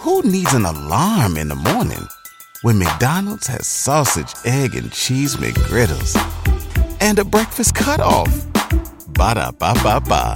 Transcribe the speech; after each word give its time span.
Who 0.00 0.22
needs 0.22 0.54
an 0.54 0.64
alarm 0.64 1.36
in 1.36 1.48
the 1.48 1.54
morning 1.54 2.08
when 2.62 2.78
McDonald's 2.78 3.46
has 3.48 3.66
sausage, 3.66 4.32
egg, 4.46 4.74
and 4.74 4.90
cheese 4.90 5.36
McGriddles 5.36 6.16
and 7.02 7.18
a 7.18 7.24
breakfast 7.24 7.74
cutoff? 7.74 8.46
Ba 9.08 9.34
da 9.34 9.50
ba 9.50 9.74
ba 9.82 10.00
ba. 10.00 10.34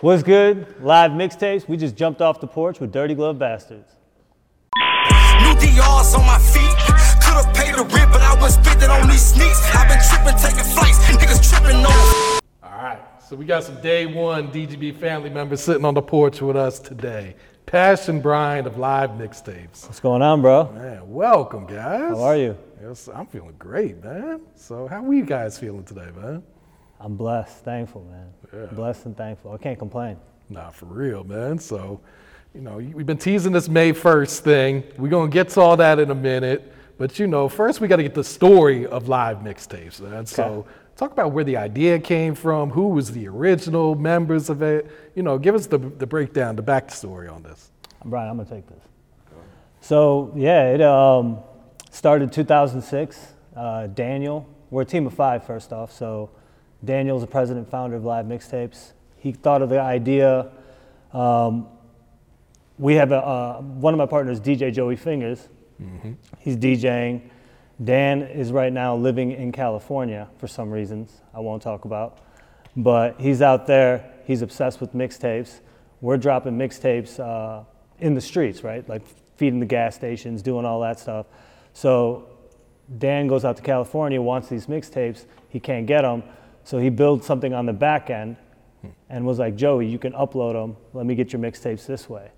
What's 0.00 0.22
good? 0.22 0.82
Live 0.82 1.10
mixtapes. 1.10 1.68
We 1.68 1.76
just 1.76 1.96
jumped 1.96 2.22
off 2.22 2.40
the 2.40 2.46
porch 2.46 2.80
with 2.80 2.92
Dirty 2.92 3.14
Glove 3.14 3.38
Bastards. 3.38 3.92
New 5.42 5.54
DRs 5.60 6.14
on 6.14 6.24
my 6.24 6.38
feet. 6.38 6.76
Could've 7.20 7.52
paid 7.52 7.74
the 7.74 7.84
rent, 7.94 8.10
but 8.10 8.22
I 8.22 8.34
was 8.40 8.54
spending 8.54 8.88
on 8.88 9.06
these 9.06 9.20
sneaks. 9.20 9.60
I've 9.74 9.86
been 9.86 10.00
tripping, 10.08 10.38
taking 10.40 10.64
flights. 10.72 10.98
Niggas 10.98 11.50
tripping 11.50 11.84
on. 11.84 12.13
So 13.34 13.38
we 13.38 13.46
got 13.46 13.64
some 13.64 13.80
day 13.80 14.06
one 14.06 14.52
DGB 14.52 14.94
family 14.94 15.28
members 15.28 15.60
sitting 15.60 15.84
on 15.84 15.94
the 15.94 16.00
porch 16.00 16.40
with 16.40 16.56
us 16.56 16.78
today. 16.78 17.34
Pesh 17.66 18.08
and 18.08 18.22
Brian 18.22 18.64
of 18.64 18.78
Live 18.78 19.10
Mixtapes. 19.10 19.86
What's 19.86 19.98
going 19.98 20.22
on, 20.22 20.40
bro? 20.40 20.70
Man, 20.70 21.10
welcome, 21.10 21.66
guys. 21.66 22.16
How 22.16 22.22
are 22.22 22.36
you? 22.36 22.56
Yes, 22.80 23.08
I'm 23.12 23.26
feeling 23.26 23.56
great, 23.58 24.00
man. 24.04 24.42
So, 24.54 24.86
how 24.86 25.04
are 25.04 25.12
you 25.12 25.24
guys 25.24 25.58
feeling 25.58 25.82
today, 25.82 26.10
man? 26.14 26.44
I'm 27.00 27.16
blessed, 27.16 27.64
thankful, 27.64 28.04
man. 28.04 28.32
Yeah. 28.52 28.66
Blessed 28.72 29.06
and 29.06 29.16
thankful. 29.16 29.50
I 29.50 29.56
can't 29.56 29.80
complain. 29.80 30.16
Nah, 30.48 30.70
for 30.70 30.86
real, 30.86 31.24
man. 31.24 31.58
So, 31.58 32.00
you 32.54 32.60
know, 32.60 32.76
we've 32.76 33.04
been 33.04 33.18
teasing 33.18 33.50
this 33.50 33.68
May 33.68 33.92
1st 33.92 34.38
thing. 34.42 34.84
We're 34.96 35.08
going 35.08 35.28
to 35.28 35.34
get 35.34 35.48
to 35.48 35.60
all 35.60 35.76
that 35.78 35.98
in 35.98 36.12
a 36.12 36.14
minute. 36.14 36.72
But, 36.98 37.18
you 37.18 37.26
know, 37.26 37.48
first 37.48 37.80
we 37.80 37.88
got 37.88 37.96
to 37.96 38.04
get 38.04 38.14
the 38.14 38.22
story 38.22 38.86
of 38.86 39.08
live 39.08 39.38
mixtapes, 39.38 40.00
man. 40.00 40.24
So, 40.24 40.66
talk 40.96 41.12
about 41.12 41.32
where 41.32 41.44
the 41.44 41.56
idea 41.56 41.98
came 41.98 42.34
from, 42.34 42.70
who 42.70 42.88
was 42.88 43.12
the 43.12 43.26
original 43.28 43.94
members 43.94 44.48
of 44.48 44.62
it. 44.62 44.90
You 45.14 45.22
know, 45.22 45.38
give 45.38 45.54
us 45.54 45.66
the, 45.66 45.78
the 45.78 46.06
breakdown, 46.06 46.56
the 46.56 46.62
backstory 46.62 47.32
on 47.32 47.42
this. 47.42 47.70
Brian, 48.04 48.30
I'm 48.30 48.36
gonna 48.36 48.48
take 48.48 48.66
this. 48.68 48.82
So 49.80 50.32
yeah, 50.36 50.70
it 50.70 50.80
um, 50.80 51.38
started 51.90 52.32
2006. 52.32 53.32
Uh, 53.56 53.86
Daniel, 53.88 54.48
we're 54.70 54.82
a 54.82 54.84
team 54.84 55.06
of 55.06 55.14
five 55.14 55.44
first 55.44 55.72
off. 55.72 55.92
So 55.92 56.30
Daniel's 56.84 57.22
the 57.22 57.26
president 57.26 57.70
founder 57.70 57.96
of 57.96 58.04
Live 58.04 58.26
Mixtapes. 58.26 58.92
He 59.18 59.32
thought 59.32 59.62
of 59.62 59.68
the 59.68 59.80
idea. 59.80 60.50
Um, 61.12 61.68
we 62.78 62.94
have 62.94 63.12
a, 63.12 63.16
uh, 63.16 63.60
one 63.60 63.94
of 63.94 63.98
my 63.98 64.06
partners, 64.06 64.40
DJ 64.40 64.72
Joey 64.72 64.96
Fingers. 64.96 65.48
He's 66.40 66.56
DJing. 66.56 67.22
Dan 67.82 68.22
is 68.22 68.52
right 68.52 68.72
now 68.72 68.94
living 68.96 69.32
in 69.32 69.50
California 69.50 70.28
for 70.38 70.46
some 70.46 70.70
reasons 70.70 71.20
I 71.34 71.40
won't 71.40 71.62
talk 71.62 71.84
about. 71.84 72.20
But 72.76 73.20
he's 73.20 73.42
out 73.42 73.66
there. 73.66 74.10
He's 74.24 74.42
obsessed 74.42 74.80
with 74.80 74.94
mixtapes. 74.94 75.60
We're 76.00 76.16
dropping 76.16 76.56
mixtapes 76.58 77.18
uh, 77.18 77.64
in 77.98 78.14
the 78.14 78.20
streets, 78.20 78.62
right? 78.62 78.88
Like 78.88 79.02
feeding 79.36 79.60
the 79.60 79.66
gas 79.66 79.94
stations, 79.94 80.42
doing 80.42 80.64
all 80.64 80.80
that 80.80 81.00
stuff. 81.00 81.26
So 81.72 82.28
Dan 82.98 83.26
goes 83.26 83.44
out 83.44 83.56
to 83.56 83.62
California, 83.62 84.20
wants 84.20 84.48
these 84.48 84.66
mixtapes. 84.66 85.24
He 85.48 85.58
can't 85.58 85.86
get 85.86 86.02
them. 86.02 86.22
So 86.62 86.78
he 86.78 86.90
builds 86.90 87.26
something 87.26 87.52
on 87.52 87.66
the 87.66 87.72
back 87.72 88.10
end 88.10 88.36
and 89.08 89.26
was 89.26 89.38
like, 89.38 89.56
Joey, 89.56 89.86
you 89.86 89.98
can 89.98 90.12
upload 90.12 90.52
them. 90.52 90.76
Let 90.92 91.06
me 91.06 91.14
get 91.14 91.32
your 91.32 91.40
mixtapes 91.40 91.86
this 91.86 92.08
way. 92.08 92.30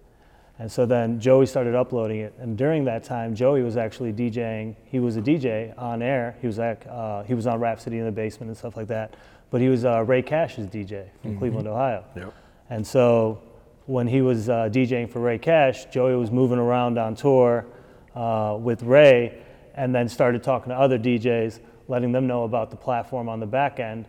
And 0.58 0.72
so 0.72 0.86
then 0.86 1.20
Joey 1.20 1.44
started 1.44 1.74
uploading 1.74 2.20
it. 2.20 2.34
And 2.38 2.56
during 2.56 2.84
that 2.86 3.04
time, 3.04 3.34
Joey 3.34 3.62
was 3.62 3.76
actually 3.76 4.12
DJing. 4.12 4.74
He 4.86 5.00
was 5.00 5.16
a 5.16 5.20
DJ 5.20 5.76
on 5.78 6.00
air. 6.00 6.36
He 6.40 6.46
was, 6.46 6.58
at, 6.58 6.86
uh, 6.86 7.24
he 7.24 7.34
was 7.34 7.46
on 7.46 7.60
Rhapsody 7.60 7.98
in 7.98 8.06
the 8.06 8.12
Basement 8.12 8.48
and 8.48 8.56
stuff 8.56 8.77
like 8.77 8.88
that. 8.88 9.14
But 9.50 9.60
he 9.60 9.68
was 9.68 9.84
uh, 9.84 10.02
Ray 10.04 10.22
Cash's 10.22 10.66
DJ 10.66 11.08
from 11.20 11.38
Cleveland, 11.38 11.68
Ohio. 11.68 12.04
Yep. 12.16 12.34
And 12.70 12.86
so 12.86 13.40
when 13.84 14.06
he 14.06 14.22
was 14.22 14.48
uh, 14.48 14.68
DJing 14.70 15.10
for 15.10 15.20
Ray 15.20 15.38
Cash, 15.38 15.86
Joey 15.86 16.16
was 16.16 16.30
moving 16.30 16.58
around 16.58 16.98
on 16.98 17.14
tour 17.14 17.66
uh, 18.14 18.56
with 18.58 18.83
Ray 18.83 19.42
and 19.74 19.95
then 19.95 20.08
started 20.08 20.42
talking 20.42 20.70
to 20.70 20.77
other 20.77 20.98
DJs, 20.98 21.61
letting 21.86 22.12
them 22.12 22.27
know 22.27 22.45
about 22.45 22.70
the 22.70 22.77
platform 22.77 23.28
on 23.28 23.40
the 23.40 23.46
back 23.46 23.78
end. 23.78 24.06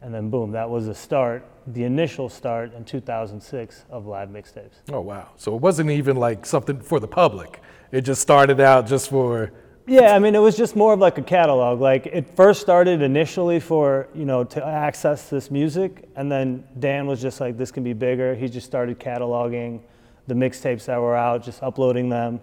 And 0.00 0.14
then 0.14 0.30
boom, 0.30 0.52
that 0.52 0.68
was 0.68 0.86
the 0.86 0.94
start, 0.94 1.44
the 1.72 1.84
initial 1.84 2.28
start 2.28 2.74
in 2.74 2.84
2006 2.84 3.84
of 3.90 4.06
live 4.06 4.28
mixtapes. 4.30 4.80
Oh, 4.90 5.00
wow. 5.00 5.30
So, 5.36 5.54
it 5.54 5.60
wasn't 5.60 5.90
even 5.90 6.16
like 6.16 6.46
something 6.46 6.80
for 6.80 7.00
the 7.00 7.08
public, 7.08 7.60
it 7.92 8.02
just 8.02 8.20
started 8.20 8.60
out 8.60 8.86
just 8.86 9.10
for. 9.10 9.52
Yeah, 9.86 10.14
I 10.14 10.18
mean, 10.18 10.34
it 10.34 10.40
was 10.40 10.54
just 10.54 10.76
more 10.76 10.92
of 10.92 11.00
like 11.00 11.16
a 11.16 11.22
catalog. 11.22 11.80
Like 11.80 12.04
it 12.04 12.36
first 12.36 12.60
started 12.60 13.00
initially 13.00 13.58
for 13.58 14.08
you 14.14 14.26
know 14.26 14.44
to 14.44 14.62
access 14.62 15.30
this 15.30 15.50
music, 15.50 16.06
and 16.14 16.30
then 16.30 16.62
Dan 16.78 17.06
was 17.06 17.22
just 17.22 17.40
like, 17.40 17.56
this 17.56 17.72
can 17.72 17.84
be 17.84 17.94
bigger. 17.94 18.34
He 18.34 18.48
just 18.48 18.66
started 18.66 19.00
cataloging 19.00 19.80
the 20.26 20.34
mixtapes 20.34 20.84
that 20.84 21.00
were 21.00 21.16
out, 21.16 21.42
just 21.42 21.62
uploading 21.62 22.10
them, 22.10 22.38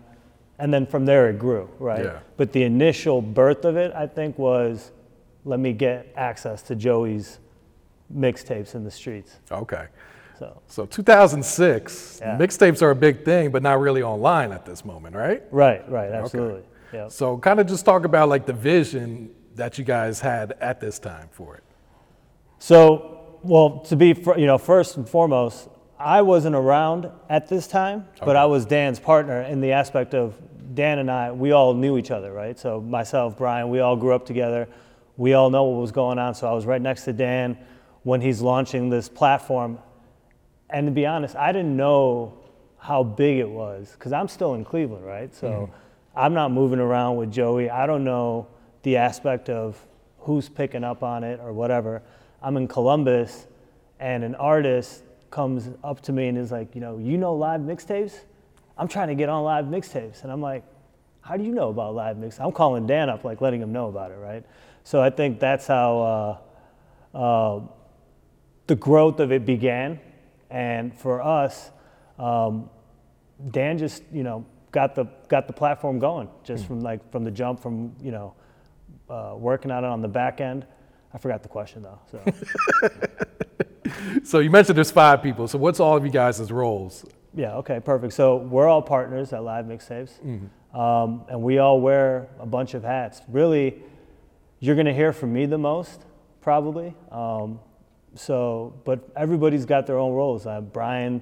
and 0.58 0.74
then 0.74 0.88
from 0.88 1.06
there 1.06 1.30
it 1.30 1.38
grew, 1.38 1.70
right? 1.78 2.04
Yeah. 2.04 2.20
But 2.36 2.52
the 2.52 2.64
initial 2.64 3.22
birth 3.22 3.64
of 3.64 3.78
it, 3.78 3.94
I 3.94 4.08
think, 4.08 4.40
was 4.40 4.92
let 5.44 5.60
me 5.60 5.72
get 5.72 6.12
access 6.16 6.64
to 6.64 6.76
Joey's 6.76 7.38
mixtapes 8.14 8.76
in 8.76 8.84
the 8.84 8.92
streets. 8.92 9.38
Okay. 9.52 9.86
So 10.38 10.62
So 10.68 10.86
2006, 10.86 12.20
Yeah. 12.22 12.38
mixtapes 12.38 12.82
are 12.82 12.92
a 12.92 12.96
big 12.96 13.24
thing, 13.24 13.52
but 13.52 13.64
not 13.64 13.80
really 13.80 14.04
online 14.04 14.52
at 14.52 14.66
this 14.66 14.84
moment, 14.84 15.16
right? 15.16 15.44
right, 15.52 15.90
right, 15.90 16.12
absolutely. 16.12 16.64
Yeah. 16.94 17.08
So 17.08 17.38
kind 17.38 17.60
of 17.60 17.68
just 17.68 17.86
talk 17.86 18.06
about 18.06 18.30
like 18.30 18.46
the 18.46 18.54
vision 18.54 19.30
that 19.56 19.78
you 19.78 19.86
guys 19.86 20.20
had 20.20 20.54
at 20.60 20.80
this 20.82 21.00
time 21.00 21.30
for 21.32 21.56
it. 21.56 21.64
So, 22.60 23.38
well, 23.44 23.80
to 23.88 23.96
be, 23.96 24.08
you 24.38 24.46
know, 24.46 24.58
first 24.58 24.98
and 24.98 25.08
foremost, 25.08 25.70
I 25.98 26.22
wasn't 26.22 26.56
around 26.56 27.10
at 27.30 27.48
this 27.48 27.68
time, 27.68 28.06
but 28.24 28.36
I 28.36 28.46
was 28.46 28.66
Dan's 28.66 29.00
partner 29.00 29.42
in 29.42 29.62
the 29.62 29.72
aspect 29.72 30.14
of 30.14 30.34
Dan 30.74 31.00
and 31.00 31.10
I, 31.10 31.32
we 31.32 31.52
all 31.54 31.74
knew 31.74 31.98
each 31.98 32.12
other, 32.12 32.34
right? 32.34 32.60
So 32.60 32.82
myself, 32.82 33.38
Brian, 33.38 33.70
we 33.70 33.80
all 33.80 33.96
grew 33.96 34.14
up 34.14 34.26
together. 34.26 34.68
We 35.16 35.34
all 35.34 35.50
know 35.50 35.64
what 35.64 35.80
was 35.80 35.94
going 35.94 36.20
on. 36.20 36.36
So 36.36 36.50
I 36.50 36.54
was 36.54 36.66
right 36.66 36.82
next 36.82 37.06
to 37.06 37.14
Dan 37.14 37.58
when 38.06 38.22
he's 38.22 38.40
launching 38.40 38.88
this 38.88 39.10
platform. 39.10 39.80
And 40.70 40.86
to 40.86 40.92
be 40.92 41.08
honest, 41.08 41.36
I 41.36 41.52
didn't 41.52 41.76
know 41.76 42.38
how 42.78 43.02
big 43.04 43.40
it 43.40 43.50
was 43.50 43.94
because 43.94 44.14
I'm 44.14 44.28
still 44.28 44.54
in 44.54 44.64
Cleveland, 44.64 45.04
right? 45.04 45.34
So 45.34 45.72
I'm 46.16 46.36
not 46.36 46.52
moving 46.52 46.80
around 46.80 47.16
with 47.18 47.32
Joey. 47.32 47.68
I 47.68 47.88
don't 47.88 48.04
know 48.04 48.48
the 48.84 48.98
aspect 48.98 49.50
of 49.50 49.84
who's 50.20 50.48
picking 50.48 50.84
up 50.84 51.02
on 51.02 51.24
it 51.24 51.40
or 51.40 51.52
whatever. 51.52 52.04
I'm 52.44 52.58
in 52.58 52.68
Columbus 52.68 53.48
and 54.00 54.24
an 54.24 54.36
artist 54.36 55.04
comes 55.32 55.72
up 55.84 56.02
to 56.02 56.14
me 56.14 56.28
and 56.28 56.38
is 56.38 56.52
like, 56.52 56.76
you 56.76 56.82
know, 56.82 57.00
you 57.00 57.18
know 57.18 57.34
live 57.34 57.62
mixtapes? 57.62 58.20
I'm 58.78 58.88
trying 58.88 59.08
to 59.08 59.16
get 59.16 59.30
on 59.30 59.44
live 59.44 59.66
mixtapes. 59.66 60.22
And 60.22 60.32
I'm 60.32 60.42
like, 60.42 60.64
how 61.22 61.38
do 61.38 61.44
you 61.44 61.52
know 61.52 61.70
about 61.70 61.96
live 61.96 62.18
mix? 62.18 62.40
I'm 62.40 62.52
calling 62.52 62.86
Dan 62.86 63.10
up, 63.10 63.24
like 63.24 63.42
letting 63.42 63.64
him 63.64 63.74
know 63.74 63.88
about 63.88 64.12
it, 64.12 64.18
right? 64.18 64.46
So 64.84 65.02
I 65.02 65.10
think 65.10 65.40
that's 65.40 65.66
how 65.66 66.40
uh, 67.16 67.18
uh, 67.18 67.62
the 68.68 68.76
growth 68.76 69.20
of 69.20 69.32
it 69.32 69.46
began. 69.46 70.00
And 70.50 70.98
for 70.98 71.22
us, 71.22 71.72
um, 72.18 72.70
Dan 73.52 73.78
just, 73.78 74.04
you 74.12 74.24
know, 74.24 74.46
got 74.72 74.94
the 74.94 75.06
got 75.30 75.48
the 75.48 75.54
platform 75.54 76.00
going 76.00 76.28
just 76.44 76.66
from 76.66 76.82
like 76.82 77.10
from 77.12 77.24
the 77.24 77.32
jump 77.32 77.62
from 77.62 77.96
you 78.02 78.12
know 78.12 78.34
uh, 79.10 79.34
working 79.38 79.72
on 79.72 79.86
it 79.86 79.88
on 79.88 80.02
the 80.02 80.08
back 80.08 80.42
end. 80.42 80.66
I 81.14 81.18
forgot 81.18 81.44
the 81.44 81.50
question 81.50 81.82
though. 81.82 82.00
So 82.12 82.22
So 84.24 84.40
you 84.40 84.50
mentioned 84.50 84.78
there's 84.78 84.92
five 84.92 85.22
people. 85.24 85.48
So 85.48 85.58
what's 85.58 85.80
all 85.80 85.96
of 85.96 86.04
you 86.06 86.12
guys' 86.12 86.52
roles? 86.52 87.06
yeah, 87.34 87.56
okay, 87.56 87.80
perfect. 87.80 88.14
So 88.14 88.38
we're 88.38 88.68
all 88.68 88.82
partners 88.82 89.34
at 89.34 89.44
Live 89.44 89.66
Mixtapes, 89.66 90.20
um, 90.74 91.26
and 91.30 91.42
we 91.42 91.58
all 91.60 91.80
wear 91.82 92.28
a 92.40 92.46
bunch 92.46 92.74
of 92.74 92.84
hats. 92.84 93.22
Really, 93.28 93.82
you're 94.60 94.76
gonna 94.76 94.94
hear 94.94 95.14
from 95.14 95.32
me 95.34 95.46
the 95.46 95.58
most, 95.58 96.02
probably. 96.42 96.96
Um, 97.12 97.60
so, 98.16 98.74
but 98.86 99.08
everybody's 99.16 99.66
got 99.66 99.86
their 99.86 99.98
own 99.98 100.14
roles. 100.14 100.48
Uh, 100.48 100.62
Brian, 100.62 101.22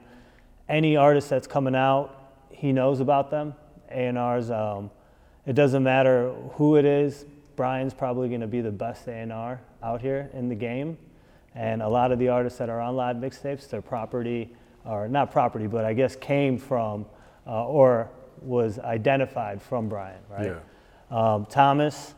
any 0.69 0.95
artist 0.95 1.29
that's 1.29 1.47
coming 1.47 1.75
out, 1.75 2.31
he 2.49 2.71
knows 2.71 2.99
about 2.99 3.29
them. 3.29 3.53
A&Rs, 3.91 4.51
um, 4.51 4.89
it 5.45 5.53
doesn't 5.53 5.83
matter 5.83 6.31
who 6.53 6.77
it 6.77 6.85
is. 6.85 7.25
Brian's 7.55 7.93
probably 7.93 8.29
going 8.29 8.41
to 8.41 8.47
be 8.47 8.61
the 8.61 8.71
best 8.71 9.07
A&R 9.07 9.61
out 9.83 10.01
here 10.01 10.29
in 10.33 10.49
the 10.49 10.55
game. 10.55 10.97
And 11.55 11.81
a 11.81 11.87
lot 11.89 12.11
of 12.11 12.19
the 12.19 12.29
artists 12.29 12.57
that 12.59 12.69
are 12.69 12.79
on 12.79 12.95
live 12.95 13.17
mixtapes, 13.17 13.69
their 13.69 13.81
property, 13.81 14.55
or 14.85 15.07
not 15.07 15.31
property, 15.31 15.67
but 15.67 15.85
I 15.85 15.93
guess 15.93 16.15
came 16.15 16.57
from 16.57 17.05
uh, 17.45 17.65
or 17.65 18.09
was 18.41 18.79
identified 18.79 19.61
from 19.61 19.87
Brian, 19.87 20.19
right? 20.29 20.47
Um, 21.11 21.45
Thomas, 21.45 22.15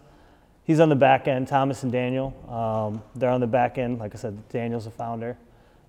he's 0.66 0.80
on 0.82 0.90
the 0.90 0.96
back 0.96 1.28
end. 1.30 1.48
Thomas 1.48 1.84
and 1.84 1.92
Daniel, 1.92 2.34
um, 2.50 3.02
they're 3.16 3.30
on 3.30 3.40
the 3.40 3.48
back 3.48 3.78
end. 3.78 4.00
Like 4.00 4.14
I 4.14 4.18
said, 4.18 4.48
Daniel's 4.50 4.86
the 4.86 4.92
founder, 4.92 5.38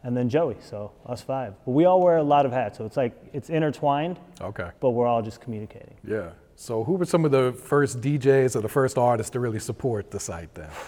and 0.05 0.17
then 0.17 0.29
Joey. 0.29 0.57
So 0.61 0.93
us 1.05 1.21
five. 1.21 1.55
But 1.65 1.73
we 1.73 1.85
all 1.85 2.01
wear 2.01 2.19
a 2.19 2.23
lot 2.23 2.47
of 2.47 2.53
hats, 2.53 2.79
so 2.79 2.85
it's 2.87 2.97
like 2.97 3.13
it's 3.33 3.51
intertwined, 3.51 4.19
Okay. 4.41 4.71
but 4.81 4.91
we're 4.91 5.07
all 5.09 5.23
just 5.23 5.41
communicating. 5.41 5.95
Yeah. 6.07 6.31
So 6.55 6.85
who 6.85 6.95
were 6.95 7.05
some 7.05 7.25
of 7.27 7.33
the 7.33 7.53
first 7.53 8.01
DJs 8.01 8.57
or 8.57 8.61
the 8.63 8.69
first 8.69 8.97
artists 8.97 9.31
to 9.33 9.41
really 9.41 9.59
support 9.59 10.11
the 10.11 10.21
site 10.21 10.55
then? 10.55 10.71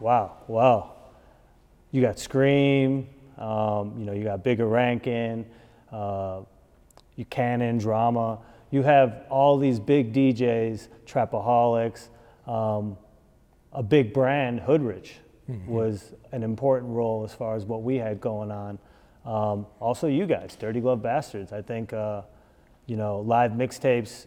Wow, 0.00 0.38
wow. 0.48 0.94
You 1.92 2.02
got 2.02 2.18
Scream, 2.18 3.06
Um, 3.38 3.94
you 3.98 4.04
know, 4.04 4.12
you 4.12 4.24
got 4.24 4.42
Bigga 4.42 4.68
Rankin, 4.68 5.46
uh, 5.92 6.40
you 7.14 7.24
Cannon, 7.26 7.78
Drama. 7.78 8.40
You 8.72 8.82
have 8.82 9.26
all 9.30 9.58
these 9.58 9.78
big 9.78 10.12
DJs, 10.12 10.88
Trapaholics, 11.06 12.08
um, 12.48 12.96
a 13.72 13.82
big 13.82 14.12
brand, 14.12 14.60
Hoodrich, 14.60 15.14
was 15.66 16.14
an 16.30 16.42
important 16.42 16.92
role 16.92 17.24
as 17.24 17.34
far 17.34 17.56
as 17.56 17.64
what 17.64 17.82
we 17.82 17.96
had 17.96 18.20
going 18.20 18.50
on. 18.50 18.78
Um, 19.24 19.66
also, 19.80 20.06
you 20.06 20.26
guys, 20.26 20.56
Dirty 20.56 20.80
Glove 20.80 21.02
Bastards. 21.02 21.52
I 21.52 21.62
think, 21.62 21.92
uh, 21.92 22.22
you 22.86 22.96
know, 22.96 23.20
live 23.20 23.52
mixtapes 23.52 24.26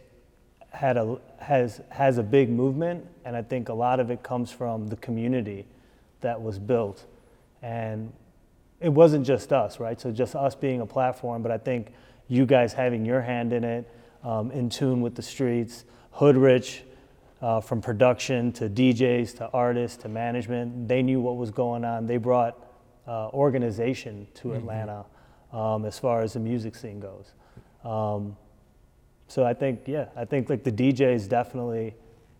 had 0.70 0.98
a 0.98 1.18
has 1.40 1.82
has 1.90 2.18
a 2.18 2.24
big 2.24 2.50
movement, 2.50 3.06
and 3.24 3.36
I 3.36 3.42
think 3.42 3.70
a 3.70 3.74
lot 3.74 4.00
of 4.00 4.12
it 4.12 4.24
comes 4.24 4.52
from 4.52 4.88
the 4.88 4.98
community 4.98 5.66
that 6.22 6.42
was 6.42 6.60
built, 6.60 7.06
and 7.62 8.12
it 8.80 8.90
wasn't 8.90 9.26
just 9.26 9.52
us, 9.52 9.80
right? 9.80 10.00
So 10.00 10.12
just 10.12 10.36
us 10.36 10.54
being 10.54 10.82
a 10.82 10.86
platform, 10.86 11.42
but 11.42 11.52
I 11.52 11.58
think 11.58 11.92
you 12.28 12.46
guys 12.46 12.74
having 12.74 13.06
your 13.06 13.22
hand 13.22 13.54
in 13.54 13.64
it, 13.64 13.90
um, 14.24 14.52
in 14.52 14.70
tune 14.70 15.02
with 15.02 15.16
the 15.16 15.22
streets, 15.22 15.86
Hoodrich, 16.12 16.84
uh, 17.46 17.62
from 17.62 17.80
production 17.80 18.52
to 18.52 18.68
DJs 18.68 19.38
to 19.38 19.48
artists 19.54 19.98
to 20.02 20.10
management, 20.10 20.88
they 20.88 21.04
knew 21.04 21.22
what 21.22 21.38
was 21.38 21.52
going 21.52 21.86
on. 21.86 22.08
They 22.08 22.18
brought 22.18 22.58
uh, 23.08 23.28
organization 23.28 24.26
to 24.36 24.54
Atlanta 24.54 25.06
um, 25.54 25.86
as 25.86 26.00
far 26.00 26.24
as 26.24 26.34
the 26.34 26.40
music 26.40 26.74
scene 26.74 27.00
goes. 27.00 27.34
Um, 27.84 28.36
so 29.28 29.46
I 29.46 29.54
think, 29.54 29.82
yeah, 29.86 30.08
I 30.16 30.26
think 30.26 30.50
like 30.50 30.64
the 30.64 30.72
DJs 30.72 31.30
definitely 31.30 31.94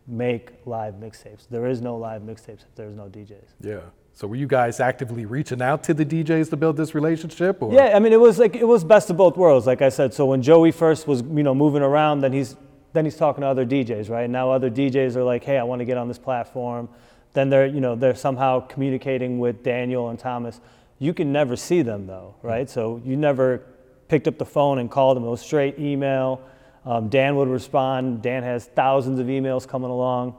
make 0.08 0.54
live 0.66 0.96
mixtapes. 0.96 1.48
There 1.52 1.68
is 1.68 1.82
no 1.82 1.98
live 1.98 2.24
mixtapes 2.24 2.64
if 2.64 2.74
there's 2.74 2.96
no 2.96 3.04
DJs. 3.04 3.54
Yeah. 3.62 3.82
So 4.14 4.26
were 4.26 4.38
you 4.38 4.48
guys 4.48 4.80
actively 4.80 5.28
reaching 5.28 5.62
out 5.62 5.84
to 5.84 5.94
the 5.94 6.06
DJs 6.06 6.50
to 6.50 6.58
build 6.58 6.78
this 6.78 6.96
relationship? 6.96 7.62
Or? 7.62 7.72
Yeah, 7.72 7.96
I 7.96 8.00
mean, 8.00 8.12
it 8.12 8.20
was 8.20 8.40
like 8.40 8.56
it 8.56 8.68
was 8.68 8.84
best 8.84 9.12
of 9.12 9.18
both 9.18 9.38
worlds, 9.38 9.68
like 9.68 9.84
I 9.84 9.90
said. 9.90 10.16
So 10.16 10.26
when 10.26 10.42
Joey 10.42 10.72
first 10.72 11.08
was, 11.08 11.22
you 11.22 11.44
know, 11.44 11.54
moving 11.54 11.84
around, 11.84 12.22
then 12.22 12.34
he's 12.34 12.56
then 12.96 13.04
he's 13.06 13.18
talking 13.18 13.42
to 13.42 13.48
other 13.48 13.66
DJs, 13.66 14.10
right? 14.10 14.30
Now 14.30 14.52
other 14.52 14.70
DJs 14.70 15.18
are 15.18 15.24
like, 15.24 15.44
hey, 15.44 15.58
I 15.58 15.64
want 15.64 15.80
to 15.80 15.86
get 15.86 15.98
on 15.98 16.08
this 16.08 16.18
platform. 16.18 16.88
Then 17.34 17.50
they're, 17.50 17.66
you 17.66 17.82
know, 17.82 17.96
they're 17.96 18.16
somehow 18.16 18.62
communicating 18.62 19.38
with 19.38 19.64
Daniel 19.64 20.10
and 20.10 20.18
Thomas. 20.18 20.62
You 20.98 21.14
can 21.14 21.34
never 21.34 21.58
see 21.58 21.82
them 21.82 22.08
though, 22.08 22.36
right? 22.42 22.70
So 22.70 23.02
you 23.04 23.18
never 23.18 23.64
picked 24.08 24.30
up 24.30 24.38
the 24.38 24.46
phone 24.46 24.80
and 24.80 24.90
called 24.90 25.18
them. 25.18 25.26
It 25.26 25.30
was 25.30 25.42
straight 25.42 25.78
email. 25.78 26.42
Um, 26.86 27.10
Dan 27.10 27.36
would 27.36 27.50
respond. 27.50 28.22
Dan 28.22 28.44
has 28.44 28.68
thousands 28.68 29.20
of 29.20 29.28
emails 29.28 29.68
coming 29.68 29.90
along, 29.90 30.36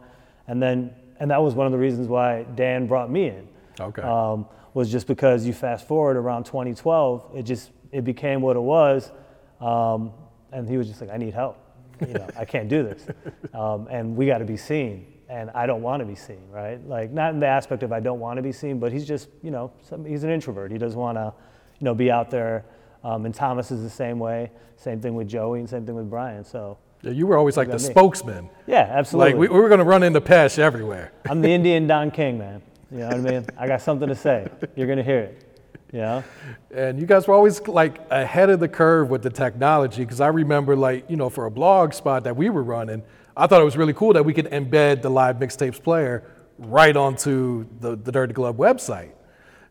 and 0.47 0.63
then 0.63 0.95
and 1.21 1.31
that 1.31 1.43
was 1.43 1.55
one 1.55 1.67
of 1.67 1.73
the 1.73 1.79
reasons 1.79 2.09
why 2.09 2.45
Dan 2.55 2.87
brought 2.87 3.11
me 3.11 3.27
in. 3.27 3.49
Okay. 3.79 4.03
Um, 4.03 4.47
was 4.73 4.91
just 4.91 5.07
because 5.07 5.47
you 5.47 5.53
fast 5.53 5.89
forward 5.89 6.17
around 6.17 6.45
2012, 6.45 7.33
it 7.35 7.43
just 7.43 7.71
it 7.93 8.05
became 8.05 8.41
what 8.41 8.57
it 8.57 8.61
was, 8.61 9.11
um, 9.61 10.13
and 10.53 10.69
he 10.69 10.79
was 10.79 10.87
just 10.87 11.01
like, 11.01 11.11
I 11.11 11.17
need 11.17 11.35
help. 11.35 11.59
You 12.01 12.15
know, 12.15 12.29
I 12.39 12.45
can't 12.45 12.69
do 12.69 12.83
this, 12.83 13.07
um, 13.55 13.87
and 13.91 14.17
we 14.17 14.27
got 14.27 14.39
to 14.39 14.45
be 14.45 14.57
seen. 14.57 15.13
And 15.29 15.51
I 15.51 15.67
don't 15.67 15.83
want 15.83 16.01
to 16.01 16.05
be 16.07 16.15
seen, 16.15 16.49
right? 16.53 16.79
Like 16.87 17.11
not 17.11 17.35
in 17.35 17.41
the 17.41 17.47
aspect 17.49 17.83
of 17.83 17.91
I 17.91 17.99
don't 17.99 18.21
want 18.21 18.37
to 18.37 18.43
be 18.43 18.53
seen, 18.53 18.79
but 18.79 18.93
he's 18.93 19.05
just 19.07 19.29
you 19.43 19.51
know 19.51 19.73
some, 19.83 20.05
he's 20.05 20.23
an 20.23 20.31
introvert. 20.31 20.71
He 20.71 20.79
doesn't 20.79 20.99
want 20.99 21.19
to, 21.19 21.33
you 21.81 21.85
know, 21.85 21.95
be 21.95 22.11
out 22.13 22.31
there. 22.31 22.65
Um, 23.03 23.25
and 23.25 23.35
Thomas 23.35 23.71
is 23.73 23.83
the 23.83 23.91
same 23.91 24.19
way. 24.21 24.51
Same 24.77 25.01
thing 25.01 25.15
with 25.17 25.27
Joey, 25.29 25.59
and 25.61 25.69
same 25.69 25.85
thing 25.87 25.95
with 25.97 26.09
Brian. 26.09 26.45
So 26.45 26.79
Yeah, 27.03 27.11
you 27.13 27.27
were 27.27 27.37
always 27.37 27.57
like 27.57 27.69
the 27.69 27.75
me. 27.75 27.79
spokesman. 27.81 28.51
yeah, 28.69 28.87
absolutely. 28.91 29.33
Like 29.33 29.41
we, 29.41 29.49
we 29.49 29.61
were 29.61 29.69
going 29.69 29.79
to 29.79 29.85
run 29.85 30.03
into 30.05 30.21
Pesh 30.21 30.59
everywhere. 30.59 31.13
I'm 31.29 31.41
the 31.41 31.51
Indian 31.51 31.87
Don 31.89 32.11
King, 32.13 32.39
man. 32.39 32.63
You 32.93 32.99
know 32.99 33.09
what 33.09 33.17
I 33.17 33.21
mean? 33.21 33.47
I 33.59 33.67
got 33.67 33.81
something 33.83 34.09
to 34.09 34.15
say. 34.15 34.49
You're 34.77 34.87
gonna 34.87 35.03
hear 35.03 35.19
it. 35.21 35.43
Know? 35.93 36.25
And 36.75 37.01
you 37.01 37.07
guys 37.07 37.27
were 37.27 37.35
always 37.35 37.67
like 37.67 38.01
ahead 38.11 38.51
of 38.51 38.61
the 38.61 38.69
curve 38.69 39.09
with 39.09 39.23
the 39.23 39.31
technology 39.31 40.05
because 40.05 40.21
I 40.21 40.29
remember 40.29 40.77
like, 40.77 41.09
you 41.09 41.17
know, 41.17 41.31
for 41.31 41.47
a 41.47 41.51
blog 41.51 41.95
spot 41.95 42.25
that 42.25 42.37
we 42.37 42.51
were 42.51 42.63
running, 42.63 43.03
I 43.37 43.47
thought 43.47 43.61
it 43.61 43.65
was 43.65 43.77
really 43.77 43.93
cool 43.93 44.13
that 44.15 44.25
we 44.25 44.33
could 44.33 44.47
embed 44.47 45.03
the 45.03 45.11
live 45.11 45.37
mixtapes 45.37 45.83
player 45.83 46.31
right 46.59 46.97
onto 46.97 47.67
the, 47.81 47.97
the 47.97 48.11
Dirty 48.11 48.33
Glove 48.33 48.57
website. 48.57 49.13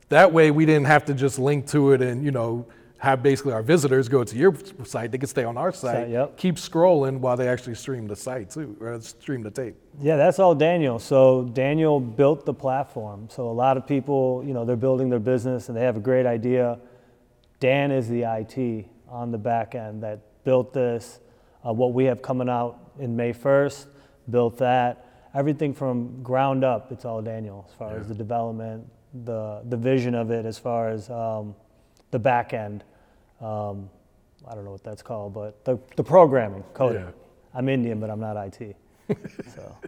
That 0.09 0.31
way 0.31 0.51
we 0.51 0.65
didn't 0.65 0.85
have 0.85 1.06
to 1.06 1.13
just 1.13 1.39
link 1.39 1.67
to 1.67 1.91
it 1.94 2.01
and, 2.01 2.23
you 2.23 2.31
know, 2.31 2.68
have 2.97 3.21
basically 3.21 3.53
our 3.53 3.62
visitors 3.62 4.07
go 4.07 4.24
to 4.24 4.36
your 4.36 4.56
site. 4.83 5.12
They 5.12 5.18
can 5.18 5.27
stay 5.27 5.44
on 5.44 5.57
our 5.57 5.71
site, 5.71 6.09
yep. 6.09 6.38
keep 6.38 6.56
scrolling 6.56 7.19
while 7.19 7.36
they 7.36 7.47
actually 7.47 7.75
stream 7.75 8.07
the 8.07 8.15
site 8.15 8.50
too, 8.50 8.75
or 8.80 9.00
stream 9.01 9.42
the 9.42 9.51
tape. 9.51 9.75
Yeah, 10.01 10.15
that's 10.15 10.39
all 10.39 10.56
Daniel. 10.56 10.97
So 11.00 11.44
Daniel 11.53 12.00
built 12.00 12.45
the 12.45 12.53
platform. 12.53 13.27
So 13.30 13.50
a 13.50 13.51
lot 13.51 13.77
of 13.77 13.86
people, 13.86 14.44
you 14.45 14.53
know, 14.53 14.65
they're 14.65 14.75
building 14.75 15.09
their 15.09 15.19
business 15.19 15.68
and 15.68 15.77
they 15.77 15.81
have 15.81 15.97
a 15.97 16.01
great 16.01 16.25
idea. 16.25 16.80
Dan 17.59 17.92
is 17.92 18.07
the 18.07 18.24
IT 18.24 18.86
on 19.09 19.31
the 19.31 19.38
back 19.38 19.75
end 19.75 20.03
that 20.03 20.21
built 20.44 20.74
this. 20.74 21.19
Uh, 21.65 21.74
what 21.74 21.94
we 21.94 22.06
have 22.06 22.21
coming 22.21 22.50
out 22.50 22.80
in 23.00 23.15
May 23.15 23.33
1st, 23.33 23.88
built 24.30 24.57
that. 24.59 25.30
Everything 25.33 25.74
from 25.74 26.24
ground 26.24 26.63
up, 26.63 26.92
it's 26.92 27.03
all 27.03 27.21
Daniel 27.21 27.65
as 27.68 27.75
far 27.75 27.97
as 27.97 28.07
the 28.07 28.15
development, 28.15 28.88
the 29.25 29.62
the 29.65 29.75
vision 29.75 30.15
of 30.15 30.31
it, 30.31 30.45
as 30.45 30.57
far 30.57 30.89
as 30.89 31.09
um, 31.09 31.56
the 32.15 32.19
back 32.19 32.53
end. 32.53 32.85
Um, 33.41 33.89
I 34.47 34.56
don't 34.56 34.63
know 34.63 34.71
what 34.71 34.85
that's 34.85 35.01
called, 35.01 35.33
but 35.33 35.65
the, 35.65 35.77
the 35.97 36.03
programming, 36.03 36.63
coding. 36.73 37.01
Yeah. 37.01 37.12
I'm 37.53 37.67
Indian, 37.67 38.00
but 38.00 38.09
I'm 38.09 38.21
not 38.21 38.38
IT. 38.38 38.75
so. 39.53 39.77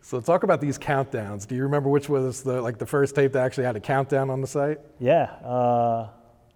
So 0.00 0.20
talk 0.20 0.44
about 0.44 0.60
these 0.60 0.78
countdowns. 0.78 1.46
Do 1.48 1.56
you 1.56 1.62
remember 1.64 1.88
which 1.88 2.08
was 2.08 2.42
the 2.42 2.60
like 2.62 2.78
the 2.78 2.86
first 2.86 3.16
tape 3.16 3.32
that 3.32 3.42
actually 3.44 3.64
had 3.64 3.74
a 3.74 3.80
countdown 3.80 4.30
on 4.30 4.40
the 4.40 4.46
site? 4.46 4.78
Yeah, 5.00 5.24
uh, 5.42 6.10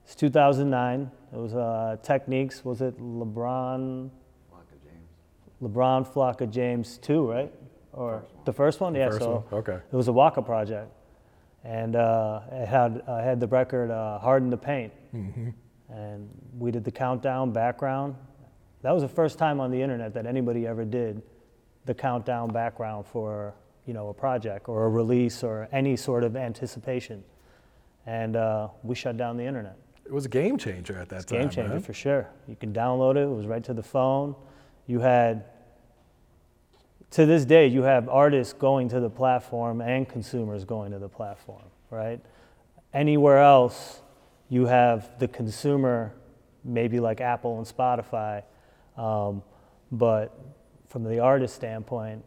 it's 0.05 0.15
2009. 0.15 1.11
It 1.33 1.37
was 1.37 1.55
uh, 1.55 1.97
Techniques. 2.05 2.65
Was 2.65 2.83
it 2.83 3.01
LeBron? 3.01 4.11
LeBron 5.63 6.13
Flocka 6.13 6.49
James 6.49 6.99
two, 6.99 7.29
right? 7.29 7.53
Or 7.93 8.25
the 8.45 8.53
first 8.53 8.81
one? 8.81 8.95
yeah. 8.95 9.09
first 9.09 9.21
so 9.21 9.45
one, 9.51 9.61
okay. 9.61 9.79
It 9.91 9.97
was 9.97 10.07
a 10.09 10.13
Waka 10.13 10.43
project, 10.43 10.93
and 11.67 11.97
uh, 11.97 12.41
it 12.53 12.67
had 12.69 13.03
I 13.09 13.23
had 13.23 13.41
the 13.41 13.49
record 13.49 13.91
uh, 13.91 14.19
"Hard 14.21 14.43
in 14.43 14.51
the 14.51 14.57
Paint," 14.57 14.93
Mm-hmm. 15.15 15.49
and 15.93 16.29
we 16.59 16.71
did 16.71 16.85
the 16.85 16.91
countdown 16.93 17.53
background. 17.53 18.15
That 18.83 18.93
was 18.93 19.03
the 19.03 19.09
first 19.09 19.37
time 19.39 19.59
on 19.61 19.71
the 19.71 19.83
internet 19.83 20.15
that 20.15 20.27
anybody 20.27 20.67
ever 20.67 20.85
did 20.85 21.23
the 21.87 21.95
countdown 21.95 22.49
background 22.53 23.05
for 23.07 23.55
you 23.87 23.95
know 23.95 24.09
a 24.09 24.15
project 24.15 24.69
or 24.69 24.85
a 24.85 24.89
release 24.89 25.43
or 25.43 25.69
any 25.73 25.97
sort 25.97 26.23
of 26.25 26.37
anticipation, 26.37 27.25
and 28.07 28.37
uh, 28.37 28.69
we 28.85 28.95
shut 28.95 29.17
down 29.17 29.37
the 29.37 29.45
internet. 29.45 29.77
It 30.05 30.13
was 30.13 30.25
a 30.25 30.29
game 30.29 30.57
changer 30.57 30.97
at 30.99 31.09
that 31.09 31.27
time. 31.27 31.41
Game 31.41 31.51
changer 31.51 31.73
man. 31.75 31.83
for 31.83 31.93
sure. 31.93 32.29
You 32.47 32.55
can 32.55 32.73
download 32.73 33.17
it. 33.17 33.23
It 33.23 33.29
was 33.41 33.47
right 33.47 33.65
to 33.65 33.75
the 33.75 33.83
phone. 33.83 34.37
You 34.87 35.01
had, 35.01 35.45
to 37.11 37.27
this 37.27 37.45
day, 37.45 37.67
you 37.67 37.83
have 37.83 38.09
artists 38.09 38.53
going 38.53 38.89
to 38.89 39.01
the 39.01 39.11
platform 39.11 39.81
and 39.81 40.09
consumers 40.09 40.65
going 40.65 40.93
to 40.93 40.99
the 40.99 41.09
platform, 41.09 41.65
right? 41.91 42.21
Anywhere 42.93 43.39
else, 43.39 44.01
you 44.49 44.67
have 44.67 45.19
the 45.19 45.29
consumer, 45.29 46.15
maybe 46.65 47.01
like 47.01 47.21
Apple 47.21 47.59
and 47.59 47.67
Spotify, 47.67 48.43
um, 48.97 49.43
but 49.93 50.39
from 50.89 51.05
the 51.05 51.19
artist 51.19 51.55
standpoint, 51.55 52.25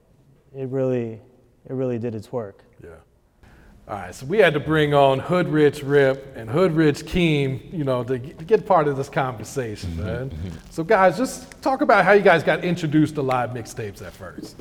it 0.56 0.68
really, 0.70 1.22
it 1.66 1.74
really 1.74 2.00
did 2.00 2.16
its 2.16 2.32
work. 2.32 2.64
Yeah. 3.90 3.96
All 3.96 4.02
right, 4.02 4.14
so 4.16 4.26
we 4.26 4.38
had 4.38 4.54
to 4.54 4.60
bring 4.60 4.94
on 4.94 5.20
Hoodrich 5.20 5.82
Rip 5.84 6.36
and 6.36 6.50
Hoodrich 6.50 7.04
Keem, 7.04 7.74
you 7.74 7.84
know, 7.84 8.04
to, 8.04 8.20
to 8.20 8.46
get 8.46 8.66
part 8.66 8.88
of 8.88 8.98
this 8.98 9.10
conversation, 9.10 9.98
man. 9.98 10.32
So, 10.70 10.84
guys, 10.84 11.18
just 11.18 11.62
talk 11.62 11.82
about 11.82 12.06
how 12.06 12.12
you 12.12 12.22
guys 12.22 12.44
got 12.44 12.64
introduced 12.64 13.16
to 13.16 13.22
live 13.22 13.52
mixtapes 13.52 14.06
at 14.06 14.14
first. 14.14 14.56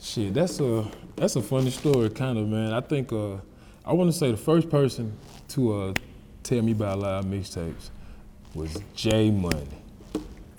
Shit, 0.00 0.34
that's 0.34 0.60
a 0.60 0.86
that's 1.16 1.36
a 1.36 1.42
funny 1.42 1.70
story, 1.70 2.10
kind 2.10 2.38
of 2.38 2.46
man. 2.48 2.72
I 2.72 2.80
think 2.80 3.12
uh, 3.12 3.36
I 3.84 3.94
want 3.94 4.12
to 4.12 4.16
say 4.16 4.30
the 4.30 4.36
first 4.36 4.68
person 4.68 5.16
to 5.48 5.72
uh, 5.72 5.94
tell 6.42 6.60
me 6.62 6.72
about 6.72 6.98
live 6.98 7.24
mixtapes 7.24 7.90
was 8.54 8.78
Jay 8.94 9.30
Money. 9.30 9.66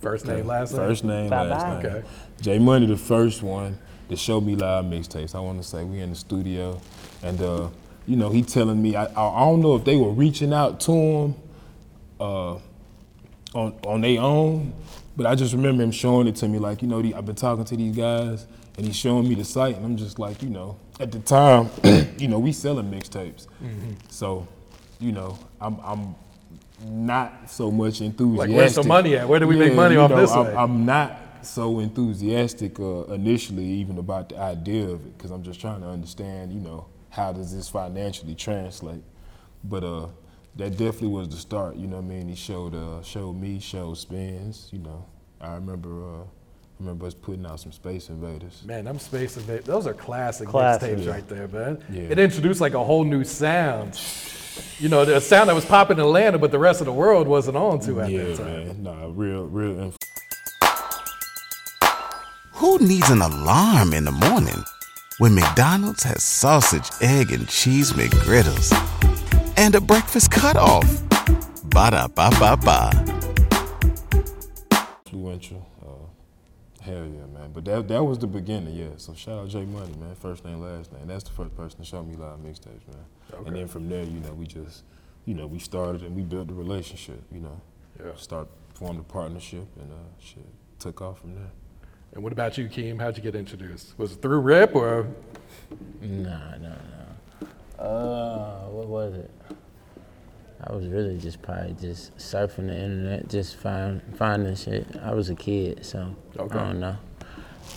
First 0.02 0.26
name, 0.26 0.48
last 0.48 0.74
name. 0.74 0.82
First 0.82 1.04
name, 1.04 1.30
Bye-bye. 1.30 1.50
last 1.50 1.84
name. 1.84 1.96
Okay. 1.96 2.08
Jay 2.42 2.60
Money, 2.60 2.88
the 2.88 2.98
first 2.98 3.44
one 3.44 3.78
to 4.10 4.16
show 4.16 4.40
me 4.42 4.56
live 4.56 4.86
mixtapes. 4.86 5.36
I 5.36 5.40
want 5.40 5.62
to 5.62 5.68
say 5.68 5.84
we 5.84 6.00
in 6.00 6.12
the 6.12 6.16
studio, 6.16 6.80
and 7.24 7.42
uh, 7.42 7.70
you 8.06 8.16
know 8.16 8.30
he 8.30 8.44
telling 8.44 8.82
me 8.82 8.96
I, 8.96 9.06
I 9.06 9.40
don't 9.40 9.62
know 9.62 9.76
if 9.76 9.84
they 9.84 9.96
were 9.96 10.12
reaching 10.12 10.54
out 10.54 10.80
to 10.82 10.92
him 10.92 11.36
uh, 12.20 12.54
on 13.54 13.74
on 13.86 14.02
their 14.02 14.22
own, 14.22 14.74
but 15.16 15.26
I 15.26 15.36
just 15.36 15.54
remember 15.54 15.84
him 15.84 15.92
showing 15.92 16.28
it 16.28 16.36
to 16.38 16.48
me 16.48 16.60
like 16.60 16.82
you 16.82 16.88
know 16.88 17.02
the, 17.02 17.14
I've 17.14 17.26
been 17.26 17.36
talking 17.36 17.66
to 17.66 17.76
these 17.76 17.96
guys 17.96 18.48
and 18.78 18.86
he's 18.86 18.96
showing 18.96 19.28
me 19.28 19.36
the 19.36 19.44
site 19.44 19.76
and 19.76 19.86
I'm 19.86 19.98
just 19.98 20.20
like 20.20 20.42
you 20.42 20.50
know 20.50 20.78
at 21.00 21.12
the 21.12 21.20
time 21.20 21.70
you 22.18 22.28
know 22.28 22.40
we 22.40 22.52
selling 22.52 22.92
mixtapes, 22.92 23.48
so 24.10 24.48
you 25.00 25.12
know 25.12 25.38
I'm 25.60 25.80
I'm 25.84 26.16
not 26.86 27.50
so 27.50 27.72
much 27.72 28.02
enthusiastic. 28.02 28.56
where's 28.56 28.76
the 28.76 28.84
money 28.84 29.18
at? 29.18 29.28
Where 29.28 29.40
do 29.40 29.48
we 29.48 29.58
make 29.58 29.74
money 29.74 29.98
off 29.98 30.12
know, 30.12 30.18
this 30.22 30.32
I'm. 30.32 30.58
I'm 30.58 30.86
not 30.86 31.27
so 31.42 31.80
enthusiastic 31.80 32.80
uh, 32.80 33.04
initially 33.06 33.66
even 33.66 33.98
about 33.98 34.30
the 34.30 34.40
idea 34.40 34.84
of 34.86 35.06
it 35.06 35.18
because 35.18 35.32
I'm 35.32 35.44
just 35.44 35.60
trying 35.62 35.82
to 35.82 35.88
understand, 35.88 36.52
you 36.52 36.60
know, 36.60 36.86
how 37.10 37.32
does 37.34 37.56
this 37.56 37.70
financially 37.70 38.36
translate. 38.36 39.04
But 39.64 39.84
uh, 39.84 40.08
that 40.56 40.72
definitely 40.72 41.10
was 41.10 41.30
the 41.30 41.38
start. 41.38 41.76
You 41.76 41.88
know 41.88 41.98
what 41.98 42.06
I 42.06 42.08
mean? 42.08 42.30
He 42.30 42.36
showed 42.36 42.76
uh, 42.76 43.02
showed 43.04 43.34
me, 43.34 43.60
showed 43.60 43.98
spins. 43.98 44.70
You 44.72 44.80
know, 44.80 45.06
I 45.42 45.54
remember 45.56 45.90
uh, 46.04 46.22
I 46.24 46.80
remember 46.80 47.08
us 47.08 47.14
putting 47.16 47.46
out 47.46 47.60
some 47.60 47.72
Space 47.72 48.10
Invaders. 48.10 48.64
Man, 48.66 48.86
them 48.86 49.00
Space 49.00 49.36
Invaders, 49.38 49.66
those 49.66 49.88
are 49.88 49.94
classic 49.94 50.48
Classic. 50.48 50.98
mixtapes 50.98 51.06
Yeah. 51.06 51.12
right 51.12 51.28
there, 51.28 51.48
man. 51.48 51.84
Yeah. 51.92 52.04
It 52.04 52.20
introduced 52.20 52.62
like 52.62 52.74
a 52.76 52.84
whole 52.84 53.04
new 53.04 53.24
sound. 53.24 54.00
You 54.80 54.90
know, 54.90 55.06
the 55.06 55.20
sound 55.22 55.50
that 55.50 55.54
was 55.56 55.66
popping 55.66 55.98
in 55.98 56.04
Atlanta, 56.04 56.38
but 56.40 56.52
the 56.52 56.58
rest 56.60 56.82
of 56.82 56.86
the 56.86 56.94
world 56.94 57.28
wasn't 57.28 57.58
on 57.58 57.80
to 57.82 58.02
at 58.02 58.12
yeah, 58.12 58.24
that 58.24 58.38
time. 58.38 58.46
man. 58.68 58.84
Nah, 58.84 59.08
real, 59.12 59.46
real. 59.46 59.80
Inf- 59.80 59.98
Who 62.68 62.80
needs 62.80 63.10
an 63.10 63.22
alarm 63.22 63.94
in 63.94 64.04
the 64.04 64.12
morning 64.12 64.62
when 65.20 65.34
McDonald's 65.34 66.04
has 66.04 66.22
sausage, 66.22 66.90
egg, 67.00 67.32
and 67.32 67.48
cheese 67.48 67.94
McGriddles 67.94 68.74
and 69.56 69.74
a 69.74 69.80
breakfast 69.80 70.32
cutoff? 70.32 70.84
Ba 71.70 71.92
da 71.92 72.08
ba 72.10 72.30
ba 72.38 72.58
ba. 72.58 72.92
influential. 75.06 75.66
Uh, 75.82 76.84
hell 76.84 77.06
yeah, 77.06 77.26
man. 77.34 77.52
But 77.54 77.64
that 77.64 77.88
that 77.88 78.04
was 78.04 78.20
the 78.20 78.28
beginning, 78.28 78.76
yeah. 78.76 78.90
So 78.98 79.14
shout 79.14 79.40
out 79.40 79.48
J 79.48 79.64
Money, 79.64 79.94
man. 79.98 80.16
First 80.16 80.44
name, 80.44 80.60
last 80.60 80.92
name. 80.92 81.08
That's 81.08 81.24
the 81.24 81.32
first 81.32 81.56
person 81.56 81.80
to 81.80 81.86
show 81.86 82.04
me 82.04 82.16
live 82.18 82.40
mixtapes, 82.40 82.86
man. 82.92 83.06
Okay. 83.34 83.48
And 83.48 83.56
then 83.56 83.68
from 83.70 83.88
there, 83.88 84.04
you 84.04 84.20
know, 84.20 84.34
we 84.34 84.46
just, 84.46 84.84
you 85.24 85.36
know, 85.36 85.48
we 85.48 85.60
started 85.60 86.02
and 86.04 86.14
we 86.14 86.24
built 86.24 86.50
the 86.50 86.54
relationship. 86.54 87.24
You 87.32 87.40
know, 87.40 87.62
Yeah. 87.98 88.12
start 88.18 88.50
formed 88.74 89.00
a 89.00 89.04
partnership 89.04 89.68
and 89.80 89.90
uh, 89.90 89.96
shit 90.20 90.46
took 90.80 91.02
off 91.02 91.22
from 91.22 91.34
there. 91.36 91.52
And 92.18 92.24
what 92.24 92.34
about 92.34 92.58
you, 92.58 92.66
Keem? 92.68 93.00
How'd 93.00 93.16
you 93.16 93.22
get 93.22 93.36
introduced? 93.36 93.94
Was 94.00 94.14
it 94.14 94.24
through 94.24 94.40
Rip 94.40 94.74
or? 94.74 95.06
Nah, 96.02 96.58
no, 96.58 96.76
no. 97.38 97.48
Uh, 97.78 98.62
what 98.70 98.88
was 98.88 99.14
it? 99.14 99.30
I 100.64 100.74
was 100.74 100.88
really 100.88 101.20
just 101.20 101.44
probably 101.44 101.76
just 101.80 102.18
surfing 102.18 102.70
the 102.70 102.76
internet, 102.76 103.30
just 103.30 103.58
find 103.58 104.02
finding 104.16 104.56
shit. 104.56 104.88
I 105.04 105.14
was 105.14 105.30
a 105.30 105.36
kid, 105.36 105.86
so 105.86 106.16
Okay. 106.40 106.58
I 106.58 106.64
don't 106.64 106.80
know. 106.80 106.98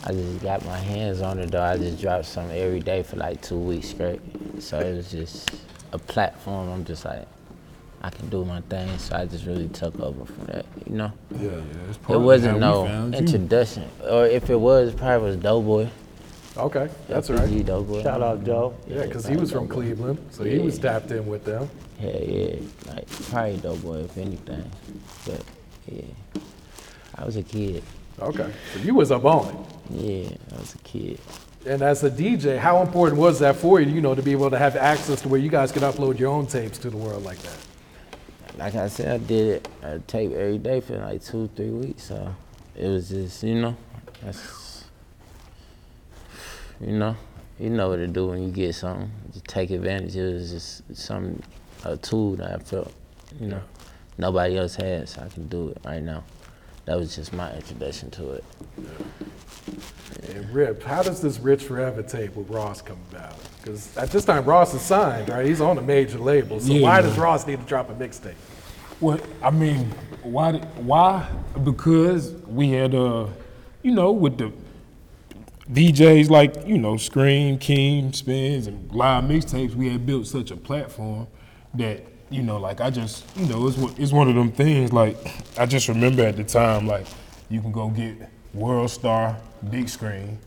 I 0.05 0.13
just 0.13 0.43
got 0.43 0.65
my 0.65 0.79
hands 0.79 1.21
on 1.21 1.39
it 1.39 1.51
though. 1.51 1.63
I 1.63 1.77
just 1.77 2.01
dropped 2.01 2.25
some 2.25 2.49
every 2.51 2.81
day 2.81 3.03
for 3.03 3.17
like 3.17 3.43
two 3.43 3.59
weeks 3.59 3.91
straight. 3.91 4.23
So 4.59 4.81
it 4.81 4.97
was 4.97 5.11
just 5.11 5.51
a 5.93 5.99
platform. 5.99 6.71
I'm 6.71 6.87
just 6.87 7.05
like, 7.05 7.29
I 8.03 8.11
can 8.11 8.29
do 8.29 8.45
my 8.45 8.61
thing. 8.63 8.97
So 8.99 9.17
I 9.17 9.27
just 9.27 9.45
really 9.47 9.69
took 9.69 9.99
over 10.01 10.25
from 10.25 10.45
that, 10.47 10.67
you 10.87 10.97
know. 10.97 11.13
Yeah, 11.33 11.51
yeah. 11.51 11.61
It's 11.91 11.99
It 12.09 12.17
wasn't 12.17 12.59
no 12.59 12.87
found 12.87 13.15
you. 13.15 13.21
introduction, 13.21 13.89
or 14.09 14.27
if 14.27 14.49
it 14.49 14.57
was, 14.59 14.91
it 14.91 14.97
probably 14.97 15.29
was 15.29 15.37
Doughboy. 15.37 15.89
Okay, 16.57 16.89
that's 17.09 17.29
FBG 17.29 17.39
right. 17.57 17.67
Doughboy. 17.67 18.03
Shout 18.03 18.23
out 18.23 18.45
Joe. 18.45 18.75
Yeah, 18.89 19.05
because 19.05 19.27
he 19.27 19.37
was 19.37 19.53
from 19.53 19.69
Cleveland, 19.69 20.19
so 20.31 20.45
he 20.45 20.59
was 20.59 20.79
tapped 20.79 21.11
in 21.11 21.27
with 21.27 21.45
them. 21.45 21.69
Yeah, 22.01 22.17
yeah, 22.19 22.57
like 22.89 23.09
probably 23.31 23.57
Doughboy 23.59 24.05
if 24.05 24.17
anything. 24.19 24.71
But 25.27 25.43
yeah, 25.87 26.03
I 27.17 27.25
was 27.25 27.37
a 27.37 27.43
kid. 27.43 27.83
Okay, 28.19 28.51
so 28.75 28.81
you 28.81 28.95
was 28.95 29.13
up 29.13 29.25
on 29.25 29.49
it. 29.49 29.57
Yeah, 29.91 30.37
I 30.57 30.59
was 30.59 30.75
a 30.75 30.79
kid. 30.79 31.21
And 31.67 31.83
as 31.83 32.03
a 32.05 32.11
DJ, 32.11 32.59
how 32.59 32.81
important 32.81 33.21
was 33.21 33.39
that 33.41 33.57
for 33.57 33.81
you, 33.81 33.93
you 33.95 34.01
know, 34.01 34.15
to 34.15 34.23
be 34.23 34.33
able 34.33 34.49
to 34.51 34.59
have 34.59 34.77
access 34.77 35.21
to 35.23 35.29
where 35.29 35.39
you 35.39 35.51
guys 35.51 35.71
could 35.71 35.83
upload 35.83 36.19
your 36.19 36.31
own 36.31 36.47
tapes 36.47 36.79
to 36.79 36.89
the 36.91 36.97
world 36.97 37.23
like 37.23 37.39
that? 37.39 37.59
Like 38.61 38.75
I 38.75 38.89
said, 38.89 39.09
I 39.09 39.25
did 39.25 39.49
it 39.49 39.69
a 39.83 40.01
tape 40.01 40.33
every 40.33 40.59
day 40.59 40.83
for 40.83 40.99
like 40.99 41.25
two, 41.25 41.49
three 41.57 41.71
weeks. 41.71 42.03
So 42.03 42.35
it 42.77 42.89
was 42.89 43.09
just, 43.09 43.43
you 43.43 43.55
know, 43.55 43.75
that's, 44.23 44.85
you 46.79 46.93
know, 46.93 47.17
you 47.59 47.71
know 47.71 47.89
what 47.89 47.97
to 47.97 48.07
do 48.07 48.27
when 48.27 48.43
you 48.43 48.51
get 48.51 48.75
something. 48.75 49.11
Just 49.33 49.47
take 49.47 49.71
advantage. 49.71 50.15
It 50.15 50.35
was 50.35 50.51
just 50.51 50.95
some 50.95 51.41
a 51.85 51.97
tool 51.97 52.37
that 52.37 52.53
I 52.53 52.59
felt, 52.59 52.93
you 53.41 53.47
know, 53.47 53.63
nobody 54.19 54.59
else 54.59 54.75
had, 54.75 55.09
so 55.09 55.23
I 55.23 55.29
can 55.29 55.49
do 55.49 55.71
it 55.71 55.79
right 55.83 56.03
now. 56.03 56.23
That 56.85 56.99
was 56.99 57.17
just 57.17 57.33
my 57.33 57.51
introduction 57.55 58.11
to 58.11 58.33
it. 58.33 58.45
And 60.35 60.51
Rip, 60.55 60.83
how 60.83 61.03
does 61.03 61.21
this 61.21 61.39
Rich 61.39 61.65
Forever 61.65 62.03
tape 62.03 62.35
with 62.37 62.49
Ross 62.51 62.83
come 62.83 62.99
about? 63.11 63.35
Because 63.63 63.97
at 63.97 64.11
this 64.11 64.25
time, 64.25 64.45
Ross 64.45 64.75
is 64.75 64.83
signed, 64.83 65.29
right? 65.29 65.47
He's 65.47 65.61
on 65.61 65.79
a 65.79 65.83
major 65.83 66.19
label. 66.19 66.61
So 66.61 66.73
Yeah, 66.73 66.83
why 66.83 67.01
man. 67.01 67.09
does 67.11 67.19
Ross 67.19 67.47
need 67.47 67.61
to 67.61 67.67
drop 67.67 67.91
a 67.91 67.95
mixtape? 67.95 68.35
Well, 69.01 69.19
I 69.43 69.51
mean, 69.51 69.91
why? 70.23 70.53
did- 70.53 70.65
Why? 70.87 71.27
Because 71.65 72.33
we 72.47 72.71
had, 72.71 72.95
uh, 72.95 73.27
you 73.83 73.93
know, 73.93 74.13
with 74.13 74.37
the 74.39 74.53
DJs 75.71 76.29
like 76.31 76.67
you 76.67 76.79
know 76.79 76.97
Scream, 76.97 77.57
King, 77.59 78.11
Spinz, 78.13 78.67
and 78.67 78.91
live 78.93 79.25
mixtapes, 79.25 79.75
we 79.75 79.89
had 79.89 80.05
built 80.05 80.27
such 80.27 80.51
a 80.51 80.57
platform 80.57 81.27
that 81.75 82.05
you 82.29 82.43
know, 82.43 82.59
like 82.59 82.81
I 82.81 82.91
just, 82.91 83.25
you 83.37 83.47
know, 83.47 83.67
it's 83.67 83.77
one- 83.77 83.95
it's 83.99 84.13
one 84.13 84.29
of 84.29 84.35
them 84.37 84.53
things. 84.53 84.93
Like 84.93 85.17
I 85.59 85.67
just 85.67 85.89
remember 85.89 86.25
at 86.25 86.37
the 86.37 86.45
time, 86.45 86.87
like 86.87 87.07
you 87.49 87.61
can 87.61 87.73
go 87.73 87.89
get 87.89 88.17
World 88.55 88.91
Star, 88.91 89.37
big 89.69 89.89
screen, 89.89 90.39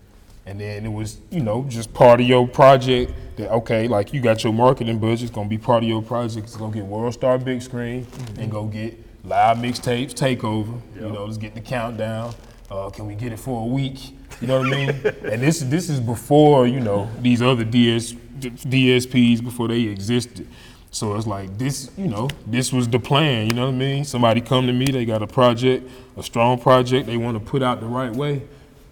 and 0.46 0.60
then 0.60 0.86
it 0.86 0.92
was, 0.92 1.20
you 1.30 1.42
know, 1.42 1.66
just 1.70 1.94
part 1.94 2.20
of 2.20 2.28
your 2.28 2.48
project 2.48 3.14
that, 3.38 3.52
okay, 3.52 3.88
like 3.88 4.14
you 4.14 4.22
got 4.22 4.44
your 4.44 4.54
marketing 4.54 5.00
budget, 5.00 5.24
it's 5.24 5.32
gonna 5.32 5.50
be 5.50 5.58
part 5.58 5.84
of 5.84 5.90
your 5.90 6.02
project, 6.02 6.48
it's 6.48 6.58
gonna 6.58 6.74
get 6.74 6.86
World 6.86 7.14
Star 7.14 7.38
big 7.38 7.62
screen 7.62 8.06
and 8.38 8.52
go 8.52 8.66
get 8.66 8.98
live 9.24 9.58
mixtapes, 9.58 10.14
takeover, 10.14 10.82
you 10.96 11.02
know, 11.02 11.26
let's 11.26 11.38
get 11.38 11.56
the 11.56 11.62
countdown. 11.62 12.34
Uh, 12.70 12.90
can 12.90 13.06
we 13.06 13.16
get 13.16 13.32
it 13.32 13.40
for 13.40 13.62
a 13.62 13.66
week? 13.66 14.16
You 14.42 14.48
know 14.48 14.60
what 14.60 14.74
I 14.74 14.76
mean? 14.76 14.90
and 15.32 15.42
this 15.42 15.60
this 15.60 15.90
is 15.90 16.00
before, 16.00 16.68
you 16.68 16.80
know, 16.80 17.10
these 17.22 17.42
other 17.42 17.64
DS, 17.64 18.14
DSPs, 18.14 19.44
before 19.44 19.68
they 19.68 19.82
existed. 19.82 20.48
So 20.92 21.16
it's 21.16 21.26
like 21.26 21.58
this, 21.58 21.90
you 21.98 22.08
know, 22.08 22.30
this 22.46 22.72
was 22.72 22.88
the 22.88 23.00
plan, 23.00 23.48
you 23.48 23.54
know 23.54 23.66
what 23.66 23.76
I 23.76 23.78
mean? 23.78 24.06
Somebody 24.06 24.42
come 24.42 24.68
to 24.68 24.74
me, 24.74 24.86
they 24.86 25.06
got 25.06 25.24
a 25.24 25.28
project, 25.28 25.90
a 26.18 26.22
strong 26.22 26.60
project 26.60 27.08
they 27.08 27.18
want 27.18 27.36
to 27.36 27.44
put 27.44 27.64
out 27.64 27.80
the 27.80 27.88
right 27.88 28.12
way 28.12 28.44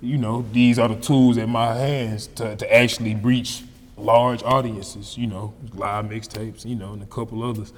you 0.02 0.18
know, 0.18 0.46
these 0.52 0.80
are 0.80 0.88
the 0.88 0.96
tools 0.96 1.38
at 1.38 1.48
my 1.48 1.74
hands 1.76 2.28
to, 2.28 2.56
to 2.56 2.74
actually 2.74 3.16
reach 3.16 3.64
large 3.98 4.42
audiences, 4.44 5.18
you 5.18 5.28
know, 5.28 5.54
live 5.74 6.06
mixtapes, 6.06 6.66
you 6.66 6.76
know, 6.76 6.94
and 6.94 7.04
a 7.04 7.08
couple 7.08 7.44
others. 7.44 7.72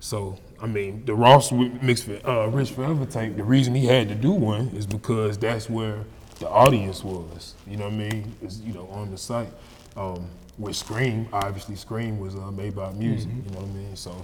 So, 0.00 0.38
I 0.60 0.66
mean, 0.66 1.04
the 1.04 1.14
Ross 1.14 1.50
mix 1.52 2.02
for 2.02 2.18
uh, 2.28 2.46
Rich 2.48 2.72
Forever 2.72 3.06
tape, 3.06 3.36
the 3.36 3.44
reason 3.44 3.74
he 3.74 3.86
had 3.86 4.08
to 4.08 4.14
do 4.14 4.32
one 4.32 4.68
is 4.68 4.86
because 4.86 5.38
that's 5.38 5.70
where 5.70 6.04
the 6.40 6.48
audience 6.48 7.04
was, 7.04 7.54
you 7.66 7.76
know 7.76 7.84
what 7.84 7.94
I 7.94 7.96
mean? 7.96 8.34
Is 8.42 8.60
you 8.60 8.74
know, 8.74 8.88
on 8.88 9.10
the 9.10 9.18
site. 9.18 9.48
Um, 9.96 10.26
with 10.58 10.76
Scream, 10.76 11.28
obviously 11.32 11.76
Scream 11.76 12.18
was 12.18 12.34
uh, 12.34 12.38
Maybach 12.38 12.94
Music, 12.96 13.30
you 13.30 13.50
know 13.52 13.60
what 13.60 13.70
I 13.70 13.72
mean? 13.72 13.96
So 13.96 14.14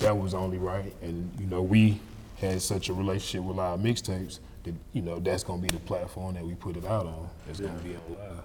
that 0.00 0.16
was 0.16 0.34
only 0.34 0.58
right. 0.58 0.92
And, 1.02 1.30
you 1.38 1.46
know, 1.46 1.62
we 1.62 2.00
had 2.40 2.60
such 2.60 2.88
a 2.88 2.94
relationship 2.94 3.46
with 3.46 3.56
live 3.56 3.80
mixtapes 3.80 4.40
that, 4.64 4.74
you 4.92 5.02
know, 5.02 5.18
that's 5.18 5.44
gonna 5.44 5.62
be 5.62 5.68
the 5.68 5.78
platform 5.80 6.34
that 6.34 6.44
we 6.44 6.54
put 6.54 6.76
it 6.76 6.84
out 6.84 7.06
on. 7.06 7.28
It's 7.48 7.60
gonna 7.60 7.72
be 7.78 7.96
on 7.96 8.02
live. 8.18 8.44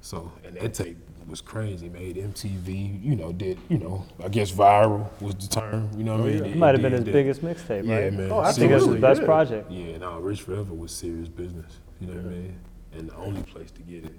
So, 0.00 0.30
and 0.44 0.56
that 0.56 0.74
tape 0.74 0.96
was 1.28 1.40
crazy, 1.40 1.88
made 1.88 2.16
MTV, 2.16 3.02
you 3.02 3.16
know, 3.16 3.32
did, 3.32 3.58
you 3.68 3.78
know, 3.78 4.04
I 4.22 4.28
guess 4.28 4.52
viral 4.52 5.08
was 5.20 5.34
the 5.34 5.48
term, 5.48 5.90
you 5.96 6.04
know 6.04 6.12
what 6.12 6.20
I 6.20 6.34
oh, 6.34 6.40
mean? 6.42 6.44
It 6.44 6.56
might 6.56 6.74
have 6.74 6.82
been 6.82 6.92
his 6.92 7.04
that. 7.04 7.12
biggest 7.12 7.42
mixtape, 7.42 7.86
Yeah, 7.86 7.98
right? 7.98 8.12
man. 8.12 8.30
Oh, 8.30 8.38
I 8.38 8.52
think 8.52 8.70
it 8.70 8.76
was 8.76 8.86
his 8.86 9.00
best 9.00 9.20
yeah. 9.20 9.26
project. 9.26 9.70
Yeah, 9.70 9.98
no, 9.98 10.20
Rich 10.20 10.42
Forever 10.42 10.72
was 10.72 10.92
serious 10.92 11.28
business, 11.28 11.78
you 12.00 12.06
know 12.06 12.14
what 12.14 12.26
I 12.26 12.28
mean? 12.28 12.58
And 12.92 13.10
the 13.10 13.16
only 13.16 13.42
place 13.42 13.70
to 13.72 13.82
get 13.82 14.04
it, 14.04 14.14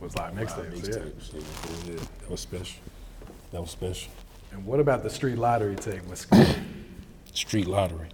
Was 0.00 0.16
live 0.16 0.36
live 0.36 0.46
mixtapes, 0.46 0.88
yeah. 0.88 0.94
mixtapes. 0.94 1.88
Yeah, 1.88 1.94
that 2.20 2.30
was 2.30 2.40
special. 2.40 2.80
That 3.50 3.60
was 3.60 3.70
special. 3.70 4.12
And 4.52 4.64
what 4.64 4.78
about 4.80 5.02
the 5.02 5.10
street 5.10 5.38
lottery 5.38 5.74
tape 5.74 6.02
Street 7.34 7.66
lottery. 7.66 8.08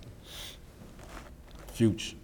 Future. 1.78 2.16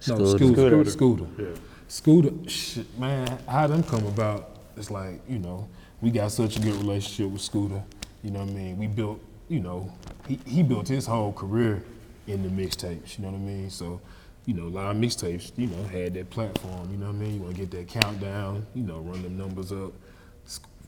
Scooter. 0.00 0.22
No, 0.22 0.36
Scooter. 0.36 0.54
Scooter. 0.56 0.90
Scooter. 0.90 1.26
Yeah. 1.38 1.60
Scooter, 1.88 2.48
shit, 2.48 2.98
man, 2.98 3.38
how 3.46 3.66
them 3.66 3.82
come 3.82 4.06
about? 4.06 4.56
It's 4.78 4.90
like, 4.90 5.20
you 5.28 5.38
know, 5.38 5.68
we 6.00 6.10
got 6.10 6.32
such 6.32 6.56
a 6.56 6.60
good 6.60 6.74
relationship 6.76 7.30
with 7.30 7.42
Scooter. 7.42 7.82
You 8.22 8.30
know 8.30 8.40
what 8.40 8.48
I 8.48 8.52
mean? 8.52 8.78
We 8.78 8.86
built, 8.86 9.20
you 9.50 9.60
know, 9.60 9.92
he, 10.26 10.40
he 10.46 10.62
built 10.62 10.88
his 10.88 11.04
whole 11.04 11.34
career 11.34 11.82
in 12.26 12.42
the 12.42 12.48
mixtapes, 12.48 13.18
you 13.18 13.26
know 13.26 13.30
what 13.32 13.36
I 13.36 13.40
mean? 13.40 13.68
So, 13.68 14.00
you 14.46 14.54
know, 14.54 14.68
live 14.68 14.96
mixtapes, 14.96 15.52
you 15.58 15.66
know, 15.66 15.82
had 15.84 16.14
that 16.14 16.30
platform, 16.30 16.90
you 16.90 16.96
know 16.96 17.08
what 17.08 17.16
I 17.16 17.18
mean? 17.18 17.34
You 17.34 17.40
want 17.42 17.56
to 17.56 17.60
get 17.66 17.70
that 17.72 17.88
countdown, 17.88 18.64
you 18.74 18.84
know, 18.84 19.00
run 19.00 19.22
them 19.22 19.36
numbers 19.36 19.70
up. 19.70 19.92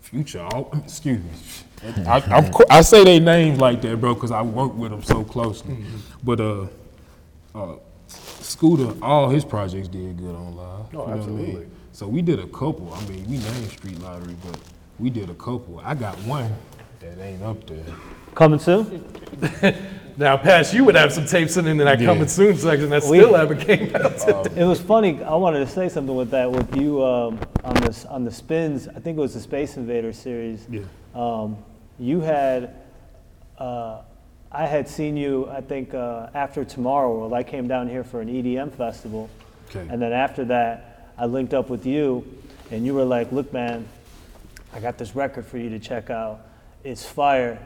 Future, 0.01 0.41
all, 0.41 0.71
excuse 0.85 1.21
me. 1.23 1.31
I, 2.07 2.21
I'm, 2.21 2.51
I 2.71 2.81
say 2.81 3.05
they 3.05 3.21
names 3.21 3.61
like 3.61 3.83
that, 3.83 4.01
bro, 4.01 4.15
because 4.15 4.31
I 4.31 4.41
work 4.41 4.73
with 4.75 4.91
them 4.91 5.03
so 5.03 5.23
closely. 5.23 5.77
But 6.25 6.41
uh, 6.41 6.67
uh, 7.55 7.77
Scooter, 8.11 8.95
all 9.03 9.29
his 9.29 9.45
projects 9.45 9.89
did 9.89 10.17
good 10.19 10.35
on 10.35 10.57
live. 10.57 10.67
Oh, 10.87 10.87
you 10.93 10.99
know 10.99 11.05
what 11.05 11.09
I 11.11 11.15
mean? 11.17 11.19
absolutely. 11.19 11.67
So 11.93 12.07
we 12.09 12.23
did 12.23 12.39
a 12.41 12.47
couple. 12.49 12.93
I 12.95 13.05
mean, 13.07 13.25
we 13.29 13.39
named 13.39 13.71
Street 13.71 13.99
Lottery, 14.01 14.37
but 14.45 14.59
we 14.99 15.11
did 15.11 15.31
a 15.31 15.35
couple. 15.35 15.81
I 15.85 15.95
got 15.95 16.17
one 16.21 16.55
that 17.01 17.19
ain't 17.21 17.43
up 17.43 17.67
there. 17.67 17.85
Coming 18.35 18.59
soon? 18.59 19.05
Now, 20.17 20.37
Pesh, 20.37 20.75
you 20.75 20.85
would 20.85 20.97
have 20.97 21.15
some 21.15 21.25
tapes 21.25 21.57
in 21.57 21.65
that 21.79 21.99
Yeah. 21.99 22.05
coming 22.07 22.29
soon 22.29 22.55
section 22.59 22.91
that 22.91 23.05
We- 23.05 23.21
still 23.21 23.33
haven't 23.33 23.61
came 23.61 23.95
out. 23.97 24.53
It 24.57 24.65
was 24.65 24.79
funny. 24.79 25.23
I 25.23 25.35
wanted 25.35 25.61
to 25.61 25.67
say 25.67 25.89
something 25.89 26.15
with 26.15 26.31
that. 26.33 26.51
With 26.51 26.77
you 26.77 27.03
um, 27.03 27.39
on 27.65 27.75
this 27.77 28.05
on 28.05 28.25
the 28.25 28.31
spins, 28.31 28.87
I 28.87 29.01
think 29.01 29.17
it 29.17 29.21
was 29.21 29.33
the 29.33 29.41
Space 29.41 29.79
Invader 29.79 30.13
series. 30.13 30.67
Yeah. 30.71 30.83
Um, 31.15 31.57
you 31.99 32.21
had 32.21 32.75
uh, 33.57 34.03
I 34.53 34.67
had 34.67 34.89
seen 34.89 35.17
you, 35.17 35.49
I 35.49 35.61
think, 35.61 35.95
uh, 35.95 36.29
after 36.35 36.65
Tomorrow 36.65 37.17
World. 37.17 37.33
I 37.33 37.43
came 37.43 37.69
down 37.69 37.89
here 37.89 38.03
for 38.03 38.21
an 38.21 38.29
EDM 38.29 38.73
festival. 38.73 39.31
Okay. 39.69 39.87
And 39.89 40.03
then 40.03 40.13
after 40.13 40.45
that, 40.47 41.13
I 41.17 41.27
linked 41.27 41.55
up 41.55 41.71
with 41.71 41.87
you, 41.87 42.27
and 42.71 42.85
you 42.85 42.95
were 42.95 43.05
like, 43.05 43.31
look, 43.31 43.53
man, 43.53 43.87
I 44.73 44.81
got 44.81 44.99
this 44.99 45.15
record 45.15 45.47
for 45.47 45.59
you 45.59 45.71
to 45.71 45.79
check 45.79 46.11
out. 46.11 46.41
It's 46.83 47.05
fire. 47.05 47.59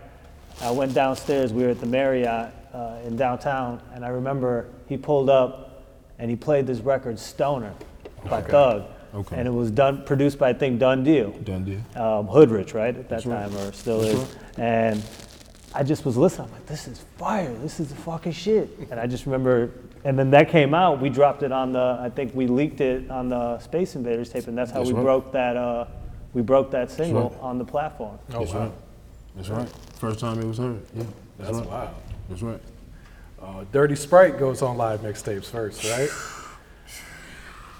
I 0.61 0.71
went 0.73 0.93
downstairs. 0.93 1.53
We 1.53 1.63
were 1.63 1.71
at 1.71 1.81
the 1.81 1.87
Marriott 1.87 2.53
uh, 2.75 2.99
in 3.05 3.17
downtown, 3.17 3.81
and 3.95 4.05
I 4.05 4.09
remember 4.09 4.69
he 4.89 4.97
pulled 4.97 5.31
up 5.31 5.85
and 6.19 6.31
he 6.31 6.37
played 6.37 6.67
this 6.67 6.81
record, 6.81 7.19
Stoner, 7.19 7.73
by 8.29 8.41
Thug. 8.41 8.85
Okay. 9.15 9.37
And 9.37 9.47
it 9.49 9.51
was 9.53 9.71
done, 9.71 10.05
produced 10.05 10.39
by 10.39 10.51
I 10.51 10.53
think 10.53 10.81
Dun 10.81 11.05
Deal 11.05 11.31
Dun 11.31 11.65
Deal. 11.65 12.03
um, 12.03 12.27
Hoodrich, 12.27 12.75
right, 12.75 12.97
at 12.97 13.09
that 13.09 13.23
time, 13.23 13.55
or 13.57 13.73
still 13.73 14.03
is. 14.03 14.37
And 14.59 15.03
I 15.77 15.83
just 15.83 16.05
was 16.05 16.17
listening. 16.17 16.47
I'm 16.49 16.53
like, 16.53 16.67
this 16.67 16.87
is 16.87 17.05
fire. 17.17 17.53
This 17.55 17.81
is 17.81 17.89
the 17.89 17.97
fucking 17.97 18.33
shit. 18.33 18.71
And 18.91 19.01
I 19.01 19.09
just 19.09 19.27
remember, 19.27 19.73
and 20.05 20.17
then 20.17 20.31
that 20.31 20.49
came 20.49 20.73
out. 20.73 21.01
We 21.01 21.09
dropped 21.09 21.43
it 21.43 21.51
on 21.51 21.73
the. 21.73 21.99
I 22.01 22.11
think 22.11 22.33
we 22.35 22.47
leaked 22.47 22.81
it 22.81 23.11
on 23.11 23.29
the 23.29 23.59
Space 23.59 23.97
Invaders 23.97 24.31
tape, 24.31 24.47
and 24.47 24.57
that's 24.57 24.71
how 24.71 24.79
That's 24.79 24.91
we 24.91 24.95
right. 24.95 25.03
broke 25.03 25.33
that. 25.33 25.57
Uh, 25.57 25.87
we 26.33 26.43
broke 26.43 26.71
that 26.71 26.91
single 26.91 27.31
right. 27.31 27.41
on 27.41 27.59
the 27.59 27.65
platform. 27.65 28.19
Oh, 28.33 28.41
That's 28.41 28.53
wow. 28.53 28.61
right. 28.61 28.73
That's 29.37 29.49
right. 29.49 29.69
First 29.99 30.21
time 30.21 30.39
it 30.39 30.47
was 30.47 30.59
heard. 30.59 30.81
Yeah. 30.95 31.05
That's, 31.39 31.51
That's 31.51 31.59
right. 31.59 31.69
wild. 31.69 31.95
That's 32.29 32.43
right. 32.43 32.61
Uh, 33.43 33.65
Dirty 33.73 33.97
Sprite 33.97 34.39
goes 34.39 34.63
on 34.63 34.77
live 34.77 35.01
mixtapes 35.01 35.47
first, 35.47 35.85
right? 35.85 36.09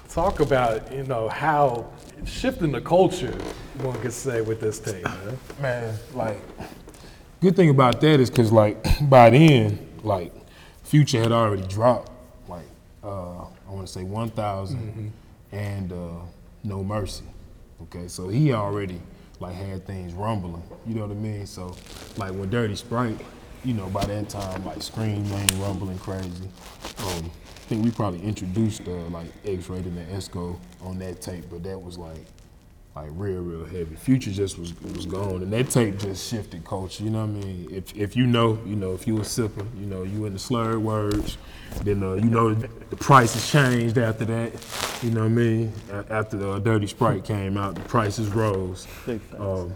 Talk 0.09 0.41
about 0.41 0.93
you 0.93 1.05
know 1.05 1.29
how 1.29 1.91
shifting 2.25 2.73
the 2.73 2.81
culture 2.81 3.37
one 3.83 4.01
could 4.01 4.13
say 4.13 4.41
with 4.41 4.61
this 4.61 4.79
tape, 4.79 5.05
man. 5.05 5.39
Man, 5.61 5.95
like, 6.15 6.41
good 7.45 7.57
thing 7.57 7.69
about 7.69 8.01
that 8.01 8.21
is 8.21 8.31
because, 8.31 8.51
like, 8.51 8.83
by 9.03 9.29
then, 9.29 9.79
like, 10.03 10.33
Future 10.83 11.21
had 11.21 11.31
already 11.31 11.67
dropped, 11.67 12.11
like, 12.49 12.65
uh, 13.03 13.43
I 13.43 13.71
want 13.71 13.87
to 13.87 13.93
say 13.93 14.03
1,000 14.03 15.13
and 15.53 15.93
uh, 15.93 16.21
No 16.63 16.83
Mercy. 16.83 17.25
Okay, 17.83 18.09
so 18.09 18.29
he 18.29 18.55
already, 18.55 18.99
like, 19.41 19.55
had 19.55 19.87
things 19.87 20.15
rumbling. 20.15 20.63
You 20.87 20.95
know 20.95 21.03
what 21.03 21.11
I 21.11 21.15
mean? 21.21 21.47
So, 21.47 21.77
like, 22.17 22.33
when 22.33 22.49
Dirty 22.49 22.77
Sprite, 22.77 23.21
you 23.63 23.75
know, 23.75 23.87
by 23.91 24.07
that 24.07 24.31
time, 24.31 24.65
like, 24.65 24.83
Scream 24.83 25.31
rumbling 25.61 25.99
crazy. 25.99 26.49
Um, 26.99 27.31
I 27.31 27.67
think 27.69 27.85
we 27.85 27.91
probably 27.91 28.23
introduced, 28.23 28.89
uh, 28.89 29.09
like, 29.09 29.31
X-Rated 29.45 29.93
and 29.93 30.09
Esco 30.13 30.57
on 30.83 30.99
that 31.01 31.21
tape, 31.21 31.45
but 31.51 31.63
that 31.65 31.79
was, 31.79 31.99
like, 31.99 32.25
like 32.97 33.11
real, 33.13 33.41
real 33.41 33.65
heavy. 33.65 33.97
Future 33.97 34.31
just 34.31 34.59
was 34.59 34.73
was 34.83 35.07
gone, 35.07 35.43
and 35.43 35.53
that 35.53 35.69
tape 35.71 35.99
just 35.99 36.29
shifted 36.31 36.65
culture. 36.65 37.03
You 37.03 37.11
know 37.11 37.27
what 37.27 37.45
I 37.45 37.47
mean? 37.47 37.69
If 37.71 37.97
if 37.97 38.17
you 38.17 38.27
know, 38.27 38.59
you 38.65 38.77
know, 38.77 38.93
if 38.93 39.07
you 39.07 39.17
a 39.19 39.21
sipper, 39.23 39.67
you 39.79 39.87
know, 39.87 40.05
you 40.05 40.27
in 40.27 40.33
the 40.33 40.39
slurred 40.39 40.79
words, 40.79 41.37
then 41.83 42.03
uh, 42.03 42.15
you 42.15 42.31
know 42.31 42.55
the 42.55 42.97
prices 42.97 43.51
changed 43.51 43.99
after 43.99 44.25
that. 44.27 44.53
You 45.03 45.11
know 45.11 45.23
what 45.23 45.27
I 45.27 45.31
mean? 45.31 45.73
After 46.09 46.37
the 46.37 46.53
uh, 46.53 46.59
Dirty 46.61 46.87
Sprite 46.87 47.25
came 47.25 47.57
out, 47.57 47.75
the 47.75 47.81
prices 47.83 48.29
rose. 48.29 48.87
Big. 49.07 49.21
Um, 49.39 49.75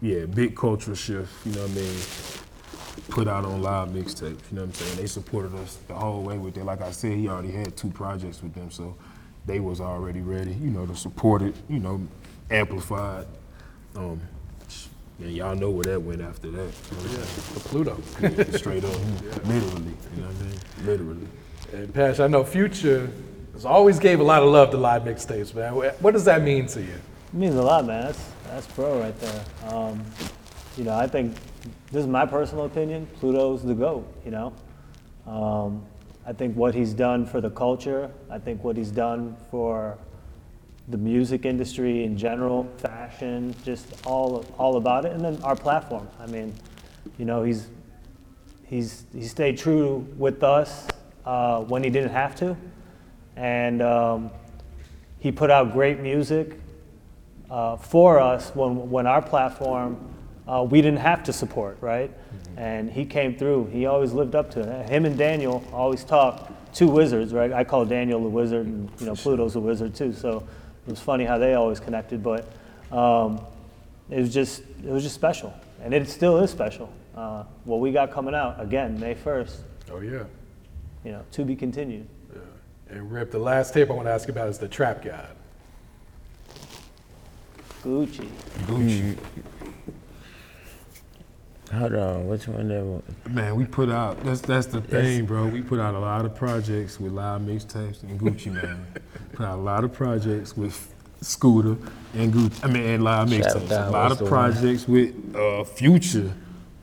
yeah, 0.00 0.26
big 0.26 0.56
cultural 0.56 0.96
shift. 0.96 1.32
You 1.46 1.52
know 1.52 1.62
what 1.62 1.70
I 1.70 1.74
mean? 1.74 1.96
Put 3.08 3.28
out 3.28 3.44
on 3.44 3.62
live 3.62 3.88
mixtapes. 3.88 4.40
You 4.50 4.56
know 4.56 4.62
what 4.62 4.68
I'm 4.68 4.72
saying? 4.74 4.96
They 4.96 5.06
supported 5.06 5.54
us 5.56 5.78
the 5.88 5.94
whole 5.94 6.22
way 6.22 6.38
with 6.38 6.56
it. 6.56 6.64
Like 6.64 6.80
I 6.80 6.90
said, 6.90 7.12
he 7.12 7.28
already 7.28 7.52
had 7.52 7.76
two 7.76 7.90
projects 7.90 8.42
with 8.42 8.54
them, 8.54 8.70
so 8.70 8.96
they 9.44 9.60
was 9.60 9.80
already 9.80 10.20
ready. 10.20 10.52
You 10.52 10.70
know, 10.70 10.86
to 10.86 10.96
support 10.96 11.42
it. 11.42 11.54
You 11.68 11.78
know, 11.78 12.06
amplified. 12.50 13.26
Um, 13.96 14.20
and 15.20 15.32
y'all 15.32 15.54
know 15.54 15.70
where 15.70 15.84
that 15.84 16.00
went 16.02 16.20
after 16.20 16.50
that. 16.50 16.72
Yeah, 16.90 17.18
the 17.54 17.60
Pluto. 17.60 17.96
Yeah, 18.20 18.56
straight 18.56 18.84
up, 18.84 18.92
literally. 19.44 19.92
You 20.16 20.22
know 20.22 20.28
what 20.28 20.36
I 20.36 20.44
mean? 20.44 20.86
Literally. 20.86 21.28
And 21.72 21.94
Pesh, 21.94 22.22
I 22.22 22.26
know 22.26 22.42
Future 22.42 23.10
has 23.52 23.64
always 23.64 23.98
gave 23.98 24.18
a 24.18 24.22
lot 24.24 24.42
of 24.42 24.48
love 24.50 24.70
to 24.72 24.76
live 24.76 25.02
mixtapes, 25.02 25.54
man. 25.54 25.74
What 25.74 26.12
does 26.12 26.24
that 26.24 26.42
mean 26.42 26.66
to 26.66 26.80
you? 26.80 26.88
It 26.88 27.34
means 27.34 27.54
a 27.54 27.62
lot, 27.62 27.86
man. 27.86 28.06
That's 28.06 28.30
that's 28.48 28.66
pro 28.66 29.00
right 29.00 29.18
there. 29.20 29.44
Um, 29.68 30.04
you 30.76 30.84
know, 30.84 30.94
I 30.94 31.06
think 31.06 31.36
this 31.92 32.02
is 32.02 32.06
my 32.06 32.26
personal 32.26 32.64
opinion. 32.64 33.06
Pluto's 33.20 33.62
the 33.62 33.74
goat. 33.74 34.06
You 34.24 34.32
know, 34.32 34.52
um, 35.26 35.84
I 36.26 36.32
think 36.32 36.56
what 36.56 36.74
he's 36.74 36.92
done 36.92 37.24
for 37.24 37.40
the 37.40 37.50
culture. 37.50 38.10
I 38.30 38.38
think 38.38 38.64
what 38.64 38.76
he's 38.76 38.90
done 38.90 39.36
for 39.50 39.96
the 40.88 40.98
music 40.98 41.46
industry 41.46 42.04
in 42.04 42.16
general, 42.16 42.68
fashion, 42.76 43.54
just 43.64 44.06
all 44.06 44.44
all 44.58 44.76
about 44.76 45.04
it, 45.04 45.12
and 45.12 45.24
then 45.24 45.40
our 45.42 45.56
platform. 45.56 46.08
I 46.20 46.26
mean, 46.26 46.54
you 47.18 47.24
know, 47.24 47.42
he's 47.42 47.68
he's 48.64 49.06
he 49.12 49.22
stayed 49.22 49.56
true 49.58 50.06
with 50.18 50.42
us 50.42 50.86
uh, 51.24 51.60
when 51.60 51.82
he 51.82 51.90
didn't 51.90 52.12
have 52.12 52.36
to, 52.36 52.56
and 53.36 53.80
um, 53.80 54.30
he 55.18 55.32
put 55.32 55.50
out 55.50 55.72
great 55.72 56.00
music 56.00 56.60
uh, 57.50 57.76
for 57.76 58.20
us 58.20 58.50
when 58.54 58.90
when 58.90 59.06
our 59.06 59.22
platform 59.22 60.14
uh, 60.46 60.66
we 60.68 60.82
didn't 60.82 61.00
have 61.00 61.22
to 61.24 61.32
support, 61.32 61.78
right? 61.80 62.10
And 62.56 62.90
he 62.90 63.04
came 63.06 63.36
through. 63.36 63.66
He 63.72 63.86
always 63.86 64.12
lived 64.12 64.34
up 64.34 64.50
to 64.52 64.60
it. 64.60 64.90
Him 64.90 65.06
and 65.06 65.16
Daniel 65.16 65.64
always 65.72 66.04
talk. 66.04 66.50
Two 66.74 66.88
wizards, 66.88 67.32
right? 67.32 67.52
I 67.52 67.62
call 67.62 67.84
Daniel 67.84 68.20
the 68.20 68.28
wizard, 68.28 68.66
and 68.66 68.90
you 68.98 69.06
know 69.06 69.14
Pluto's 69.14 69.54
a 69.54 69.60
wizard 69.60 69.94
too. 69.94 70.12
So 70.12 70.46
it 70.86 70.90
was 70.90 71.00
funny 71.00 71.24
how 71.24 71.38
they 71.38 71.54
always 71.54 71.80
connected, 71.80 72.22
but 72.22 72.48
um, 72.92 73.40
it 74.10 74.20
was 74.20 74.32
just 74.32 74.60
it 74.84 74.90
was 74.90 75.02
just 75.02 75.14
special, 75.14 75.52
and 75.82 75.94
it 75.94 76.08
still 76.08 76.38
is 76.38 76.50
special. 76.50 76.92
Uh, 77.16 77.44
what 77.64 77.80
we 77.80 77.92
got 77.92 78.10
coming 78.12 78.34
out 78.34 78.60
again 78.60 78.98
May 78.98 79.14
first, 79.14 79.60
Oh 79.90 80.00
yeah. 80.00 80.24
you 81.04 81.12
know, 81.12 81.22
to 81.32 81.44
be 81.44 81.54
continued. 81.56 82.06
Yeah. 82.32 82.40
And 82.96 83.10
Rip, 83.10 83.30
the 83.30 83.38
last 83.38 83.72
tape 83.72 83.90
I 83.90 83.94
want 83.94 84.06
to 84.06 84.12
ask 84.12 84.26
you 84.28 84.32
about 84.32 84.48
is 84.48 84.58
the 84.58 84.68
Trap 84.68 85.02
God. 85.04 85.28
Gucci. 87.82 88.28
Gucci. 88.66 89.16
Hold 91.74 91.94
on, 91.94 92.28
which 92.28 92.48
one 92.48 92.68
that 92.68 92.84
was? 92.84 93.02
Man, 93.28 93.56
we 93.56 93.64
put 93.64 93.90
out 93.90 94.22
that's 94.24 94.40
that's 94.40 94.66
the 94.66 94.80
thing, 94.80 95.26
bro. 95.26 95.46
We 95.46 95.62
put 95.62 95.80
out 95.80 95.94
a 95.94 95.98
lot 95.98 96.24
of 96.24 96.34
projects 96.34 97.00
with 97.00 97.12
live 97.12 97.40
mixtapes 97.40 98.02
and 98.02 98.20
Gucci 98.20 98.52
man. 98.52 98.86
put 99.32 99.44
out 99.46 99.58
a 99.58 99.62
lot 99.62 99.84
of 99.84 99.92
projects 99.92 100.56
with 100.56 100.94
Scooter 101.20 101.76
and 102.14 102.32
Gucci. 102.32 102.64
I 102.64 102.68
mean, 102.68 102.82
and 102.84 103.04
live 103.04 103.28
mixtapes. 103.28 103.70
A 103.70 103.90
lot 103.90 104.12
of 104.12 104.26
projects 104.26 104.86
with 104.86 105.14
uh, 105.34 105.64
Future 105.64 106.32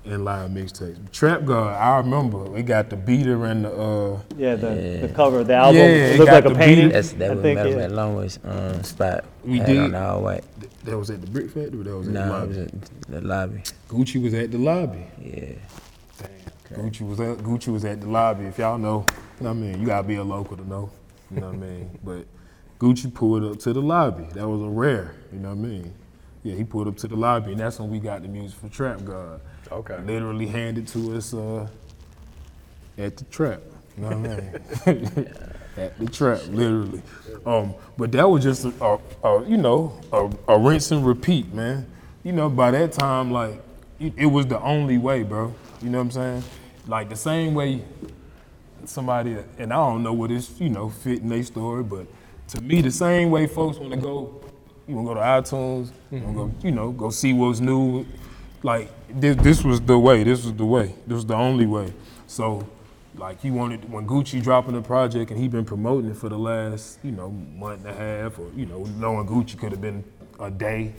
and 0.04 0.26
live 0.26 0.50
mixtapes. 0.50 1.12
Trap 1.12 1.46
God, 1.46 1.76
I 1.80 1.98
remember 1.98 2.40
we 2.40 2.64
got 2.64 2.90
the 2.90 2.96
beater 2.96 3.46
and 3.46 3.66
the. 3.66 3.72
Uh, 3.72 4.20
Yeah, 4.38 4.56
the, 4.56 5.00
the 5.08 5.14
cover 5.14 5.40
of 5.42 5.48
the 5.48 5.54
album 5.56 5.76
Yeah, 5.78 5.84
it 5.86 6.14
it 6.16 6.18
looked 6.20 6.32
got 6.32 6.44
like 6.44 6.46
a 6.46 6.50
the 6.50 6.56
painting. 6.56 6.90
That's 6.90 7.12
that 7.14 7.32
I 7.32 7.34
was 7.36 7.42
think 7.44 7.58
Metal 7.58 7.72
it- 7.74 7.78
Man 7.78 7.92
Longway's 7.92 8.40
um, 8.44 8.84
spot. 8.84 9.26
We 9.44 9.58
had 9.60 9.68
did. 9.68 9.78
on 9.80 9.96
all 9.96 10.22
white. 10.24 10.44
that 10.86 10.98
was 10.98 11.10
at 11.12 11.22
the 11.22 11.28
Brick 11.28 11.52
Factory. 11.52 11.84
That 11.84 11.98
was 11.98 12.08
at 12.08 12.14
No, 12.14 12.22
the 12.22 12.28
it 12.28 12.32
lobby. 12.32 12.48
was 12.48 12.58
at 12.58 13.12
the 13.12 13.22
lobby. 13.22 13.62
Gucci 13.90 14.24
was 14.24 14.34
at 14.34 14.52
the 14.52 14.58
lobby. 14.58 15.06
Yeah. 15.22 15.46
Damn. 16.70 16.90
Gucci 16.92 17.08
was 17.08 17.20
at 17.20 17.38
Gucci 17.40 17.68
was 17.68 17.86
at 17.86 18.02
the 18.02 18.08
lobby. 18.10 18.46
If 18.46 18.58
y'all 18.58 18.78
know, 18.78 19.06
you 19.40 19.44
know 19.46 19.50
what 19.50 19.58
I 19.58 19.60
mean, 19.60 19.80
you 19.80 19.86
gotta 19.86 20.08
be 20.08 20.16
a 20.16 20.24
local 20.24 20.58
to 20.58 20.68
know. 20.68 20.90
You 21.30 21.42
know 21.42 21.48
what 21.48 21.56
I 21.56 21.60
mean? 21.60 22.00
But 22.04 22.26
Gucci 22.80 23.14
pulled 23.14 23.44
up 23.44 23.60
to 23.60 23.74
the 23.74 23.82
lobby. 23.82 24.24
That 24.34 24.48
was 24.48 24.62
a 24.62 24.70
rare. 24.70 25.14
You 25.32 25.40
know 25.40 25.50
what 25.50 25.60
I 25.60 25.62
mean? 25.62 25.94
Yeah, 26.44 26.56
he 26.56 26.64
pulled 26.64 26.88
up 26.88 26.98
to 26.98 27.08
the 27.08 27.16
lobby, 27.16 27.52
and 27.52 27.60
that's 27.60 27.80
when 27.80 27.90
we 27.92 28.00
got 28.00 28.24
the 28.24 28.28
music 28.28 28.58
for 28.60 28.68
Trap 28.70 29.06
God. 29.06 29.42
Okay. 29.72 29.98
Literally 30.06 30.48
handed 30.48 30.88
to 30.90 31.16
us 31.16 31.34
uh, 31.34 31.68
at 32.98 33.18
the 33.18 33.24
trap. 33.26 33.62
You 33.98 34.04
know 34.04 34.18
what 34.18 34.88
I 34.88 34.94
mean? 34.94 35.34
at 35.78 35.98
the 35.98 36.06
trap, 36.08 36.42
literally. 36.50 37.02
Um, 37.46 37.74
but 37.98 38.12
that 38.12 38.30
was 38.30 38.44
just 38.44 38.66
a, 38.66 38.84
a, 38.84 39.00
a 39.24 39.48
you 39.48 39.58
know 39.58 40.00
a, 40.12 40.30
a 40.54 40.60
rinse 40.60 40.92
and 40.92 41.06
repeat, 41.06 41.54
man. 41.54 41.88
You 42.24 42.34
know, 42.34 42.50
by 42.50 42.72
that 42.72 42.92
time, 42.92 43.32
like 43.32 43.62
it, 44.00 44.14
it 44.18 44.26
was 44.26 44.48
the 44.48 44.60
only 44.62 44.98
way, 44.98 45.24
bro. 45.24 45.54
You 45.82 45.90
know 45.90 46.00
what 46.00 46.06
I'm 46.06 46.12
saying? 46.12 46.44
Like 46.88 47.10
the 47.10 47.16
same 47.16 47.54
way 47.54 47.84
somebody, 48.86 49.38
and 49.58 49.72
I 49.72 49.76
don't 49.78 50.04
know 50.04 50.14
what 50.14 50.32
is 50.32 50.60
you 50.60 50.70
know 50.70 50.90
fit 50.90 51.20
in 51.20 51.30
their 51.30 51.44
story, 51.44 51.84
but 51.84 52.08
to 52.50 52.62
me, 52.62 52.82
the 52.82 52.92
same 52.92 53.32
way 53.32 53.48
folks 53.48 53.78
want 53.78 53.94
to 53.94 54.00
go, 54.00 54.42
you 54.88 54.96
want 54.96 55.08
to 55.08 55.14
go 55.14 55.20
to 55.20 55.26
iTunes, 55.26 55.92
to 56.10 56.20
go, 56.20 56.52
you 56.62 56.72
know, 56.72 56.92
go 56.92 57.10
see 57.10 57.34
what's 57.34 57.60
new. 57.60 58.06
Like 58.64 58.90
this, 59.10 59.36
this 59.38 59.64
was 59.64 59.82
the 59.82 59.98
way. 59.98 60.24
This 60.24 60.44
was 60.44 60.54
the 60.54 60.66
way. 60.66 60.94
This 61.08 61.16
was 61.16 61.26
the 61.26 61.36
only 61.36 61.66
way. 61.66 61.94
So, 62.28 62.68
like 63.16 63.42
he 63.42 63.50
wanted 63.52 63.92
when 63.92 64.06
Gucci 64.08 64.42
dropping 64.42 64.74
the 64.76 64.82
project, 64.82 65.32
and 65.32 65.40
he 65.40 65.48
been 65.48 65.66
promoting 65.66 66.12
it 66.12 66.18
for 66.18 66.30
the 66.30 66.38
last, 66.38 67.00
you 67.04 67.12
know, 67.12 67.30
month 67.32 67.86
and 67.86 67.90
a 67.90 67.94
half, 67.98 68.38
or 68.40 68.50
you 68.56 68.66
know, 68.68 68.84
knowing 68.98 69.28
Gucci 69.28 69.58
could 69.58 69.72
have 69.72 69.82
been 69.82 70.04
a 70.40 70.50
day. 70.52 70.94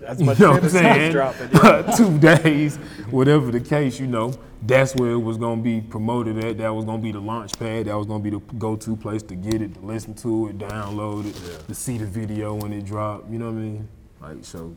That's 0.00 0.20
You 0.20 0.26
much 0.26 0.38
know 0.38 0.52
what 0.52 0.62
I'm 0.64 0.68
saying? 0.68 1.12
dropping. 1.12 1.50
Yeah. 1.52 1.94
Two 1.96 2.18
days, 2.18 2.76
whatever 3.10 3.50
the 3.50 3.60
case, 3.60 3.98
you 3.98 4.06
know, 4.06 4.34
that's 4.64 4.94
where 4.94 5.10
it 5.12 5.18
was 5.18 5.36
gonna 5.36 5.62
be 5.62 5.80
promoted 5.80 6.44
at. 6.44 6.58
That 6.58 6.74
was 6.74 6.84
gonna 6.84 7.02
be 7.02 7.10
the 7.12 7.20
launch 7.20 7.58
pad. 7.58 7.86
That 7.86 7.96
was 7.96 8.06
gonna 8.06 8.22
be 8.22 8.30
the 8.30 8.38
go-to 8.58 8.96
place 8.96 9.22
to 9.24 9.34
get 9.34 9.62
it, 9.62 9.74
to 9.74 9.80
listen 9.80 10.14
to 10.16 10.48
it, 10.48 10.58
download 10.58 11.26
it, 11.26 11.66
to 11.66 11.74
see 11.74 11.98
the 11.98 12.06
video 12.06 12.54
when 12.54 12.72
it 12.72 12.84
dropped. 12.84 13.30
You 13.30 13.38
know 13.38 13.46
what 13.46 13.52
I 13.58 13.62
mean? 13.62 13.88
Like 14.20 14.44
so, 14.44 14.76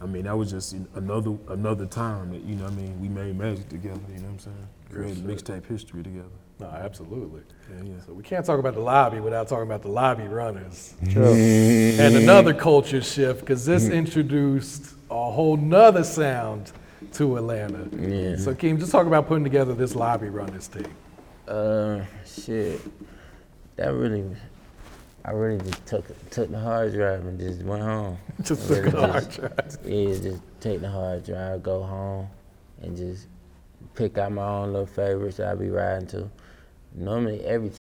I 0.00 0.06
mean, 0.06 0.24
that 0.24 0.36
was 0.36 0.50
just 0.50 0.74
another 0.94 1.36
another 1.48 1.86
time 1.86 2.30
that 2.32 2.42
you 2.42 2.54
know. 2.54 2.64
what 2.64 2.72
I 2.74 2.76
mean, 2.76 3.00
we 3.00 3.08
made 3.08 3.36
magic 3.36 3.68
together. 3.68 4.00
You 4.08 4.20
know 4.20 4.22
what 4.24 4.32
I'm 4.32 4.38
saying? 4.38 4.68
Created 4.90 5.24
mixtape 5.24 5.66
history 5.66 6.02
together. 6.02 6.28
No, 6.58 6.66
absolutely. 6.66 7.42
Yeah, 7.70 7.82
yeah. 7.84 8.00
So 8.06 8.12
we 8.14 8.22
can't 8.22 8.44
talk 8.44 8.58
about 8.58 8.74
the 8.74 8.80
lobby 8.80 9.20
without 9.20 9.48
talking 9.48 9.66
about 9.66 9.82
the 9.82 9.90
lobby 9.90 10.26
runners. 10.26 10.94
True. 11.10 11.34
and 11.34 12.16
another 12.16 12.54
culture 12.54 13.02
shift 13.02 13.40
because 13.40 13.66
this 13.66 13.88
introduced 13.88 14.94
a 15.10 15.30
whole 15.30 15.56
nother 15.56 16.04
sound 16.04 16.72
to 17.12 17.36
Atlanta. 17.36 17.88
Yeah. 17.96 18.36
So 18.36 18.54
Keem, 18.54 18.78
just 18.78 18.92
talk 18.92 19.06
about 19.06 19.28
putting 19.28 19.44
together 19.44 19.74
this 19.74 19.94
lobby 19.94 20.28
runners 20.28 20.68
tape. 20.68 20.86
Uh, 21.46 22.00
shit. 22.24 22.80
That 23.76 23.92
really, 23.92 24.24
I 25.26 25.32
really 25.32 25.58
just 25.58 25.84
took 25.86 26.30
took 26.30 26.50
the 26.52 26.58
hard 26.60 26.92
drive 26.92 27.26
and 27.26 27.38
just 27.38 27.62
went 27.62 27.82
home. 27.82 28.16
Just 28.44 28.68
took 28.68 28.84
really 28.84 28.96
a 28.98 29.06
hard 29.08 29.24
just- 29.24 29.40
drive. 29.40 29.78
Yeah, 29.84 30.14
just 30.22 30.40
take 30.60 30.80
the 30.80 30.88
hard 30.90 31.24
drive, 31.26 31.62
go 31.64 31.82
home, 31.82 32.28
and 32.82 32.96
just 32.96 33.26
pick 33.94 34.18
out 34.18 34.30
my 34.30 34.46
own 34.46 34.72
little 34.72 34.86
favorites 34.86 35.38
that 35.38 35.48
I 35.48 35.54
be 35.56 35.68
riding 35.68 36.06
to. 36.08 36.30
Normally, 36.94 37.44
every 37.44 37.72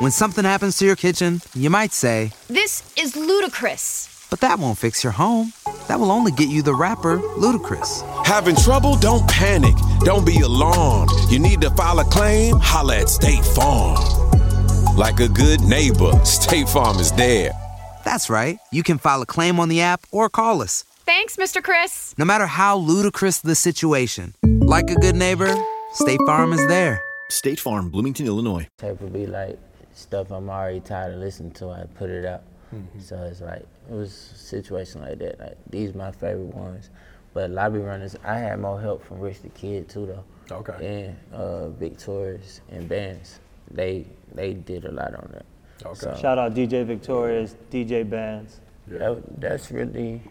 When 0.00 0.10
something 0.10 0.44
happens 0.44 0.78
to 0.78 0.86
your 0.86 0.96
kitchen, 0.96 1.40
you 1.54 1.68
might 1.70 1.92
say, 1.92 2.30
This 2.48 2.82
is 2.96 3.14
ludicrous. 3.14 4.26
but 4.30 4.40
that 4.40 4.58
won't 4.58 4.78
fix 4.78 5.04
your 5.04 5.12
home. 5.12 5.52
That 5.88 6.00
will 6.00 6.10
only 6.10 6.32
get 6.32 6.48
you 6.48 6.62
the 6.62 6.74
rapper, 6.74 7.18
Ludacris. 7.18 8.02
Having 8.26 8.56
trouble? 8.56 8.96
Don't 8.96 9.28
panic. 9.28 9.74
Don't 10.00 10.24
be 10.26 10.40
alarmed. 10.40 11.10
You 11.28 11.38
need 11.38 11.60
to 11.60 11.70
file 11.70 11.98
a 12.00 12.04
claim? 12.04 12.56
Holla 12.58 12.96
at 13.00 13.08
State 13.08 13.44
Farm. 13.44 13.96
Like 14.96 15.20
a 15.20 15.28
good 15.28 15.60
neighbor, 15.60 16.24
State 16.24 16.70
Farm 16.70 16.98
is 16.98 17.12
there. 17.12 17.52
That's 18.06 18.30
right. 18.30 18.58
You 18.72 18.82
can 18.82 18.96
file 18.96 19.20
a 19.20 19.26
claim 19.26 19.60
on 19.60 19.68
the 19.68 19.82
app 19.82 20.06
or 20.10 20.30
call 20.30 20.62
us. 20.62 20.84
Thanks, 21.04 21.36
Mr. 21.36 21.62
Chris. 21.62 22.14
No 22.16 22.24
matter 22.24 22.46
how 22.46 22.78
ludicrous 22.78 23.40
the 23.40 23.54
situation, 23.54 24.32
like 24.42 24.88
a 24.88 24.94
good 24.94 25.14
neighbor, 25.14 25.54
State 25.92 26.18
Farm 26.24 26.54
is 26.54 26.66
there. 26.68 27.02
State 27.28 27.60
Farm, 27.60 27.90
Bloomington, 27.90 28.26
Illinois. 28.26 28.68
tape 28.78 28.98
would 29.02 29.12
be 29.12 29.26
like 29.26 29.58
stuff 29.92 30.30
I'm 30.30 30.48
already 30.48 30.80
tired 30.80 31.12
of 31.12 31.20
listening 31.20 31.52
to. 31.52 31.68
I 31.68 31.84
put 31.94 32.08
it 32.08 32.24
out. 32.24 32.44
So 32.98 33.16
it's 33.24 33.42
like 33.42 33.66
it 33.90 33.94
was 33.94 34.10
a 34.34 34.38
situation 34.38 35.02
like 35.02 35.18
that. 35.18 35.38
Like 35.38 35.58
these 35.68 35.94
my 35.94 36.10
favorite 36.10 36.54
ones. 36.54 36.88
But 37.34 37.50
lobby 37.50 37.80
runners, 37.80 38.16
I 38.24 38.38
had 38.38 38.58
more 38.60 38.80
help 38.80 39.04
from 39.04 39.20
Rich 39.20 39.42
the 39.42 39.50
Kid 39.50 39.90
too 39.90 40.06
though. 40.06 40.24
Okay. 40.54 41.04
And 41.06 41.34
uh, 41.34 41.68
Victorious 41.68 42.62
and 42.70 42.88
bands. 42.88 43.40
They 43.70 44.06
they 44.34 44.54
did 44.54 44.84
a 44.84 44.92
lot 44.92 45.14
on 45.14 45.30
that. 45.32 45.46
Okay. 45.84 45.98
So 45.98 46.16
Shout 46.20 46.38
out 46.38 46.54
DJ 46.54 46.86
Victorious, 46.86 47.56
DJ 47.70 48.08
Bands. 48.08 48.60
that, 48.88 49.22
that's 49.40 49.70
really 49.70 50.22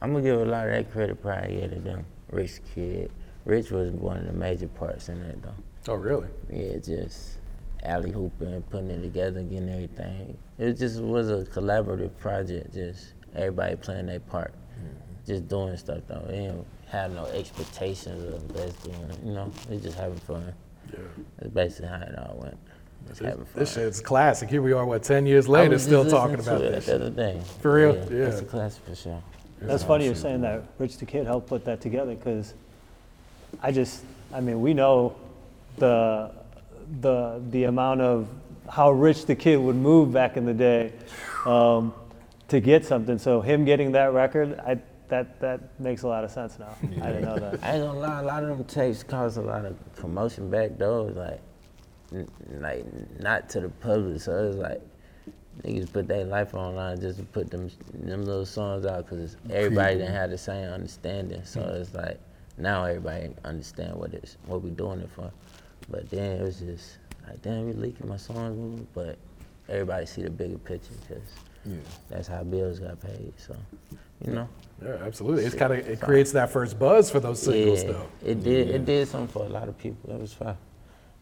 I'm 0.00 0.12
gonna 0.12 0.24
give 0.24 0.40
a 0.40 0.44
lot 0.44 0.68
of 0.68 0.72
that 0.72 0.92
credit 0.92 1.20
probably 1.20 1.60
yeah, 1.60 1.66
to 1.68 1.80
them. 1.80 2.06
Rich 2.30 2.60
Kid. 2.74 3.10
Rich 3.44 3.70
was 3.70 3.90
one 3.90 4.18
of 4.18 4.26
the 4.26 4.32
major 4.32 4.68
parts 4.68 5.08
in 5.08 5.20
that 5.26 5.42
though. 5.42 5.54
Oh, 5.88 5.94
really? 5.94 6.28
Yeah, 6.52 6.76
just 6.78 7.38
alley 7.82 8.12
hooping, 8.12 8.62
putting 8.70 8.90
it 8.90 9.00
together, 9.00 9.42
getting 9.42 9.68
everything. 9.68 10.36
It 10.58 10.74
just 10.74 11.00
was 11.00 11.30
a 11.30 11.44
collaborative 11.44 12.16
project, 12.18 12.74
just 12.74 13.14
everybody 13.34 13.76
playing 13.76 14.06
their 14.06 14.20
part. 14.20 14.52
Mm-hmm. 14.52 15.26
Just 15.26 15.48
doing 15.48 15.76
stuff 15.76 16.02
though. 16.06 16.24
They 16.28 16.36
didn't 16.36 16.66
have 16.88 17.12
no 17.12 17.24
expectations 17.26 18.34
of 18.34 18.56
us 18.56 18.72
doing 18.74 19.10
you 19.24 19.32
know? 19.32 19.50
They 19.68 19.78
just 19.78 19.96
having 19.96 20.18
fun. 20.18 20.52
Yeah. 20.92 20.98
That's 21.38 21.52
basically 21.52 21.88
how 21.88 22.00
it 22.00 22.18
all 22.18 22.38
went. 22.42 22.58
Just 23.08 23.20
having 23.20 23.44
fun. 23.44 23.46
This 23.54 23.74
shit's 23.74 24.00
classic. 24.00 24.48
Here 24.50 24.62
we 24.62 24.72
are, 24.72 24.84
what, 24.84 25.02
10 25.02 25.26
years 25.26 25.48
I 25.48 25.52
later, 25.52 25.70
was 25.70 25.82
just 25.82 25.86
still 25.86 26.02
listening 26.02 26.20
talking 26.20 26.36
to 26.36 26.42
about 26.42 26.62
it 26.62 26.72
this. 26.72 26.86
The 26.86 26.94
other 26.96 27.10
day. 27.10 27.40
For 27.60 27.74
real? 27.74 27.96
Yeah, 27.96 28.18
Yeah. 28.18 28.24
It's 28.26 28.40
a 28.40 28.44
classic 28.44 28.84
for 28.84 28.94
sure. 28.94 29.22
That's 29.60 29.82
funny 29.82 30.04
you're 30.04 30.14
saying 30.14 30.42
that 30.42 30.62
Rich 30.78 30.98
the 30.98 31.06
Kid 31.06 31.26
helped 31.26 31.48
put 31.48 31.64
that 31.64 31.80
together 31.80 32.14
because 32.14 32.54
I 33.60 33.72
just, 33.72 34.04
I 34.32 34.40
mean, 34.40 34.60
we 34.60 34.72
know 34.72 35.16
the, 35.78 36.30
the, 37.00 37.42
the 37.50 37.64
amount 37.64 38.00
of 38.00 38.28
how 38.70 38.90
Rich 38.90 39.26
the 39.26 39.34
Kid 39.34 39.56
would 39.56 39.74
move 39.76 40.12
back 40.12 40.36
in 40.36 40.44
the 40.44 40.54
day 40.54 40.92
um, 41.44 41.92
to 42.48 42.60
get 42.60 42.84
something. 42.84 43.18
So 43.18 43.40
him 43.40 43.64
getting 43.64 43.92
that 43.92 44.12
record, 44.12 44.58
I, 44.60 44.78
that, 45.08 45.40
that 45.40 45.80
makes 45.80 46.02
a 46.02 46.08
lot 46.08 46.24
of 46.24 46.30
sense 46.30 46.58
now. 46.58 46.74
I 47.02 47.06
didn't 47.12 47.22
know 47.24 47.38
that. 47.38 47.62
I 47.62 47.72
ain't 47.76 47.84
gonna 47.84 47.98
lie, 47.98 48.20
a 48.20 48.24
lot 48.24 48.42
of 48.44 48.50
them 48.50 48.64
tapes 48.64 49.02
caused 49.02 49.38
a 49.38 49.42
lot 49.42 49.64
of 49.64 49.76
commotion 49.96 50.50
back 50.50 50.78
doors, 50.78 51.16
like, 51.16 51.40
n- 52.12 52.28
like 52.60 52.84
not 53.20 53.48
to 53.50 53.60
the 53.60 53.68
public. 53.68 54.20
So 54.20 54.48
it's 54.48 54.56
like 54.56 54.80
niggas 55.64 55.92
put 55.92 56.06
their 56.08 56.24
life 56.24 56.54
online 56.54 57.00
just 57.00 57.18
to 57.18 57.24
put 57.24 57.50
them 57.50 57.70
them 57.92 58.24
little 58.24 58.46
songs 58.46 58.86
out 58.86 59.08
because 59.08 59.36
everybody 59.50 59.96
didn't 59.96 60.14
have 60.14 60.30
the 60.30 60.38
same 60.38 60.68
understanding. 60.70 61.42
So 61.44 61.60
it's 61.62 61.94
like 61.94 62.18
now 62.56 62.84
everybody 62.84 63.30
understand 63.44 63.94
what 63.96 64.14
it's 64.14 64.36
what 64.46 64.62
we 64.62 64.70
doing 64.70 65.00
it 65.00 65.10
for. 65.10 65.30
But 65.90 66.08
then 66.10 66.40
it 66.40 66.42
was 66.42 66.60
just 66.60 66.98
like, 67.26 67.40
damn, 67.42 67.66
we 67.66 67.72
leaking 67.72 68.08
my 68.08 68.16
songs, 68.18 68.86
but 68.94 69.16
everybody 69.68 70.06
see 70.06 70.22
the 70.22 70.30
bigger 70.30 70.58
picture 70.58 70.92
because 71.08 71.22
that's 72.08 72.28
how 72.28 72.42
bills 72.44 72.78
got 72.78 73.00
paid. 73.00 73.32
So 73.36 73.56
you 74.24 74.32
know. 74.32 74.48
Yeah, 74.84 74.96
absolutely. 75.04 75.44
It's 75.44 75.54
kind 75.54 75.72
of, 75.72 75.78
it 75.88 76.00
creates 76.00 76.30
that 76.32 76.50
first 76.50 76.78
buzz 76.78 77.10
for 77.10 77.18
those 77.20 77.42
singles, 77.42 77.82
Yeah, 77.82 77.92
though. 77.92 78.06
it 78.24 78.44
did. 78.44 78.70
It 78.70 78.84
did 78.84 79.08
something 79.08 79.28
for 79.28 79.44
a 79.44 79.48
lot 79.48 79.68
of 79.68 79.76
people. 79.76 80.12
It 80.14 80.20
was 80.20 80.32
fun. 80.32 80.56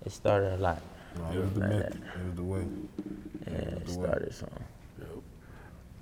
It 0.04 0.12
started 0.12 0.54
a 0.54 0.58
lot. 0.58 0.82
No, 1.16 1.30
it 1.32 1.40
was 1.42 1.52
the 1.52 1.60
Like 1.60 1.68
method. 1.70 1.92
that. 1.92 2.20
It 2.20 2.24
was 2.26 2.34
the 2.36 2.42
way. 2.42 2.64
Yeah, 3.46 3.52
it 3.58 3.88
started 3.88 4.34
something. 4.34 4.64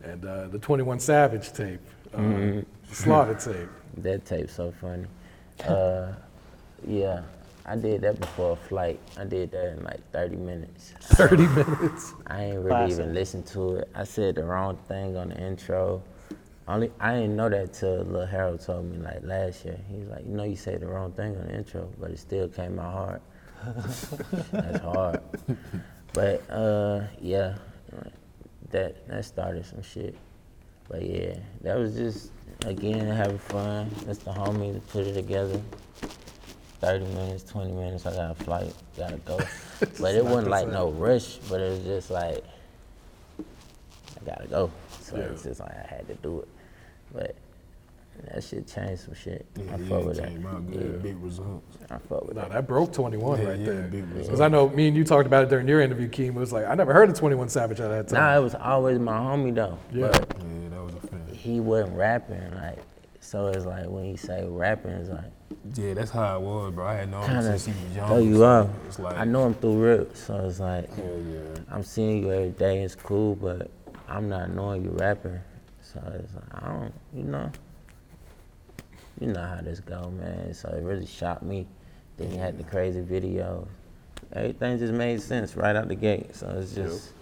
And 0.03 0.25
uh, 0.27 0.49
the 0.49 0.59
21 0.59 0.99
Savage 1.01 1.53
tape, 1.53 1.81
uh, 2.13 2.19
Mm-hmm. 2.19 2.61
Slaughter 2.93 3.35
tape. 3.35 3.69
That 4.03 4.25
tape's 4.27 4.53
so 4.53 4.73
funny. 4.81 5.07
Uh, 5.65 6.09
yeah, 6.87 7.23
I 7.65 7.77
did 7.77 8.01
that 8.01 8.19
before 8.21 8.53
a 8.55 8.57
flight. 8.57 8.99
I 9.17 9.23
did 9.25 9.53
that 9.53 9.69
in 9.79 9.85
like 9.85 10.01
30 10.11 10.35
minutes. 10.37 10.93
30 11.01 11.47
minutes. 11.47 12.13
I 12.27 12.43
ain't 12.47 12.57
really 12.57 12.69
Classic. 12.71 12.99
even 12.99 13.15
listened 13.15 13.47
to 13.47 13.77
it. 13.77 13.89
I 13.95 14.03
said 14.03 14.35
the 14.35 14.43
wrong 14.45 14.77
thing 14.89 15.17
on 15.17 15.29
the 15.29 15.39
intro. 15.41 16.03
Only 16.67 16.91
I 16.99 17.15
didn't 17.15 17.37
know 17.37 17.51
that 17.51 17.75
till 17.75 18.05
Lil 18.05 18.25
Harold 18.27 18.61
told 18.61 18.91
me 18.91 18.97
like 18.99 19.23
last 19.23 19.65
year. 19.65 19.79
He 19.91 19.99
was 19.99 20.09
like, 20.09 20.25
you 20.27 20.33
know, 20.33 20.45
you 20.45 20.57
said 20.57 20.81
the 20.81 20.87
wrong 20.87 21.13
thing 21.13 21.37
on 21.37 21.47
the 21.47 21.55
intro, 21.55 21.91
but 22.01 22.11
it 22.11 22.19
still 22.19 22.49
came 22.49 22.79
out 22.79 22.93
hard. 22.93 23.21
That's 24.53 24.81
hard. 24.81 25.21
But 26.15 26.49
uh, 26.51 27.03
yeah, 27.21 27.57
that 28.71 29.07
that 29.09 29.25
started 29.25 29.67
some 29.67 29.83
shit. 29.83 30.17
But 30.89 31.03
yeah, 31.03 31.37
that 31.63 31.77
was 31.77 31.95
just 31.97 32.31
again 32.65 33.07
having 33.09 33.39
fun. 33.39 33.91
That's 34.07 34.21
the 34.21 34.33
homie 34.33 34.75
to 34.75 34.81
put 34.81 35.07
it 35.07 35.15
together. 35.15 35.61
30 36.81 37.07
minutes, 37.15 37.45
20 37.45 37.73
minutes, 37.73 38.05
I 38.05 38.15
got 38.15 38.31
a 38.33 38.35
flight, 38.35 38.75
gotta 38.97 39.17
go. 39.19 39.39
but 40.01 40.15
it 40.15 40.23
wasn't 40.23 40.49
like 40.49 40.69
no 40.69 40.91
rush, 40.91 41.37
but 41.49 41.61
it 41.61 41.71
was 41.71 41.81
just 41.81 42.11
like, 42.11 42.45
I 43.41 44.25
gotta 44.27 44.47
go. 44.47 44.71
So 45.01 45.17
it's 45.17 45.45
just 45.45 45.61
like 45.61 45.71
I 45.71 45.87
had 45.89 46.07
to 46.09 46.15
do 46.17 46.41
it. 46.41 46.49
But 47.15 47.37
that 48.33 48.43
shit 48.45 48.67
changed 48.67 49.03
some 49.05 49.15
shit. 49.15 49.47
I 49.57 49.63
Yeah, 49.63 49.77
fuck 49.89 50.05
with 50.05 50.17
that. 50.17 50.29
came 50.29 50.47
out. 50.47 51.03
Big 51.03 51.17
results. 51.23 51.79
I 51.91 51.99
fuck 51.99 52.27
with 52.27 52.35
No, 52.37 52.43
that. 52.43 52.51
that 52.53 52.67
broke 52.67 52.93
21 52.93 53.41
Yeah, 53.41 53.49
right 53.49 53.59
yeah, 53.59 53.67
there. 53.67 53.83
big 53.89 54.15
Because. 54.15 54.41
I 54.41 54.49
know 54.49 54.69
me 54.69 54.89
and 54.89 54.97
you 54.97 55.05
talked 55.05 55.27
about 55.27 55.45
it 55.45 55.49
during 55.51 55.67
your 55.69 55.81
interview, 55.81 56.09
Keem. 56.09 56.29
It 56.31 56.35
was 56.35 56.53
like, 56.53 56.67
I 56.67 56.75
never 56.75 56.93
heard 56.93 57.09
of 57.09 57.17
21 57.17 57.49
Savage 57.49 57.81
at 57.81 57.89
that 57.89 58.09
time. 58.09 58.21
Nah, 58.21 58.37
it 58.39 58.43
was 58.43 58.55
always 58.55 58.99
my 58.99 59.13
homie 59.17 59.55
though. 59.55 59.79
Yeah. 59.93 60.09
But 60.09 60.29
Yeah, 60.41 60.69
that 60.71 60.83
was 60.85 60.95
a 60.95 61.07
fan. 61.07 61.23
he 61.33 61.61
wasn't 61.61 61.97
rapping, 61.97 62.55
like, 62.57 62.79
so 63.21 63.47
it's 63.49 63.65
like 63.65 63.87
when 63.89 64.05
you 64.07 64.17
say 64.17 64.45
rapping, 64.47 64.91
it's 64.93 65.09
like, 65.11 65.31
Yeah, 65.75 65.95
that's 65.95 66.11
how 66.11 66.37
it 66.37 66.43
was, 66.43 66.73
bro. 66.75 66.87
I 66.87 66.95
had 66.95 67.11
known 67.11 67.23
him 67.23 67.29
kind 67.31 67.45
since 67.45 67.67
he 67.67 67.73
was 67.87 67.97
young. 67.97 68.09
throw 68.09 68.19
you 68.19 68.37
so 68.39 68.45
off. 68.45 68.69
It's 68.87 68.99
like, 68.99 69.17
I 69.17 69.25
know 69.25 69.47
him 69.47 69.55
through 69.55 69.79
Rip, 69.79 70.17
so 70.17 70.37
it's 70.47 70.61
like, 70.61 70.93
Hell 70.95 71.21
yeah. 71.31 71.41
I'm 71.71 71.83
seeing 71.83 72.23
you 72.23 72.33
every 72.33 72.51
day, 72.51 72.83
it's 72.83 72.95
cool, 72.95 73.35
but 73.35 73.71
I'm 74.09 74.29
not 74.29 74.51
knowing 74.55 74.85
you 74.85 74.91
rapping. 74.91 75.41
So 75.95 76.01
it's 76.19 76.35
like, 76.35 76.65
I 76.65 76.69
don't, 76.69 76.95
you 77.15 77.23
know, 77.23 77.51
you 79.21 79.29
know 79.29 79.43
how 79.43 79.61
this 79.63 79.81
go, 79.81 80.11
man. 80.11 80.53
So 80.53 80.69
it 80.71 80.83
really 80.83 81.07
shocked 81.07 81.43
me. 81.45 81.67
Then 82.17 82.33
you 82.33 82.39
had 82.39 82.59
the 82.59 82.65
crazy 82.65 83.01
videos. 83.01 83.67
Everything 84.33 84.79
just 84.79 84.93
made 84.93 85.23
sense 85.23 85.57
right 85.57 85.77
out 85.77 85.89
the 85.89 85.95
gate. 85.95 86.35
So 86.35 86.49
it's 86.61 86.75
just 86.75 87.13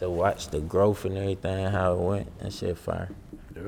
to 0.00 0.10
watch 0.10 0.48
the 0.48 0.60
growth 0.60 1.04
and 1.04 1.16
everything, 1.16 1.66
how 1.66 1.92
it 1.92 1.98
went, 1.98 2.32
and 2.40 2.52
shit 2.52 2.76
fire. 2.76 3.08
Yeah. 3.54 3.62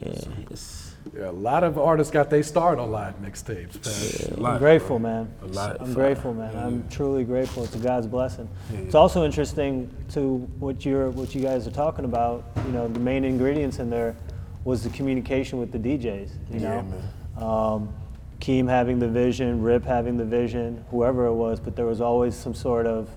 Yeah, 0.00 0.20
it's, 0.50 0.87
Yeah, 1.16 1.30
a 1.30 1.32
lot 1.32 1.64
of 1.64 1.78
artists 1.78 2.12
got 2.12 2.30
their 2.30 2.42
start 2.42 2.78
on 2.78 2.90
live 2.90 3.14
mixtapes. 3.22 3.86
man. 3.86 4.36
A 4.36 4.40
I'm 4.40 4.58
grateful, 4.58 4.98
man. 4.98 5.32
I'm 5.80 5.94
grateful, 5.94 6.34
man. 6.34 6.56
I'm 6.56 6.88
truly 6.88 7.24
grateful. 7.24 7.64
It's 7.64 7.74
a 7.74 7.78
God's 7.78 8.06
blessing. 8.06 8.48
It's 8.72 8.94
also 8.94 9.24
interesting 9.24 9.90
to 10.10 10.36
what 10.58 10.84
you're, 10.84 11.10
what 11.10 11.34
you 11.34 11.40
guys 11.40 11.66
are 11.66 11.70
talking 11.72 12.04
about. 12.04 12.44
You 12.66 12.72
know, 12.72 12.88
the 12.88 13.00
main 13.00 13.24
ingredients 13.24 13.78
in 13.78 13.90
there 13.90 14.16
was 14.64 14.82
the 14.82 14.90
communication 14.90 15.58
with 15.58 15.72
the 15.72 15.78
DJs. 15.78 16.30
You 16.50 16.60
Yeah, 16.60 16.82
know, 17.38 17.46
um, 17.46 17.94
Keem 18.40 18.68
having 18.68 18.98
the 18.98 19.08
vision, 19.08 19.62
Rip 19.62 19.84
having 19.84 20.16
the 20.16 20.24
vision, 20.24 20.84
whoever 20.90 21.26
it 21.26 21.34
was, 21.34 21.58
but 21.58 21.74
there 21.74 21.86
was 21.86 22.00
always 22.00 22.34
some 22.36 22.54
sort 22.54 22.86
of 22.86 23.08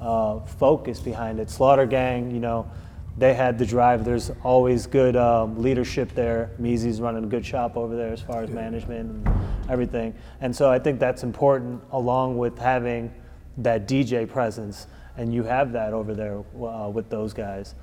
uh, 0.00 0.40
focus 0.40 1.00
behind 1.00 1.40
it. 1.40 1.50
Slaughter 1.50 1.86
Gang, 1.86 2.30
you 2.30 2.40
know, 2.40 2.70
they 3.18 3.34
had 3.34 3.58
the 3.58 3.64
drive. 3.64 4.04
There's 4.04 4.30
always 4.42 4.86
good 4.86 5.16
um, 5.16 5.60
leadership 5.62 6.12
there. 6.14 6.50
Meezy's 6.60 7.00
running 7.00 7.24
a 7.24 7.26
good 7.26 7.44
shop 7.44 7.76
over 7.76 7.96
there 7.96 8.12
as 8.12 8.20
far 8.20 8.42
as 8.42 8.50
management 8.50 9.26
and 9.26 9.70
everything. 9.70 10.14
And 10.40 10.54
so 10.54 10.70
I 10.70 10.78
think 10.78 11.00
that's 11.00 11.22
important 11.22 11.82
along 11.92 12.36
with 12.36 12.58
having 12.58 13.12
that 13.58 13.88
DJ 13.88 14.28
presence. 14.28 14.86
And 15.16 15.32
you 15.32 15.44
have 15.44 15.72
that 15.72 15.94
over 15.94 16.14
there 16.14 16.40
uh, 16.62 16.90
with 16.90 17.08
those 17.08 17.32
guys. 17.32 17.74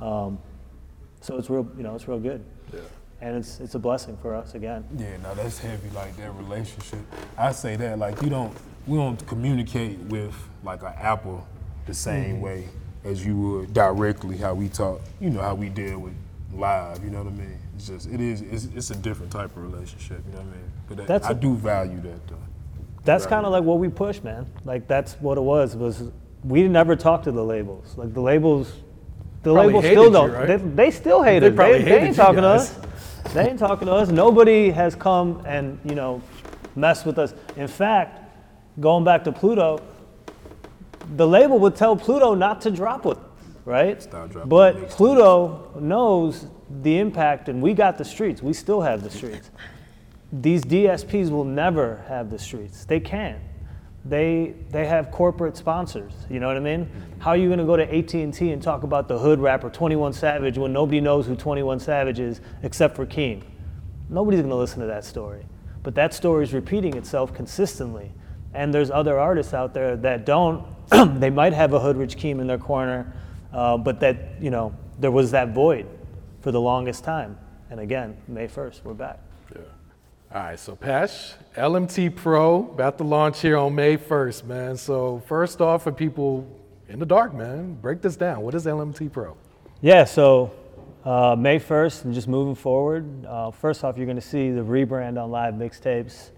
Um, 0.00 0.38
so 1.22 1.38
it's 1.38 1.48
real, 1.48 1.66
you 1.76 1.82
know, 1.82 1.94
it's 1.94 2.06
real 2.06 2.20
good. 2.20 2.44
Yeah. 2.72 2.80
And 3.22 3.36
it's, 3.36 3.60
it's 3.60 3.76
a 3.76 3.78
blessing 3.78 4.18
for 4.20 4.34
us 4.34 4.54
again. 4.54 4.84
Yeah, 4.98 5.16
no, 5.22 5.34
that's 5.34 5.58
heavy, 5.58 5.88
like 5.90 6.16
that 6.16 6.34
relationship. 6.34 6.98
I 7.38 7.52
say 7.52 7.76
that, 7.76 7.98
like, 7.98 8.20
you 8.20 8.28
don't, 8.28 8.52
we 8.86 8.98
don't 8.98 9.24
communicate 9.28 9.96
with, 10.00 10.34
like, 10.64 10.82
an 10.82 10.92
Apple 10.98 11.46
the 11.86 11.94
same 11.94 12.40
way 12.40 12.68
as 13.04 13.24
you 13.24 13.36
would 13.36 13.72
directly 13.74 14.36
how 14.36 14.54
we 14.54 14.68
talk, 14.68 15.00
you 15.20 15.30
know, 15.30 15.40
how 15.40 15.54
we 15.54 15.68
deal 15.68 15.98
with 15.98 16.14
live, 16.54 17.02
you 17.02 17.10
know 17.10 17.18
what 17.22 17.32
I 17.32 17.36
mean? 17.36 17.58
It's 17.76 17.88
just, 17.88 18.08
it 18.08 18.20
is, 18.20 18.42
it's, 18.42 18.66
it's 18.76 18.90
a 18.90 18.96
different 18.96 19.32
type 19.32 19.56
of 19.56 19.62
relationship, 19.62 20.22
you 20.26 20.32
know 20.32 20.38
what 20.38 20.46
I 20.48 20.50
mean? 20.56 20.72
But 20.88 20.96
that, 20.98 21.06
That's 21.08 21.26
I 21.26 21.30
a- 21.30 21.34
do 21.34 21.54
value 21.56 22.00
that, 22.02 22.26
though. 22.28 22.36
That's 23.04 23.26
kind 23.26 23.44
of 23.44 23.50
like 23.50 23.64
what 23.64 23.80
we 23.80 23.88
push, 23.88 24.22
man. 24.22 24.46
Like 24.64 24.86
that's 24.86 25.14
what 25.14 25.36
it 25.36 25.40
was. 25.40 25.74
Was 25.74 26.12
we 26.44 26.68
never 26.68 26.94
talked 26.94 27.24
to 27.24 27.32
the 27.32 27.42
labels. 27.44 27.96
Like 27.96 28.14
the 28.14 28.20
labels, 28.20 28.72
the 29.42 29.52
Probably 29.52 29.72
labels 29.74 29.84
still 29.86 30.04
you, 30.04 30.12
don't. 30.12 30.30
right? 30.30 30.46
They, 30.46 30.56
they 30.84 30.90
still 30.92 31.20
hate 31.20 31.40
They 31.40 31.48
us. 31.48 31.56
They, 31.56 31.82
they 31.82 31.98
ain't 31.98 32.08
you 32.10 32.14
talking 32.14 32.42
to 32.42 32.46
us. 32.46 32.78
They 33.34 33.48
ain't 33.48 33.58
talking 33.58 33.86
to 33.86 33.92
us. 33.94 34.08
Nobody 34.08 34.70
has 34.70 34.94
come 34.94 35.42
and 35.46 35.80
you 35.84 35.96
know 35.96 36.22
messed 36.76 37.04
with 37.04 37.18
us. 37.18 37.34
In 37.56 37.66
fact, 37.66 38.20
going 38.78 39.02
back 39.02 39.24
to 39.24 39.32
Pluto, 39.32 39.80
the 41.16 41.26
label 41.26 41.58
would 41.58 41.76
tell 41.76 41.96
Pluto 41.96 42.34
not 42.34 42.60
to 42.62 42.70
drop 42.70 43.04
with, 43.04 43.18
right? 43.64 44.06
But. 44.48 44.90
Pluto 44.90 45.70
knows 45.78 46.46
the 46.82 46.98
impact, 46.98 47.48
and 47.48 47.60
we 47.62 47.74
got 47.74 47.98
the 47.98 48.04
streets. 48.04 48.42
We 48.42 48.52
still 48.52 48.80
have 48.80 49.02
the 49.02 49.10
streets 49.10 49.50
these 50.32 50.64
DSPs 50.64 51.30
will 51.30 51.44
never 51.44 52.02
have 52.08 52.30
the 52.30 52.38
streets. 52.38 52.84
They 52.86 53.00
can't. 53.00 53.38
They 54.04 54.54
they 54.70 54.86
have 54.86 55.10
corporate 55.10 55.56
sponsors. 55.56 56.12
You 56.30 56.40
know 56.40 56.48
what 56.48 56.56
I 56.56 56.60
mean? 56.60 56.88
How 57.18 57.30
are 57.30 57.36
you 57.36 57.48
gonna 57.50 57.66
go 57.66 57.76
to 57.76 57.94
AT&T 57.94 58.50
and 58.50 58.62
talk 58.62 58.82
about 58.82 59.06
the 59.06 59.18
hood 59.18 59.38
rapper 59.38 59.70
21 59.70 60.12
Savage 60.14 60.58
when 60.58 60.72
nobody 60.72 61.00
knows 61.00 61.26
who 61.26 61.36
21 61.36 61.78
Savage 61.78 62.18
is 62.18 62.40
except 62.62 62.96
for 62.96 63.06
Keem? 63.06 63.42
Nobody's 64.08 64.40
gonna 64.40 64.56
listen 64.56 64.80
to 64.80 64.86
that 64.86 65.04
story. 65.04 65.44
But 65.82 65.94
that 65.96 66.14
story 66.14 66.44
is 66.44 66.54
repeating 66.54 66.96
itself 66.96 67.34
consistently. 67.34 68.12
And 68.54 68.72
there's 68.72 68.90
other 68.90 69.18
artists 69.18 69.54
out 69.54 69.74
there 69.74 69.96
that 69.96 70.26
don't. 70.26 70.66
they 71.20 71.30
might 71.30 71.52
have 71.52 71.72
a 71.72 71.80
Hoodrich 71.80 72.16
Keem 72.16 72.40
in 72.40 72.46
their 72.46 72.58
corner, 72.58 73.12
uh, 73.52 73.78
but 73.78 74.00
that 74.00 74.40
you 74.40 74.50
know 74.50 74.74
there 74.98 75.10
was 75.10 75.30
that 75.30 75.54
void 75.54 75.86
for 76.40 76.52
the 76.52 76.60
longest 76.60 77.04
time. 77.04 77.38
And 77.70 77.80
again, 77.80 78.16
May 78.28 78.48
1st, 78.48 78.84
we're 78.84 78.92
back. 78.92 79.18
Yeah. 79.54 79.62
All 80.34 80.42
right, 80.42 80.58
so 80.58 80.76
Pesh, 80.76 81.34
LMT 81.56 82.14
Pro, 82.16 82.70
about 82.70 82.98
to 82.98 83.04
launch 83.04 83.40
here 83.40 83.56
on 83.56 83.74
May 83.74 83.96
1st, 83.96 84.44
man. 84.44 84.76
So 84.76 85.22
first 85.26 85.60
off, 85.60 85.84
for 85.84 85.92
people 85.92 86.46
in 86.88 86.98
the 86.98 87.06
dark, 87.06 87.34
man, 87.34 87.74
break 87.74 88.02
this 88.02 88.16
down. 88.16 88.40
What 88.42 88.54
is 88.54 88.66
LMT 88.66 89.12
Pro? 89.12 89.36
Yeah, 89.80 90.04
so 90.04 90.52
uh, 91.04 91.36
May 91.38 91.58
1st 91.58 92.04
and 92.04 92.14
just 92.14 92.28
moving 92.28 92.54
forward, 92.54 93.26
uh, 93.26 93.50
first 93.50 93.84
off, 93.84 93.96
you're 93.96 94.06
going 94.06 94.16
to 94.16 94.22
see 94.22 94.50
the 94.50 94.62
rebrand 94.62 95.22
on 95.22 95.30
live 95.30 95.54
mixtapes 95.54 96.30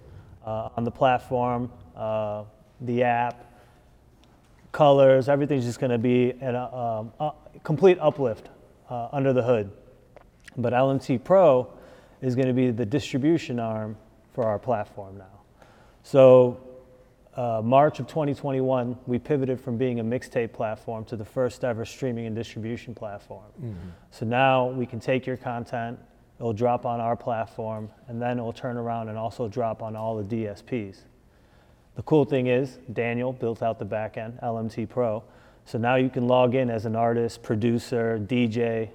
uh, 0.45 0.71
on 0.77 0.85
the 0.85 0.91
platform, 0.91 1.71
uh, 1.97 2.45
the 2.81 3.03
app, 3.03 3.53
colors, 4.73 5.29
everything's 5.29 5.65
just 5.65 5.79
going 5.79 5.93
to 5.93 5.99
be 5.99 6.33
an, 6.41 6.57
uh, 6.57 7.01
um, 7.01 7.13
a 7.21 7.33
complete 7.63 7.97
uplift 8.01 8.51
uh, 8.91 9.09
under 9.13 9.33
the 9.33 9.43
hood. 9.43 9.71
But 10.57 10.73
LMT 10.73 11.25
Pro 11.25 11.73
is 12.21 12.35
going 12.35 12.49
to 12.49 12.55
be 12.55 12.71
the 12.71 12.87
distribution 12.87 13.59
arm 13.59 13.97
for 14.33 14.45
our 14.45 14.59
platform 14.59 15.17
now. 15.19 15.41
So 16.03 16.61
uh, 17.37 17.61
March 17.65 18.01
of 18.01 18.07
2021, 18.07 18.97
we 19.07 19.19
pivoted 19.19 19.61
from 19.61 19.77
being 19.77 20.01
a 20.01 20.05
mixtape 20.05 20.53
platform 20.53 21.05
to 21.07 21.17
the 21.17 21.25
first 21.25 21.65
ever 21.65 21.85
streaming 21.85 22.27
and 22.27 22.37
distribution 22.37 22.95
platform. 22.95 23.45
So 24.11 24.27
now 24.27 24.67
we 24.67 24.87
can 24.87 25.01
take 25.01 25.27
your 25.27 25.37
content, 25.37 25.99
it'll 26.39 26.53
drop 26.53 26.85
on 26.87 27.01
our 27.01 27.17
platform, 27.17 27.91
and 28.09 28.21
then 28.21 28.39
it'll 28.39 28.53
turn 28.53 28.77
around 28.77 29.09
and 29.09 29.19
also 29.19 29.49
drop 29.49 29.83
on 29.83 29.97
all 29.97 30.17
the 30.23 30.25
DSPs. 30.25 30.99
The 31.97 32.03
cool 32.03 32.25
thing 32.25 32.49
is, 32.49 32.79
Daniel 32.93 33.33
built 33.33 33.63
out 33.63 33.79
the 33.79 33.85
back 33.85 34.17
end, 34.17 34.39
LMT 34.43 34.89
Pro. 34.89 35.23
So 35.65 35.79
now 35.79 35.95
you 35.95 36.11
can 36.11 36.27
log 36.27 36.55
in 36.55 36.69
as 36.69 36.85
an 36.87 36.97
artist, 36.97 37.43
producer, 37.43 38.19
DJ, 38.21 38.91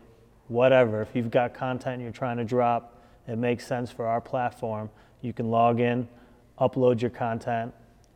whatever. 0.49 1.01
If 1.01 1.09
you've 1.15 1.31
got 1.31 1.53
content 1.53 2.01
you're 2.01 2.11
trying 2.11 2.37
to 2.37 2.43
drop, 2.43 3.01
it 3.27 3.37
makes 3.37 3.65
sense 3.65 3.89
for 3.89 4.05
our 4.05 4.19
platform. 4.19 4.89
You 5.21 5.33
can 5.33 5.49
log 5.49 5.79
in, 5.79 6.07
upload 6.59 7.01
your 7.01 7.09
content, 7.09 7.73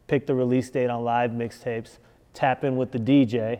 pick 0.08 0.28
the 0.28 0.36
release 0.36 0.70
date 0.70 0.90
on 0.90 1.04
live 1.04 1.32
mixtapes, 1.32 1.98
tap 2.34 2.64
in 2.64 2.76
with 2.76 2.92
the 2.92 3.00
DJ, 3.00 3.60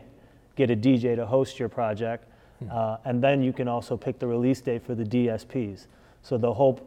get 0.56 0.70
a 0.70 0.76
DJ 0.76 1.16
to 1.16 1.26
host 1.26 1.58
your 1.58 1.68
project, 1.68 2.28
uh, 2.70 2.98
and 3.04 3.22
then 3.22 3.42
you 3.42 3.52
can 3.52 3.68
also 3.68 3.96
pick 3.96 4.18
the 4.18 4.26
release 4.26 4.60
date 4.60 4.84
for 4.84 4.94
the 4.94 5.04
DSPs. 5.04 5.86
So 6.22 6.38
the 6.38 6.52
whole, 6.52 6.80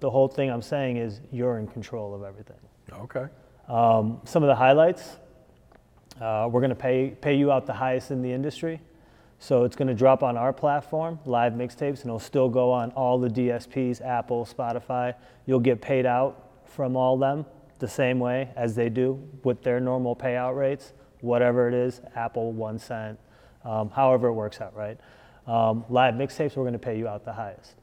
the 0.00 0.10
whole 0.10 0.28
thing 0.28 0.50
I'm 0.50 0.62
saying 0.62 0.96
is 0.96 1.20
you're 1.32 1.58
in 1.58 1.66
control 1.66 2.14
of 2.14 2.22
everything. 2.22 2.56
Okay. 2.92 3.26
Um, 3.68 4.20
some 4.24 4.42
of 4.42 4.48
the 4.48 4.56
highlights 4.56 5.16
uh, 6.20 6.48
we're 6.50 6.60
going 6.60 6.70
to 6.70 6.76
pay, 6.76 7.10
pay 7.20 7.36
you 7.36 7.52
out 7.52 7.66
the 7.66 7.72
highest 7.72 8.10
in 8.10 8.22
the 8.22 8.32
industry. 8.32 8.80
So 9.38 9.62
it's 9.62 9.76
going 9.76 9.88
to 9.88 9.94
drop 9.94 10.24
on 10.24 10.36
our 10.36 10.52
platform, 10.52 11.20
live 11.24 11.52
mixtapes, 11.52 12.00
and 12.00 12.06
it'll 12.06 12.18
still 12.18 12.48
go 12.48 12.72
on 12.72 12.90
all 12.92 13.18
the 13.18 13.28
DSPs, 13.28 14.04
Apple, 14.04 14.44
Spotify. 14.44 15.14
You'll 15.46 15.60
get 15.60 15.80
paid 15.80 16.06
out 16.06 16.50
from 16.64 16.96
all 16.96 17.16
them 17.16 17.46
the 17.78 17.86
same 17.86 18.18
way 18.18 18.50
as 18.56 18.74
they 18.74 18.88
do 18.88 19.22
with 19.44 19.62
their 19.62 19.78
normal 19.78 20.16
payout 20.16 20.56
rates, 20.56 20.92
whatever 21.20 21.68
it 21.68 21.74
is, 21.74 22.00
Apple, 22.16 22.50
one 22.50 22.80
cent, 22.80 23.16
um, 23.64 23.90
however 23.90 24.26
it 24.26 24.32
works 24.32 24.60
out, 24.60 24.74
right? 24.74 24.98
Um, 25.46 25.84
live 25.88 26.14
mixtapes, 26.14 26.56
we're 26.56 26.64
going 26.64 26.72
to 26.72 26.78
pay 26.80 26.98
you 26.98 27.06
out 27.06 27.24
the 27.24 27.32
highest. 27.32 27.76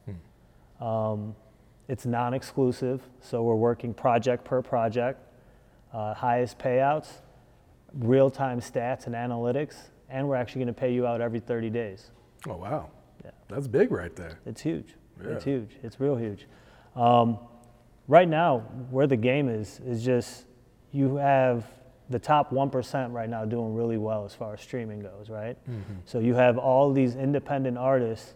Um, 0.81 1.35
it's 1.87 2.05
non 2.05 2.33
exclusive, 2.33 3.01
so 3.21 3.43
we're 3.43 3.55
working 3.55 3.93
project 3.93 4.43
per 4.43 4.61
project. 4.61 5.21
Uh, 5.95 6.13
highest 6.13 6.59
payouts, 6.59 7.07
real 7.93 8.29
time 8.29 8.59
stats 8.59 9.05
and 9.05 9.15
analytics, 9.15 9.75
and 10.09 10.27
we're 10.27 10.35
actually 10.35 10.59
going 10.59 10.73
to 10.75 10.77
pay 10.77 10.93
you 10.93 11.07
out 11.07 11.21
every 11.21 11.39
30 11.39 11.69
days. 11.69 12.11
Oh, 12.49 12.57
wow. 12.57 12.89
Yeah. 13.23 13.31
That's 13.47 13.65
big 13.65 13.91
right 13.91 14.13
there. 14.13 14.39
It's 14.45 14.59
huge. 14.59 14.95
It's 15.23 15.45
huge. 15.45 15.77
It's 15.83 15.97
real 16.01 16.17
huge. 16.17 16.47
Um, 16.97 17.39
right 18.09 18.27
now, 18.27 18.59
where 18.89 19.07
the 19.07 19.15
game 19.15 19.47
is, 19.47 19.79
is 19.85 20.03
just 20.03 20.43
you 20.91 21.15
have 21.15 21.65
the 22.09 22.19
top 22.19 22.51
1% 22.51 23.13
right 23.13 23.29
now 23.29 23.45
doing 23.45 23.73
really 23.73 23.97
well 23.97 24.25
as 24.25 24.35
far 24.35 24.53
as 24.53 24.59
streaming 24.59 24.99
goes, 24.99 25.29
right? 25.29 25.57
So 26.03 26.19
you 26.19 26.33
have 26.35 26.57
all 26.57 26.91
these 26.91 27.15
independent 27.15 27.77
artists, 27.77 28.33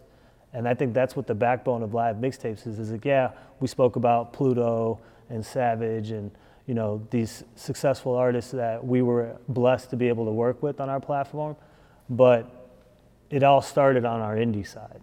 and 0.54 0.66
I 0.66 0.72
think 0.72 0.94
that's 0.94 1.14
what 1.14 1.26
the 1.26 1.34
backbone 1.34 1.82
of 1.82 1.92
live 1.92 2.16
mixtapes 2.16 2.66
is. 2.66 2.78
Is 2.78 2.90
like, 2.90 3.04
yeah, 3.04 3.32
we 3.60 3.68
spoke 3.68 3.96
about 3.96 4.32
Pluto 4.32 4.98
and 5.28 5.44
Savage 5.44 6.10
and 6.10 6.30
you 6.70 6.74
know 6.74 7.04
these 7.10 7.42
successful 7.56 8.14
artists 8.14 8.52
that 8.52 8.86
we 8.86 9.02
were 9.02 9.36
blessed 9.48 9.90
to 9.90 9.96
be 9.96 10.06
able 10.06 10.24
to 10.24 10.30
work 10.30 10.62
with 10.62 10.80
on 10.80 10.88
our 10.88 11.00
platform, 11.00 11.56
but 12.08 12.70
it 13.28 13.42
all 13.42 13.60
started 13.60 14.04
on 14.04 14.20
our 14.20 14.36
indie 14.36 14.64
side, 14.64 15.00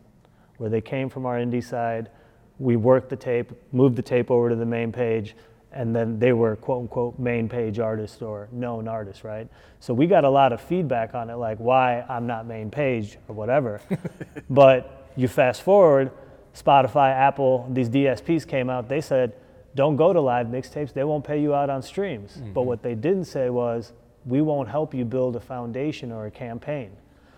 where 0.59 0.69
they 0.69 0.79
came 0.79 1.09
from 1.09 1.25
our 1.25 1.35
indie 1.37 1.61
side. 1.61 2.09
We 2.57 2.77
worked 2.77 3.09
the 3.09 3.17
tape, 3.17 3.51
moved 3.73 3.97
the 3.97 4.01
tape 4.01 4.31
over 4.31 4.47
to 4.47 4.55
the 4.55 4.65
main 4.65 4.93
page, 4.93 5.35
and 5.73 5.93
then 5.93 6.19
they 6.19 6.31
were 6.31 6.55
quote 6.55 6.83
unquote 6.83 7.19
main 7.19 7.49
page 7.49 7.79
artists 7.79 8.21
or 8.21 8.47
known 8.53 8.87
artists, 8.87 9.25
right? 9.25 9.49
So 9.81 9.93
we 9.93 10.07
got 10.07 10.23
a 10.23 10.29
lot 10.29 10.53
of 10.53 10.61
feedback 10.61 11.15
on 11.15 11.29
it, 11.29 11.35
like 11.35 11.57
why 11.57 12.05
I'm 12.07 12.27
not 12.27 12.45
main 12.45 12.71
page 12.71 13.17
or 13.27 13.35
whatever. 13.35 13.81
but 14.49 15.11
you 15.17 15.27
fast 15.27 15.63
forward, 15.63 16.11
Spotify, 16.55 17.11
Apple, 17.11 17.67
these 17.73 17.89
DSPs 17.89 18.47
came 18.47 18.69
out, 18.69 18.87
they 18.87 19.01
said, 19.01 19.33
don't 19.77 19.95
go 19.95 20.11
to 20.11 20.19
live 20.19 20.47
mixtapes, 20.47 20.91
they 20.91 21.03
won't 21.03 21.23
pay 21.23 21.39
you 21.39 21.53
out 21.53 21.69
on 21.69 21.83
streams. 21.83 22.33
But 22.35 22.43
mm-hmm. 22.43 22.67
what 22.67 22.83
they 22.83 22.95
didn't 22.95 23.25
say 23.25 23.49
was, 23.49 23.93
we 24.25 24.41
won't 24.41 24.67
help 24.67 24.93
you 24.93 25.05
build 25.05 25.35
a 25.35 25.39
foundation 25.39 26.11
or 26.11 26.25
a 26.25 26.31
campaign. 26.31 26.91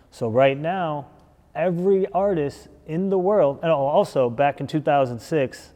So 0.10 0.30
right 0.30 0.58
now, 0.58 1.08
every 1.54 2.08
artist 2.14 2.70
in 2.88 3.10
the 3.10 3.18
world, 3.20 3.60
and 3.62 3.72
also 3.72 4.30
back 4.30 4.62
in 4.62 4.68
2006, 4.68 5.74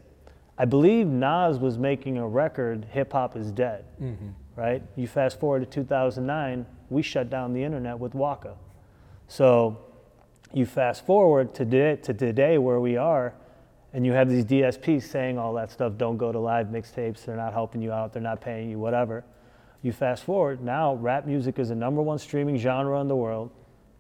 I 0.58 0.66
believe 0.66 1.06
Nas 1.06 1.60
was 1.60 1.78
making 1.78 2.18
a 2.18 2.28
record, 2.28 2.86
Hip 2.92 3.12
Hop 3.12 3.36
is 3.36 3.52
Dead, 3.52 3.84
mm-hmm. 4.02 4.30
right? 4.56 4.82
You 4.96 5.06
fast 5.06 5.40
forward 5.40 5.60
to 5.60 5.66
2009, 5.66 6.66
we 6.90 7.02
shut 7.02 7.30
down 7.30 7.54
the 7.54 7.64
internet 7.64 8.00
with 8.00 8.16
Waka. 8.16 8.56
So 9.28 9.80
you 10.54 10.66
fast 10.66 11.06
forward 11.06 11.54
to 11.56 11.66
today, 11.66 11.96
to 12.04 12.14
today 12.14 12.58
where 12.58 12.80
we 12.80 12.96
are, 12.96 13.34
and 13.94 14.06
you 14.06 14.12
have 14.12 14.30
these 14.30 14.44
DSPs 14.44 15.04
saying 15.04 15.38
all 15.38 15.54
that 15.54 15.72
stuff, 15.72 15.94
don't 15.98 16.18
go 16.18 16.32
to 16.32 16.40
live 16.40 16.68
mixtapes, 16.68 17.26
they're 17.26 17.36
not 17.36 17.54
helping 17.54 17.82
you 17.82 17.92
out, 17.92 18.12
they're 18.12 18.22
not 18.22 18.42
paying 18.42 18.70
you, 18.70 18.80
whatever. 18.80 19.24
You 19.84 19.92
fast 19.92 20.24
forward, 20.24 20.62
now 20.62 20.96
rap 20.96 21.28
music 21.28 21.60
is 21.60 21.70
the 21.70 21.76
number 21.76 22.02
one 22.02 22.18
streaming 22.18 22.58
genre 22.58 23.00
in 23.02 23.08
the 23.08 23.16
world. 23.16 23.52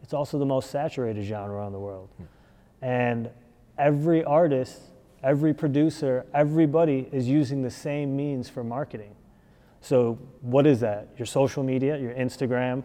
it's 0.02 0.14
also 0.14 0.40
the 0.40 0.46
most 0.46 0.72
saturated 0.72 1.24
genre 1.24 1.66
in 1.68 1.72
the 1.72 1.80
world. 1.80 2.10
And 2.82 3.30
every 3.78 4.24
artist, 4.24 4.82
every 5.24 5.54
producer, 5.54 6.26
everybody 6.34 7.08
is 7.12 7.28
using 7.28 7.62
the 7.62 7.70
same 7.70 8.16
means 8.16 8.50
for 8.50 8.64
marketing. 8.64 9.16
So, 9.82 10.18
what 10.42 10.66
is 10.66 10.80
that? 10.80 11.10
Your 11.18 11.26
social 11.26 11.64
media, 11.64 11.98
your 11.98 12.14
Instagram. 12.14 12.84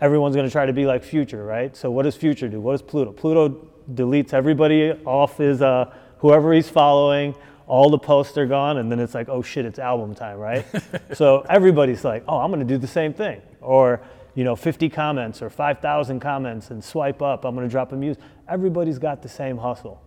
Everyone's 0.00 0.34
going 0.34 0.46
to 0.46 0.52
try 0.52 0.66
to 0.66 0.72
be 0.72 0.86
like 0.86 1.02
Future, 1.04 1.44
right? 1.44 1.76
So, 1.76 1.90
what 1.90 2.02
does 2.02 2.16
Future 2.16 2.48
do? 2.48 2.60
What 2.60 2.72
does 2.72 2.82
Pluto? 2.82 3.12
Pluto 3.12 3.68
deletes 3.92 4.32
everybody 4.32 4.92
off 5.04 5.38
his, 5.38 5.62
uh, 5.62 5.94
whoever 6.18 6.52
he's 6.52 6.68
following, 6.68 7.34
all 7.66 7.90
the 7.90 7.98
posts 7.98 8.38
are 8.38 8.46
gone, 8.46 8.78
and 8.78 8.90
then 8.90 9.00
it's 9.00 9.14
like, 9.14 9.28
oh 9.28 9.42
shit, 9.42 9.64
it's 9.64 9.78
album 9.78 10.14
time, 10.14 10.38
right? 10.38 10.64
so, 11.12 11.44
everybody's 11.48 12.04
like, 12.04 12.24
oh, 12.28 12.38
I'm 12.38 12.50
going 12.50 12.66
to 12.66 12.74
do 12.74 12.78
the 12.78 12.86
same 12.86 13.12
thing. 13.12 13.42
Or, 13.60 14.00
you 14.34 14.44
know, 14.44 14.54
50 14.54 14.88
comments 14.88 15.42
or 15.42 15.50
5,000 15.50 16.20
comments 16.20 16.70
and 16.70 16.82
swipe 16.82 17.22
up, 17.22 17.44
I'm 17.44 17.54
going 17.54 17.66
to 17.66 17.70
drop 17.70 17.92
a 17.92 17.96
muse. 17.96 18.16
Everybody's 18.48 18.98
got 18.98 19.22
the 19.22 19.28
same 19.28 19.58
hustle. 19.58 20.02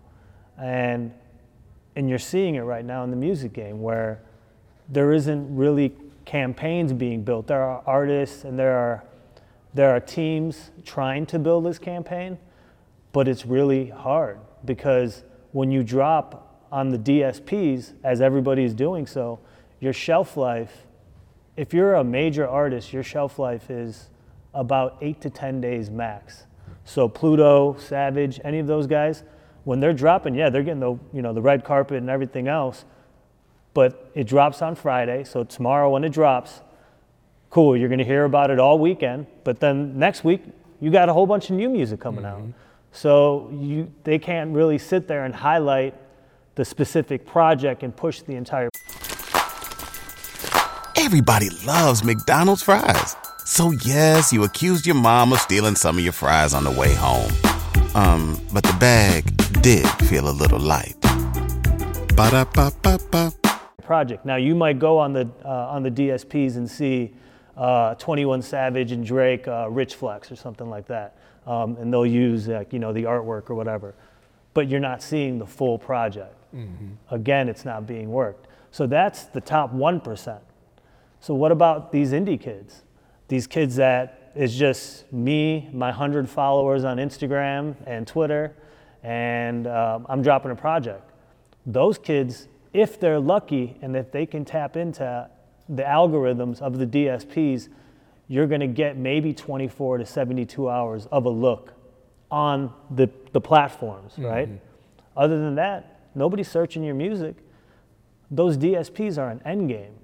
And, 0.58 1.14
and 1.96 2.10
you're 2.10 2.20
seeing 2.20 2.56
it 2.56 2.62
right 2.62 2.86
now 2.86 3.04
in 3.04 3.10
the 3.10 3.18
music 3.18 3.54
game 3.54 3.82
where 3.82 4.22
there 4.88 5.12
isn't 5.12 5.56
really 5.56 5.94
campaigns 6.26 6.94
being 6.94 7.24
built. 7.24 7.48
There 7.48 7.62
are 7.62 7.84
artists 7.86 8.44
and 8.44 8.58
there 8.58 8.78
are, 8.78 9.04
there 9.74 9.96
are 9.96 10.00
teams 10.00 10.72
trying 10.86 11.26
to 11.28 11.40
build 11.40 11.66
this 11.66 11.80
campaign, 11.80 12.38
but 13.12 13.28
it's 13.28 13.46
really 13.46 13.90
hard 13.90 14.40
because 14.66 15.24
when 15.52 15.72
you 15.72 15.84
drop 15.84 16.68
on 16.72 16.90
the 16.90 16.98
DSPs, 16.98 17.94
as 18.04 18.22
everybody 18.22 18.64
is 18.64 18.74
doing 18.74 19.08
so, 19.08 19.40
your 19.80 19.94
shelf 19.94 20.38
life, 20.38 20.86
if 21.58 21.74
you're 21.74 21.96
a 21.96 22.04
major 22.04 22.48
artist, 22.48 22.94
your 22.94 23.04
shelf 23.04 23.40
life 23.40 23.70
is 23.70 24.10
about 24.54 24.98
eight 25.02 25.22
to 25.22 25.30
10 25.30 25.62
days 25.62 25.90
max. 25.90 26.46
So 26.86 27.08
Pluto, 27.08 27.76
Savage, 27.78 28.40
any 28.44 28.60
of 28.60 28.68
those 28.68 28.88
guys, 28.88 29.24
when 29.64 29.80
they're 29.80 29.94
dropping, 29.94 30.36
yeah, 30.36 30.50
they're 30.50 30.64
getting 30.64 30.80
the, 30.80 30.98
you 31.14 31.22
know, 31.22 31.34
the 31.34 31.42
red 31.42 31.64
carpet 31.64 31.98
and 31.98 32.10
everything 32.10 32.48
else, 32.48 32.86
but 33.74 34.10
it 34.16 34.26
drops 34.26 34.62
on 34.62 34.76
Friday. 34.76 35.24
So 35.24 35.44
tomorrow 35.44 35.90
when 35.90 36.04
it 36.04 36.12
drops, 36.12 36.62
cool, 37.50 37.76
you're 37.76 37.90
gonna 37.90 38.04
hear 38.04 38.26
about 38.26 38.52
it 38.52 38.60
all 38.60 38.80
weekend, 38.80 39.28
but 39.44 39.60
then 39.60 39.98
next 39.98 40.24
week, 40.24 40.42
you 40.80 40.92
got 40.92 41.10
a 41.10 41.14
whole 41.14 41.28
bunch 41.28 41.50
of 41.50 41.56
new 41.56 41.70
music 41.70 42.00
coming 42.00 42.26
out. 42.26 42.40
Mm-hmm. 42.40 42.52
So 42.92 43.50
you, 43.52 43.92
they 44.04 44.20
can't 44.20 44.54
really 44.54 44.78
sit 44.78 45.08
there 45.08 45.26
and 45.26 45.34
highlight 45.34 45.96
the 46.56 46.66
specific 46.66 47.26
project 47.26 47.84
and 47.84 47.96
push 47.96 48.22
the 48.22 48.36
entire 48.36 48.70
Everybody 50.98 51.50
loves 51.66 52.04
McDonald's 52.04 52.62
fries. 52.62 53.16
So 53.46 53.72
yes, 53.72 54.32
you 54.34 54.44
accused 54.44 54.86
your 54.86 54.96
mom 54.96 55.34
of 55.34 55.40
stealing 55.40 55.76
some 55.76 55.98
of 55.98 56.04
your 56.04 56.14
fries 56.14 56.54
on 56.54 56.64
the 56.64 56.72
way 56.72 56.94
home. 56.94 57.32
Um, 57.96 58.40
but 58.54 58.64
the 58.64 58.76
bag 58.80 59.26
did 59.62 59.88
feel 60.08 60.30
a 60.30 60.32
little 60.32 60.60
light. 60.60 60.96
Ba-da-ba-ba-ba. 62.16 63.32
project. 63.82 64.26
Now 64.26 64.36
you 64.36 64.54
might 64.54 64.78
go 64.78 65.00
on 65.00 65.14
the 65.14 65.28
uh, 65.44 65.74
on 65.74 65.82
the 65.82 65.90
DSPs 65.90 66.58
and 66.58 66.70
see 66.70 67.16
uh, 67.58 67.96
21 67.96 68.42
Savage 68.42 68.92
and 68.92 69.06
Drake, 69.06 69.48
uh, 69.48 69.68
Rich 69.70 69.96
Flex 69.96 70.32
or 70.32 70.36
something 70.36 70.70
like 70.70 70.86
that, 70.88 71.18
um, 71.50 71.76
and 71.78 71.92
they'll 71.92 72.06
use 72.06 72.48
like 72.48 72.72
you 72.72 72.80
know 72.80 72.94
the 72.94 73.04
artwork 73.04 73.50
or 73.50 73.56
whatever, 73.56 73.96
but 74.54 74.70
you're 74.70 74.80
not 74.80 75.02
seeing 75.02 75.40
the 75.40 75.46
full 75.46 75.78
project. 75.78 76.36
Again, 77.12 77.50
it's 77.50 77.66
not 77.66 77.86
being 77.86 78.10
worked. 78.10 78.48
So 78.72 78.88
that's 78.88 79.26
the 79.26 79.42
top 79.42 79.74
one 79.74 80.00
percent. 80.00 80.42
So 81.20 81.34
what 81.34 81.52
about 81.52 81.92
these 81.92 82.12
indie 82.12 82.40
kids? 82.40 82.84
These 83.28 83.48
kids 83.48 83.76
that 83.76 84.32
is 84.36 84.56
just 84.56 85.12
me, 85.12 85.70
my 85.74 85.92
hundred 85.92 86.30
followers 86.30 86.84
on 86.84 86.98
Instagram 86.98 87.76
and 87.86 88.08
Twitter, 88.08 88.56
and 89.04 89.68
um, 89.68 90.06
I'm 90.08 90.22
dropping 90.22 90.52
a 90.52 90.56
project. 90.56 91.12
Those 91.66 91.98
kids, 91.98 92.48
if 92.74 93.00
they're 93.00 93.20
lucky 93.20 93.78
and 93.82 93.96
if 93.96 94.12
they 94.12 94.26
can 94.26 94.46
tap 94.46 94.78
into 94.78 95.30
the 95.68 95.84
algorithms 95.84 96.62
of 96.62 96.78
the 96.78 96.86
DSPs, 96.86 97.70
you're 98.30 98.48
going 98.48 98.62
to 98.62 98.68
get 98.68 98.96
maybe 98.96 99.34
24 99.34 99.98
to 99.98 100.06
72 100.06 100.70
hours 100.70 101.08
of 101.12 101.26
a 101.26 101.30
look 101.30 101.74
on 102.32 102.74
the, 102.92 103.10
the 103.34 103.42
platforms, 103.42 104.14
mm-hmm. 104.14 104.24
right? 104.24 104.50
Other 105.18 105.38
than 105.38 105.56
that, 105.56 106.00
nobody's 106.16 106.48
searching 106.48 106.84
your 106.84 106.96
music. 106.96 107.36
Those 108.32 108.58
DSPs 108.58 109.18
are 109.18 109.30
an 109.30 109.42
end 109.46 109.68
game. 109.68 109.96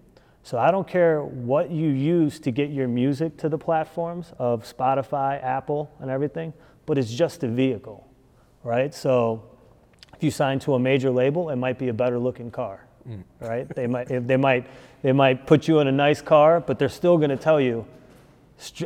So 0.43 0.59
I 0.59 0.69
don't 0.69 0.87
care 0.87 1.23
what 1.23 1.71
you 1.71 1.89
use 1.89 2.39
to 2.41 2.51
get 2.51 2.69
your 2.69 2.87
music 2.87 3.37
to 3.37 3.49
the 3.49 3.57
platforms 3.57 4.31
of 4.37 4.63
Spotify, 4.63 5.43
Apple, 5.43 5.91
and 5.99 6.11
everything, 6.11 6.53
but 6.85 6.99
it's 6.99 7.11
just 7.11 7.43
a 7.43 7.47
vehicle, 7.47 8.07
right? 8.63 8.93
So 8.93 9.43
if 10.15 10.23
you 10.23 10.29
sign 10.29 10.59
to 10.59 10.75
a 10.75 10.79
major 10.79 11.09
label, 11.09 11.49
it 11.49 11.55
might 11.55 11.79
be 11.79 11.87
a 11.87 11.93
better 11.93 12.19
looking 12.19 12.51
car, 12.51 12.85
mm. 13.09 13.23
right? 13.39 13.67
They 13.75 13.87
might, 13.87 14.11
if 14.11 14.27
they 14.27 14.37
might, 14.37 14.67
they 15.01 15.11
might 15.11 15.47
put 15.47 15.67
you 15.67 15.79
in 15.79 15.87
a 15.87 15.91
nice 15.91 16.21
car, 16.21 16.59
but 16.59 16.77
they're 16.77 16.89
still 16.89 17.17
going 17.17 17.31
to 17.31 17.37
tell 17.37 17.59
you, 17.59 17.83
"Str- 17.83 18.04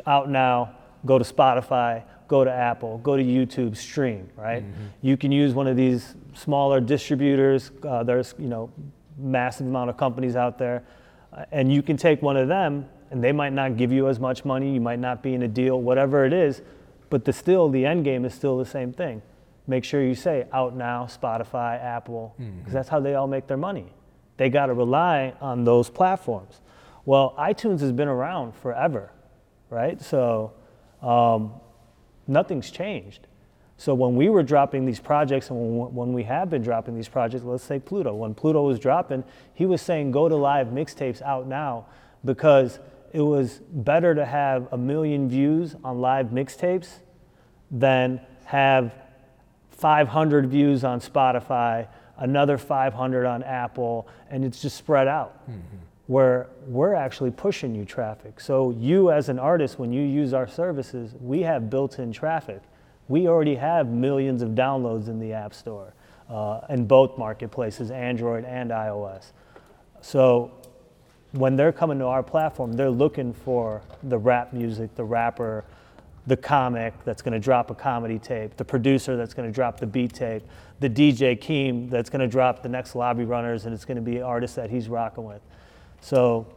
out 0.05 0.29
now, 0.29 0.75
go 1.05 1.17
to 1.17 1.23
Spotify, 1.23 2.03
go 2.27 2.43
to 2.43 2.51
Apple, 2.51 2.97
go 2.99 3.15
to 3.17 3.23
YouTube, 3.23 3.75
stream, 3.75 4.29
right? 4.35 4.63
You 5.01 5.17
can 5.17 5.31
use 5.31 5.53
one 5.53 5.67
of 5.67 5.75
these 5.77 6.15
smaller 6.33 6.79
distributors. 6.79 7.71
Uh, 7.83 8.03
there's, 8.03 8.35
you 8.37 8.47
know, 8.47 8.69
massive 9.17 9.67
amount 9.67 9.89
of 9.89 9.97
companies 9.97 10.35
out 10.35 10.57
there, 10.57 10.83
uh, 11.33 11.45
and 11.51 11.71
you 11.73 11.81
can 11.81 11.97
take 11.97 12.21
one 12.21 12.37
of 12.37 12.47
them, 12.47 12.85
and 13.11 13.23
they 13.23 13.31
might 13.31 13.53
not 13.53 13.77
give 13.77 13.91
you 13.91 14.07
as 14.07 14.19
much 14.19 14.45
money. 14.45 14.73
You 14.73 14.81
might 14.81 14.99
not 14.99 15.23
be 15.23 15.33
in 15.33 15.43
a 15.43 15.47
deal, 15.47 15.81
whatever 15.81 16.25
it 16.25 16.33
is, 16.33 16.61
but 17.09 17.25
the 17.25 17.33
still 17.33 17.69
the 17.69 17.85
end 17.85 18.05
game 18.05 18.23
is 18.25 18.33
still 18.33 18.57
the 18.57 18.65
same 18.65 18.93
thing. 18.93 19.21
Make 19.67 19.83
sure 19.83 20.03
you 20.03 20.15
say 20.15 20.47
out 20.51 20.75
now, 20.75 21.05
Spotify, 21.05 21.83
Apple, 21.83 22.35
because 22.37 22.73
that's 22.73 22.89
how 22.89 22.99
they 22.99 23.15
all 23.15 23.27
make 23.27 23.47
their 23.47 23.57
money. 23.57 23.87
They 24.37 24.49
got 24.49 24.67
to 24.67 24.73
rely 24.73 25.33
on 25.41 25.63
those 25.63 25.89
platforms. 25.89 26.61
Well, 27.05 27.35
iTunes 27.37 27.79
has 27.81 27.91
been 27.91 28.07
around 28.07 28.55
forever, 28.55 29.11
right? 29.69 30.01
So 30.01 30.53
um, 31.01 31.53
nothing's 32.27 32.71
changed. 32.71 33.27
So 33.77 33.93
when 33.93 34.15
we 34.15 34.29
were 34.29 34.43
dropping 34.43 34.85
these 34.85 34.99
projects, 34.99 35.49
and 35.49 35.79
when, 35.79 35.93
when 35.93 36.13
we 36.13 36.23
have 36.23 36.49
been 36.49 36.61
dropping 36.61 36.95
these 36.95 37.07
projects, 37.07 37.43
let's 37.45 37.63
say 37.63 37.79
Pluto. 37.79 38.13
When 38.13 38.33
Pluto 38.33 38.63
was 38.63 38.77
dropping, 38.77 39.23
he 39.53 39.65
was 39.65 39.81
saying 39.81 40.11
go 40.11 40.27
to 40.27 40.35
live 40.35 40.67
mixtapes 40.67 41.21
out 41.21 41.47
now 41.47 41.85
because 42.25 42.79
it 43.13 43.21
was 43.21 43.61
better 43.71 44.13
to 44.13 44.25
have 44.25 44.67
a 44.73 44.77
million 44.77 45.29
views 45.29 45.75
on 45.83 46.01
live 46.01 46.27
mixtapes 46.27 46.89
than 47.71 48.19
have 48.45 48.93
500 49.71 50.47
views 50.47 50.83
on 50.83 50.99
Spotify, 50.99 51.87
another 52.17 52.57
500 52.57 53.25
on 53.25 53.43
Apple, 53.43 54.07
and 54.29 54.43
it's 54.43 54.61
just 54.61 54.75
spread 54.75 55.07
out. 55.07 55.41
Where 56.09 56.47
we're 56.65 56.95
actually 56.95 57.29
pushing 57.29 57.75
you 57.75 57.85
traffic. 57.85 58.39
So 58.39 58.71
you 58.71 59.11
as 59.11 59.29
an 59.29 59.37
artist, 59.37 59.77
when 59.77 59.93
you 59.93 60.01
use 60.01 60.33
our 60.33 60.47
services, 60.47 61.13
we 61.21 61.43
have 61.43 61.69
built-in 61.69 62.11
traffic. 62.11 62.63
We 63.09 63.27
already 63.27 63.53
have 63.53 63.89
millions 63.89 64.41
of 64.41 64.49
downloads 64.49 65.07
in 65.07 65.19
the 65.19 65.33
App 65.33 65.53
Store 65.53 65.93
uh, 66.27 66.61
in 66.69 66.87
both 66.87 67.15
marketplaces, 67.19 67.91
Android 67.91 68.43
and 68.43 68.71
iOS. 68.71 69.33
So 70.01 70.51
when 71.33 71.55
they're 71.55 71.71
coming 71.71 71.99
to 71.99 72.05
our 72.05 72.23
platform, 72.23 72.73
they're 72.73 72.89
looking 72.89 73.31
for 73.31 73.83
the 74.01 74.17
rap 74.17 74.51
music, 74.51 74.95
the 74.95 75.03
rapper, 75.03 75.63
the 76.25 76.37
comic 76.37 76.93
that's 77.05 77.21
going 77.21 77.33
to 77.33 77.39
drop 77.39 77.69
a 77.69 77.75
comedy 77.75 78.17
tape, 78.17 78.57
the 78.57 78.65
producer 78.65 79.15
that's 79.15 79.35
going 79.35 79.47
to 79.47 79.53
drop 79.53 79.79
the 79.79 79.85
beat 79.85 80.13
tape, 80.13 80.43
the 80.79 80.89
DJ 80.89 81.37
Keem 81.37 81.89
that's 81.89 82.09
going 82.09 82.21
to 82.21 82.27
drop 82.27 82.63
the 82.63 82.69
next 82.69 82.95
Lobby 82.95 83.25
Runners, 83.25 83.65
and 83.65 83.73
it's 83.73 83.85
going 83.85 83.97
to 83.97 84.01
be 84.01 84.21
artists 84.21 84.55
that 84.55 84.69
he's 84.69 84.89
rocking 84.89 85.23
with. 85.23 85.41
So 86.01 86.47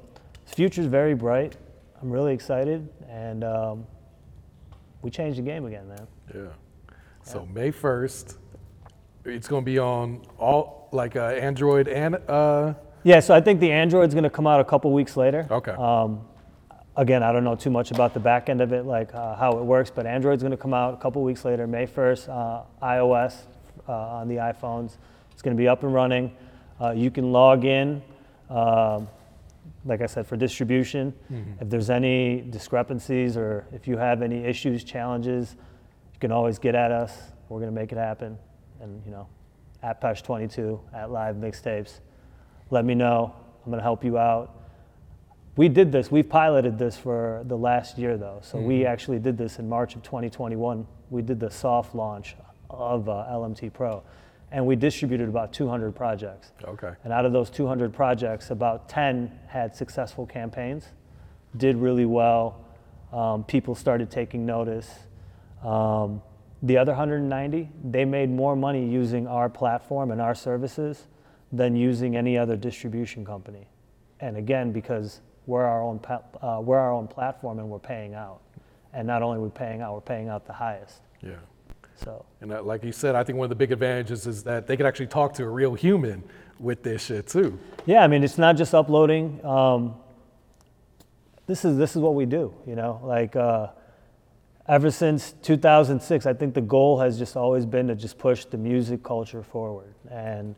the 0.48 0.54
future's 0.54 0.86
very 0.86 1.14
bright. 1.14 1.56
I'm 2.00 2.10
really 2.10 2.34
excited, 2.34 2.88
and 3.08 3.44
um, 3.44 3.86
we 5.02 5.10
changed 5.10 5.38
the 5.38 5.42
game 5.42 5.66
again, 5.66 5.88
man. 5.88 6.06
Yeah. 6.34 6.40
So 7.22 7.46
May 7.52 7.70
1st, 7.70 8.36
it's 9.24 9.46
going 9.46 9.62
to 9.62 9.64
be 9.64 9.78
on 9.78 10.22
all 10.38 10.88
like 10.92 11.14
uh, 11.14 11.26
Android 11.26 11.86
and 11.88 12.16
uh, 12.28 12.74
Yeah, 13.04 13.20
so 13.20 13.34
I 13.34 13.40
think 13.40 13.60
the 13.60 13.70
Android's 13.70 14.14
going 14.14 14.24
to 14.24 14.30
come 14.30 14.46
out 14.46 14.60
a 14.60 14.64
couple 14.64 14.92
weeks 14.92 15.16
later. 15.16 15.46
okay. 15.50 15.72
Um, 15.72 16.22
again, 16.96 17.22
I 17.22 17.32
don't 17.32 17.44
know 17.44 17.54
too 17.54 17.70
much 17.70 17.92
about 17.92 18.14
the 18.14 18.20
back 18.20 18.48
end 18.48 18.60
of 18.60 18.72
it, 18.72 18.84
like 18.84 19.14
uh, 19.14 19.36
how 19.36 19.58
it 19.58 19.64
works, 19.64 19.90
but 19.94 20.06
Android's 20.06 20.42
going 20.42 20.50
to 20.50 20.56
come 20.56 20.74
out 20.74 20.94
a 20.94 20.96
couple 20.96 21.22
weeks 21.22 21.44
later, 21.44 21.66
May 21.66 21.86
1st. 21.86 22.28
Uh, 22.28 22.62
iOS 22.84 23.42
uh, 23.88 23.92
on 23.92 24.28
the 24.28 24.36
iPhones, 24.36 24.96
it's 25.30 25.42
going 25.42 25.56
to 25.56 25.60
be 25.60 25.68
up 25.68 25.84
and 25.84 25.94
running. 25.94 26.34
Uh, 26.80 26.90
you 26.90 27.10
can 27.10 27.30
log 27.32 27.64
in, 27.64 28.02
um, 28.50 29.08
like 29.84 30.00
I 30.00 30.06
said, 30.06 30.26
for 30.26 30.36
distribution. 30.36 31.12
If 31.60 31.68
there's 31.68 31.90
any 31.90 32.40
discrepancies 32.42 33.36
or 33.36 33.66
if 33.72 33.88
you 33.88 33.96
have 33.96 34.22
any 34.22 34.44
issues, 34.44 34.84
challenges, 34.84 35.56
you 36.12 36.18
can 36.20 36.30
always 36.32 36.58
get 36.58 36.74
at 36.74 36.92
us. 36.92 37.16
We're 37.48 37.58
going 37.60 37.72
to 37.74 37.80
make 37.80 37.92
it 37.92 37.98
happen. 37.98 38.38
And, 38.80 39.02
you 39.04 39.10
know, 39.10 39.26
at 39.82 40.00
Pesh22, 40.00 40.80
at 40.94 41.10
Live 41.10 41.36
Mixtapes. 41.36 42.00
Let 42.70 42.84
me 42.84 42.94
know. 42.94 43.34
I'm 43.64 43.70
going 43.70 43.78
to 43.78 43.82
help 43.82 44.04
you 44.04 44.18
out 44.18 44.58
we 45.54 45.68
did 45.68 45.92
this. 45.92 46.10
we've 46.10 46.28
piloted 46.30 46.78
this 46.78 46.96
for 46.96 47.42
the 47.46 47.56
last 47.58 47.98
year, 47.98 48.16
though. 48.16 48.38
So 48.40 48.58
we 48.58 48.80
Mhm. 48.80 48.86
actually 48.86 49.18
did 49.18 49.36
this 49.36 49.58
in 49.58 49.68
March 49.68 49.94
of 49.94 50.02
2021. 50.02 50.86
We 51.10 51.20
did 51.20 51.38
the 51.40 51.50
soft 51.50 51.94
launch 51.94 52.36
of 52.70 53.06
uh, 53.06 53.26
LMT 53.28 53.68
Pro, 53.70 54.02
and 54.52 54.66
we 54.66 54.76
distributed 54.76 55.28
about 55.28 55.52
200 55.52 55.96
projects. 55.96 56.52
Okay. 56.62 56.92
And 57.04 57.12
out 57.12 57.24
of 57.24 57.32
those 57.32 57.48
200 57.48 57.92
projects, 57.92 58.50
about 58.50 58.88
10 58.88 59.40
had 59.48 59.74
successful 59.74 60.26
campaigns, 60.26 60.88
did 61.56 61.76
really 61.76 62.04
well. 62.04 62.62
Um, 63.12 63.44
people 63.44 63.74
started 63.74 64.10
taking 64.10 64.44
notice. 64.44 64.90
Um, 65.64 66.22
the 66.62 66.76
other 66.76 66.92
190, 66.92 67.70
they 67.82 68.04
made 68.04 68.30
more 68.30 68.54
money 68.54 68.86
using 68.86 69.26
our 69.26 69.48
platform 69.48 70.10
and 70.10 70.20
our 70.20 70.34
services 70.34 71.08
than 71.50 71.74
using 71.74 72.14
any 72.14 72.36
other 72.36 72.56
distribution 72.56 73.24
company. 73.24 73.66
And 74.20 74.36
again, 74.36 74.70
because 74.70 75.22
we're 75.46 75.64
our 75.64 75.82
own, 75.82 75.98
uh, 76.40 76.60
we're 76.62 76.78
our 76.78 76.92
own 76.92 77.08
platform 77.08 77.58
and 77.58 77.68
we're 77.68 77.78
paying 77.78 78.14
out. 78.14 78.42
And 78.92 79.06
not 79.06 79.22
only 79.22 79.38
are 79.38 79.42
we 79.42 79.50
paying 79.50 79.80
out, 79.80 79.94
we're 79.94 80.00
paying 80.02 80.28
out 80.28 80.46
the 80.46 80.52
highest. 80.52 81.00
Yeah. 81.22 81.36
So 81.96 82.24
And 82.40 82.50
that, 82.50 82.66
like 82.66 82.82
you 82.84 82.92
said, 82.92 83.14
I 83.14 83.24
think 83.24 83.38
one 83.38 83.46
of 83.46 83.50
the 83.50 83.56
big 83.56 83.72
advantages 83.72 84.26
is 84.26 84.42
that 84.44 84.66
they 84.66 84.76
can 84.76 84.86
actually 84.86 85.06
talk 85.06 85.34
to 85.34 85.44
a 85.44 85.48
real 85.48 85.74
human 85.74 86.22
with 86.58 86.82
this 86.82 87.06
shit 87.06 87.26
too. 87.26 87.58
Yeah, 87.86 88.02
I 88.02 88.06
mean, 88.06 88.24
it's 88.24 88.38
not 88.38 88.56
just 88.56 88.74
uploading. 88.74 89.44
Um, 89.44 89.94
this 91.46 91.64
is 91.64 91.76
this 91.76 91.96
is 91.96 92.02
what 92.02 92.14
we 92.14 92.24
do. 92.24 92.54
You 92.66 92.76
know, 92.76 93.00
like 93.02 93.36
uh, 93.36 93.68
ever 94.68 94.90
since 94.90 95.32
2006, 95.42 96.26
I 96.26 96.32
think 96.32 96.54
the 96.54 96.60
goal 96.60 97.00
has 97.00 97.18
just 97.18 97.36
always 97.36 97.66
been 97.66 97.88
to 97.88 97.94
just 97.94 98.18
push 98.18 98.44
the 98.44 98.56
music 98.56 99.02
culture 99.02 99.42
forward, 99.42 99.94
and 100.10 100.54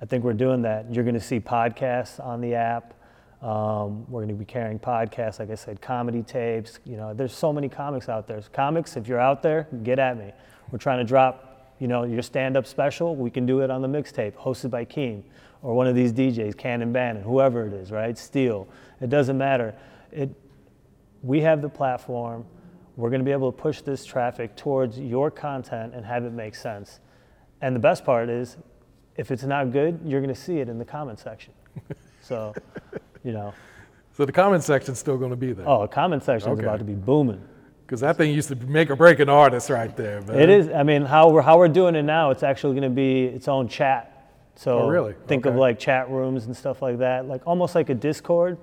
I 0.00 0.04
think 0.04 0.24
we're 0.24 0.32
doing 0.32 0.62
that. 0.62 0.92
You're 0.92 1.04
going 1.04 1.14
to 1.14 1.20
see 1.20 1.38
podcasts 1.38 2.18
on 2.24 2.40
the 2.40 2.54
app. 2.54 2.94
Um, 3.42 4.08
we're 4.08 4.20
going 4.20 4.28
to 4.28 4.34
be 4.34 4.44
carrying 4.44 4.78
podcasts, 4.78 5.40
like 5.40 5.50
I 5.50 5.56
said, 5.56 5.80
comedy 5.80 6.22
tapes. 6.22 6.78
You 6.84 6.96
know, 6.96 7.12
there's 7.12 7.34
so 7.34 7.52
many 7.52 7.68
comics 7.68 8.08
out 8.08 8.28
there. 8.28 8.40
Comics, 8.52 8.96
if 8.96 9.08
you're 9.08 9.20
out 9.20 9.42
there, 9.42 9.66
get 9.82 9.98
at 9.98 10.16
me. 10.16 10.32
We're 10.72 10.78
trying 10.78 10.98
to 10.98 11.04
drop, 11.04 11.76
you 11.78 11.86
know, 11.86 12.02
your 12.02 12.22
stand-up 12.22 12.66
special. 12.66 13.14
We 13.14 13.30
can 13.30 13.46
do 13.46 13.60
it 13.60 13.70
on 13.70 13.82
the 13.82 13.88
mixtape, 13.88 14.32
hosted 14.32 14.70
by 14.70 14.84
Keem 14.84 15.22
or 15.62 15.74
one 15.74 15.86
of 15.86 15.94
these 15.94 16.12
DJs, 16.12 16.56
Cannon 16.56 16.92
Banyan, 16.92 17.22
whoever 17.22 17.66
it 17.66 17.72
is, 17.72 17.92
right? 17.92 18.18
Steel. 18.18 18.66
It 19.00 19.08
doesn't 19.10 19.38
matter. 19.38 19.74
It, 20.10 20.30
we 21.22 21.40
have 21.42 21.62
the 21.62 21.68
platform. 21.68 22.44
We're 22.96 23.10
going 23.10 23.20
to 23.20 23.24
be 23.24 23.30
able 23.32 23.52
to 23.52 23.56
push 23.56 23.80
this 23.80 24.04
traffic 24.04 24.56
towards 24.56 24.98
your 24.98 25.30
content 25.30 25.94
and 25.94 26.04
have 26.04 26.24
it 26.24 26.32
make 26.32 26.56
sense. 26.56 26.98
And 27.60 27.76
the 27.76 27.80
best 27.80 28.04
part 28.04 28.28
is, 28.28 28.56
if 29.16 29.30
it's 29.30 29.44
not 29.44 29.70
good, 29.72 30.00
you're 30.04 30.20
going 30.20 30.34
to 30.34 30.40
see 30.40 30.58
it 30.58 30.68
in 30.68 30.78
the 30.78 30.84
comment 30.84 31.18
section. 31.18 31.52
So, 32.24 32.54
you 33.24 33.32
know. 33.32 33.52
So 34.16 34.24
the 34.24 34.30
comment 34.30 34.62
section's 34.62 35.00
still 35.00 35.18
going 35.18 35.32
to 35.32 35.36
be 35.36 35.52
there. 35.52 35.68
Oh, 35.68 35.82
the 35.82 35.88
comment 35.88 36.22
section 36.22 36.52
is 36.52 36.58
Okay. 36.58 36.64
about 36.64 36.78
to 36.78 36.84
be 36.84 36.94
booming. 36.94 37.42
Because 37.92 38.00
that 38.00 38.16
thing 38.16 38.32
used 38.32 38.48
to 38.48 38.56
make 38.56 38.88
or 38.88 38.96
break 38.96 39.18
an 39.18 39.28
artist 39.28 39.68
right 39.68 39.94
there, 39.94 40.22
man. 40.22 40.40
It 40.40 40.48
is. 40.48 40.70
I 40.70 40.82
mean, 40.82 41.02
how 41.02 41.28
we're 41.28 41.42
how 41.42 41.58
we're 41.58 41.68
doing 41.68 41.94
it 41.94 42.04
now, 42.04 42.30
it's 42.30 42.42
actually 42.42 42.72
going 42.72 42.88
to 42.90 42.94
be 42.96 43.24
its 43.24 43.48
own 43.48 43.68
chat. 43.68 44.30
So 44.54 44.78
Oh, 44.84 44.88
really? 44.88 45.14
think 45.26 45.44
of 45.44 45.56
like 45.56 45.78
chat 45.78 46.08
rooms 46.08 46.46
and 46.46 46.56
stuff 46.56 46.80
like 46.80 46.96
that, 47.00 47.28
like 47.28 47.46
almost 47.46 47.74
like 47.74 47.90
a 47.90 47.94
Discord, 47.94 48.56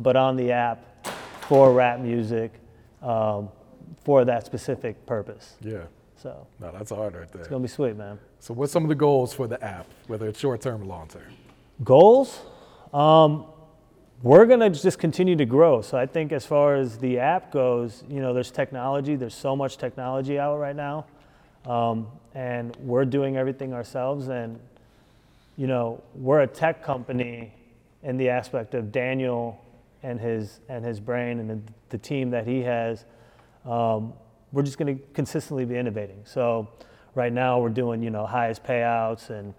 but 0.00 0.16
on 0.16 0.36
the 0.36 0.52
app 0.52 1.06
for 1.42 1.74
rap 1.74 2.00
music, 2.00 2.50
um, 3.02 3.50
for 4.04 4.24
that 4.24 4.46
specific 4.46 5.04
purpose. 5.04 5.56
Yeah. 5.60 5.80
So 6.16 6.46
No, 6.58 6.72
that's 6.72 6.92
hard 6.92 7.14
right 7.14 7.30
there. 7.30 7.42
it's 7.42 7.50
gonna 7.50 7.60
be 7.60 7.68
sweet, 7.68 7.94
man. 7.94 8.18
So 8.40 8.54
what's 8.54 8.72
some 8.72 8.84
of 8.84 8.88
the 8.88 8.94
goals 8.94 9.34
for 9.34 9.46
the 9.46 9.62
app, 9.62 9.84
whether 10.06 10.26
it's 10.28 10.38
short 10.40 10.62
term 10.62 10.80
or 10.80 10.86
long 10.86 11.08
term? 11.08 11.24
Goals? 11.84 12.40
Um, 12.94 13.44
we're 14.22 14.46
going 14.46 14.60
to 14.60 14.70
just 14.70 14.98
continue 14.98 15.34
to 15.36 15.44
grow. 15.44 15.82
So 15.82 15.98
I 15.98 16.06
think 16.06 16.30
as 16.30 16.46
far 16.46 16.76
as 16.76 16.96
the 16.98 17.18
app 17.18 17.50
goes, 17.50 18.04
you 18.08 18.20
know, 18.20 18.32
there's 18.32 18.52
technology. 18.52 19.16
There's 19.16 19.34
so 19.34 19.56
much 19.56 19.78
technology 19.78 20.38
out 20.38 20.58
right 20.58 20.76
now. 20.76 21.06
Um, 21.66 22.06
and 22.34 22.76
we're 22.76 23.04
doing 23.04 23.36
everything 23.36 23.74
ourselves. 23.74 24.28
And, 24.28 24.60
you 25.56 25.66
know, 25.66 26.02
we're 26.14 26.40
a 26.40 26.46
tech 26.46 26.84
company 26.84 27.52
in 28.04 28.16
the 28.16 28.28
aspect 28.28 28.74
of 28.74 28.92
Daniel 28.92 29.60
and 30.04 30.20
his, 30.20 30.60
and 30.68 30.84
his 30.84 31.00
brain 31.00 31.40
and 31.40 31.50
the, 31.50 31.60
the 31.90 31.98
team 31.98 32.30
that 32.30 32.46
he 32.46 32.60
has. 32.60 33.04
Um, 33.64 34.12
we're 34.52 34.62
just 34.62 34.78
going 34.78 34.98
to 34.98 35.04
consistently 35.14 35.64
be 35.64 35.76
innovating. 35.76 36.20
So 36.24 36.68
right 37.16 37.32
now 37.32 37.58
we're 37.60 37.70
doing, 37.70 38.02
you 38.02 38.10
know, 38.10 38.26
highest 38.26 38.62
payouts 38.62 39.30
and 39.30 39.52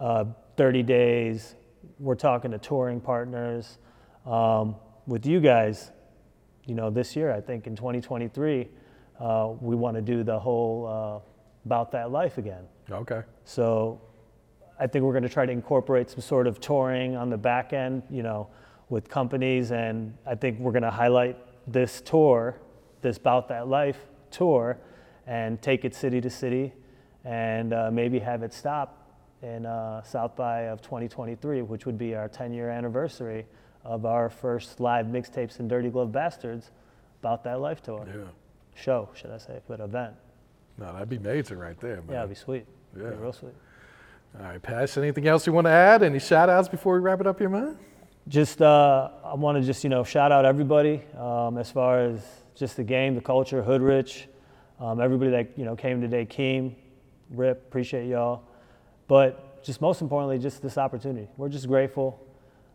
uh, 0.00 0.24
30 0.56 0.82
days. 0.82 1.54
We're 1.98 2.14
talking 2.14 2.50
to 2.50 2.58
touring 2.58 3.00
partners. 3.00 3.78
Um, 4.26 4.76
with 5.06 5.24
you 5.24 5.40
guys, 5.40 5.92
you 6.66 6.74
know, 6.74 6.90
this 6.90 7.16
year, 7.16 7.32
I 7.32 7.40
think 7.40 7.66
in 7.66 7.74
2023, 7.74 8.68
uh, 9.18 9.52
we 9.60 9.76
want 9.76 9.96
to 9.96 10.02
do 10.02 10.22
the 10.22 10.38
whole 10.38 10.86
uh, 10.86 11.64
About 11.64 11.92
That 11.92 12.10
Life 12.10 12.36
again. 12.38 12.64
Okay. 12.90 13.22
So 13.44 14.00
I 14.78 14.86
think 14.86 15.04
we're 15.04 15.12
going 15.12 15.22
to 15.22 15.28
try 15.28 15.46
to 15.46 15.52
incorporate 15.52 16.10
some 16.10 16.20
sort 16.20 16.46
of 16.46 16.60
touring 16.60 17.16
on 17.16 17.30
the 17.30 17.38
back 17.38 17.72
end, 17.72 18.02
you 18.10 18.22
know, 18.22 18.48
with 18.90 19.08
companies. 19.08 19.70
And 19.70 20.12
I 20.26 20.34
think 20.34 20.58
we're 20.58 20.72
going 20.72 20.82
to 20.82 20.90
highlight 20.90 21.38
this 21.66 22.02
tour, 22.02 22.60
this 23.00 23.16
About 23.16 23.48
That 23.48 23.68
Life 23.68 23.98
tour, 24.30 24.78
and 25.26 25.62
take 25.62 25.84
it 25.84 25.94
city 25.94 26.20
to 26.20 26.28
city 26.28 26.72
and 27.24 27.72
uh, 27.72 27.90
maybe 27.90 28.18
have 28.18 28.42
it 28.42 28.52
stop 28.52 29.05
in 29.46 29.66
uh, 29.66 30.02
South 30.02 30.34
by 30.36 30.62
of 30.62 30.82
2023, 30.82 31.62
which 31.62 31.86
would 31.86 31.98
be 31.98 32.14
our 32.14 32.28
10 32.28 32.52
year 32.52 32.70
anniversary 32.70 33.46
of 33.84 34.04
our 34.04 34.28
first 34.28 34.80
live 34.80 35.06
mixtapes 35.06 35.60
and 35.60 35.68
Dirty 35.68 35.88
Glove 35.88 36.10
Bastards 36.10 36.70
About 37.20 37.44
That 37.44 37.60
Life 37.60 37.82
tour. 37.82 38.06
Yeah. 38.06 38.24
Show, 38.74 39.08
should 39.14 39.30
I 39.30 39.38
say, 39.38 39.60
but 39.68 39.80
event. 39.80 40.14
No, 40.76 40.92
that'd 40.92 41.08
be 41.08 41.18
major 41.18 41.56
right 41.56 41.78
there, 41.80 42.02
man. 42.02 42.10
Yeah, 42.10 42.18
it'd 42.18 42.30
be 42.30 42.34
sweet. 42.34 42.66
Yeah. 42.94 43.04
It'd 43.04 43.18
be 43.18 43.22
real 43.22 43.32
sweet. 43.32 43.54
All 44.38 44.44
right, 44.44 44.60
Pesh, 44.60 44.98
anything 44.98 45.26
else 45.26 45.46
you 45.46 45.52
want 45.52 45.66
to 45.66 45.70
add? 45.70 46.02
Any 46.02 46.18
shout 46.18 46.50
outs 46.50 46.68
before 46.68 46.94
we 46.94 47.00
wrap 47.00 47.20
it 47.20 47.26
up 47.26 47.38
here, 47.38 47.48
man? 47.48 47.78
just 48.28 48.60
uh, 48.60 49.08
I 49.24 49.34
want 49.34 49.56
to 49.58 49.64
just 49.64 49.84
you 49.84 49.90
know 49.90 50.02
shout 50.02 50.32
out 50.32 50.44
everybody 50.44 51.02
um, 51.16 51.58
as 51.58 51.70
far 51.70 52.00
as 52.00 52.20
just 52.54 52.76
the 52.76 52.84
game, 52.84 53.14
the 53.14 53.20
culture, 53.20 53.62
Hoodrich, 53.62 54.26
um, 54.80 55.00
everybody 55.00 55.30
that 55.30 55.56
you 55.56 55.64
know 55.64 55.76
came 55.76 56.00
today, 56.00 56.26
Keem, 56.26 56.74
Rip, 57.30 57.64
appreciate 57.68 58.08
y'all. 58.08 58.42
But 59.08 59.62
just 59.62 59.80
most 59.80 60.00
importantly, 60.00 60.38
just 60.38 60.62
this 60.62 60.78
opportunity. 60.78 61.28
We're 61.36 61.48
just 61.48 61.66
grateful. 61.66 62.20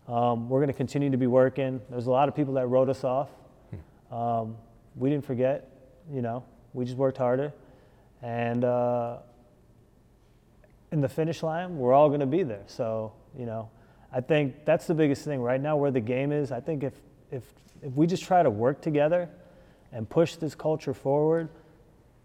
Um, 0.07 0.49
we're 0.49 0.59
going 0.59 0.67
to 0.67 0.73
continue 0.73 1.09
to 1.09 1.17
be 1.17 1.27
working. 1.27 1.81
There's 1.89 2.07
a 2.07 2.11
lot 2.11 2.27
of 2.27 2.35
people 2.35 2.55
that 2.55 2.67
wrote 2.67 2.89
us 2.89 3.03
off. 3.03 3.29
Um, 4.11 4.57
we 4.95 5.09
didn't 5.09 5.25
forget, 5.25 5.69
you 6.11 6.21
know. 6.21 6.43
We 6.73 6.85
just 6.85 6.97
worked 6.97 7.17
harder, 7.17 7.53
and 8.21 8.63
uh, 8.63 9.17
in 10.91 11.01
the 11.01 11.09
finish 11.09 11.43
line, 11.43 11.77
we're 11.77 11.93
all 11.93 12.09
going 12.09 12.19
to 12.19 12.25
be 12.25 12.43
there. 12.43 12.63
So, 12.67 13.13
you 13.37 13.45
know, 13.45 13.69
I 14.11 14.21
think 14.21 14.65
that's 14.65 14.87
the 14.87 14.93
biggest 14.93 15.23
thing 15.23 15.41
right 15.41 15.61
now. 15.61 15.77
Where 15.77 15.91
the 15.91 16.01
game 16.01 16.31
is, 16.31 16.51
I 16.51 16.59
think 16.59 16.83
if 16.83 16.93
if 17.31 17.43
if 17.81 17.93
we 17.93 18.05
just 18.05 18.23
try 18.23 18.43
to 18.43 18.49
work 18.49 18.81
together 18.81 19.29
and 19.93 20.09
push 20.09 20.35
this 20.35 20.55
culture 20.55 20.93
forward, 20.93 21.49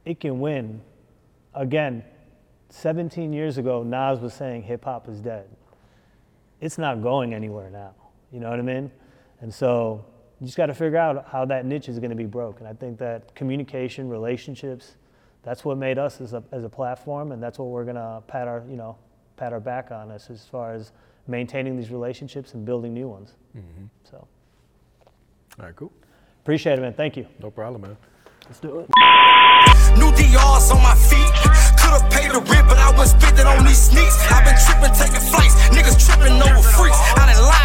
it 0.04 0.20
can 0.20 0.40
win. 0.40 0.80
Again, 1.54 2.04
17 2.68 3.32
years 3.32 3.58
ago, 3.58 3.82
Nas 3.82 4.20
was 4.20 4.34
saying 4.34 4.62
hip 4.62 4.84
hop 4.84 5.08
is 5.08 5.20
dead. 5.20 5.48
It's 6.60 6.78
not 6.78 7.02
going 7.02 7.34
anywhere 7.34 7.70
now. 7.70 7.94
You 8.32 8.40
know 8.40 8.50
what 8.50 8.58
I 8.58 8.62
mean? 8.62 8.90
And 9.40 9.52
so 9.52 10.04
you 10.40 10.46
just 10.46 10.56
got 10.56 10.66
to 10.66 10.74
figure 10.74 10.98
out 10.98 11.28
how 11.28 11.44
that 11.46 11.64
niche 11.64 11.88
is 11.88 11.98
going 11.98 12.10
to 12.10 12.16
be 12.16 12.24
broken. 12.26 12.66
I 12.66 12.72
think 12.72 12.98
that 12.98 13.34
communication, 13.34 14.08
relationships, 14.08 14.96
that's 15.42 15.64
what 15.64 15.78
made 15.78 15.98
us 15.98 16.20
as 16.20 16.32
a, 16.32 16.42
as 16.52 16.64
a 16.64 16.68
platform, 16.68 17.32
and 17.32 17.42
that's 17.42 17.58
what 17.58 17.68
we're 17.68 17.84
going 17.84 17.96
to 17.96 18.22
pat 18.26 18.48
our, 18.48 18.64
you 18.68 18.76
know, 18.76 18.96
pat 19.36 19.52
our 19.52 19.60
back 19.60 19.90
on 19.92 20.10
us 20.10 20.28
as 20.30 20.44
far 20.44 20.72
as 20.74 20.92
maintaining 21.28 21.76
these 21.76 21.90
relationships 21.90 22.54
and 22.54 22.64
building 22.64 22.92
new 22.94 23.08
ones. 23.08 23.34
Mhm. 23.56 23.88
So 24.04 24.26
All 25.58 25.66
right, 25.66 25.76
cool. 25.76 25.92
appreciate 26.42 26.78
it, 26.78 26.82
man. 26.82 26.94
Thank 26.94 27.16
you. 27.16 27.26
No 27.40 27.50
problem, 27.50 27.82
man. 27.82 27.96
Let's 28.46 28.60
do 28.60 28.78
it. 28.80 28.88
New 29.98 30.10
DRs 30.12 30.70
on 30.70 30.82
my 30.82 30.94
feet. 30.94 31.55
Could've 31.86 32.10
paid 32.10 32.30
the 32.32 32.40
rent, 32.50 32.66
but 32.68 32.78
I 32.78 32.90
was 32.98 33.10
spending 33.10 33.46
on 33.46 33.64
these 33.64 33.78
sneaks. 33.78 34.18
I've 34.32 34.44
been 34.44 34.58
tripping, 34.58 34.94
taking 34.98 35.22
flights. 35.30 35.54
Niggas 35.70 36.02
tripping 36.04 36.34
over 36.42 36.62
freaks. 36.74 36.98
I 37.14 37.30
didn't 37.30 37.46
lied. 37.46 37.55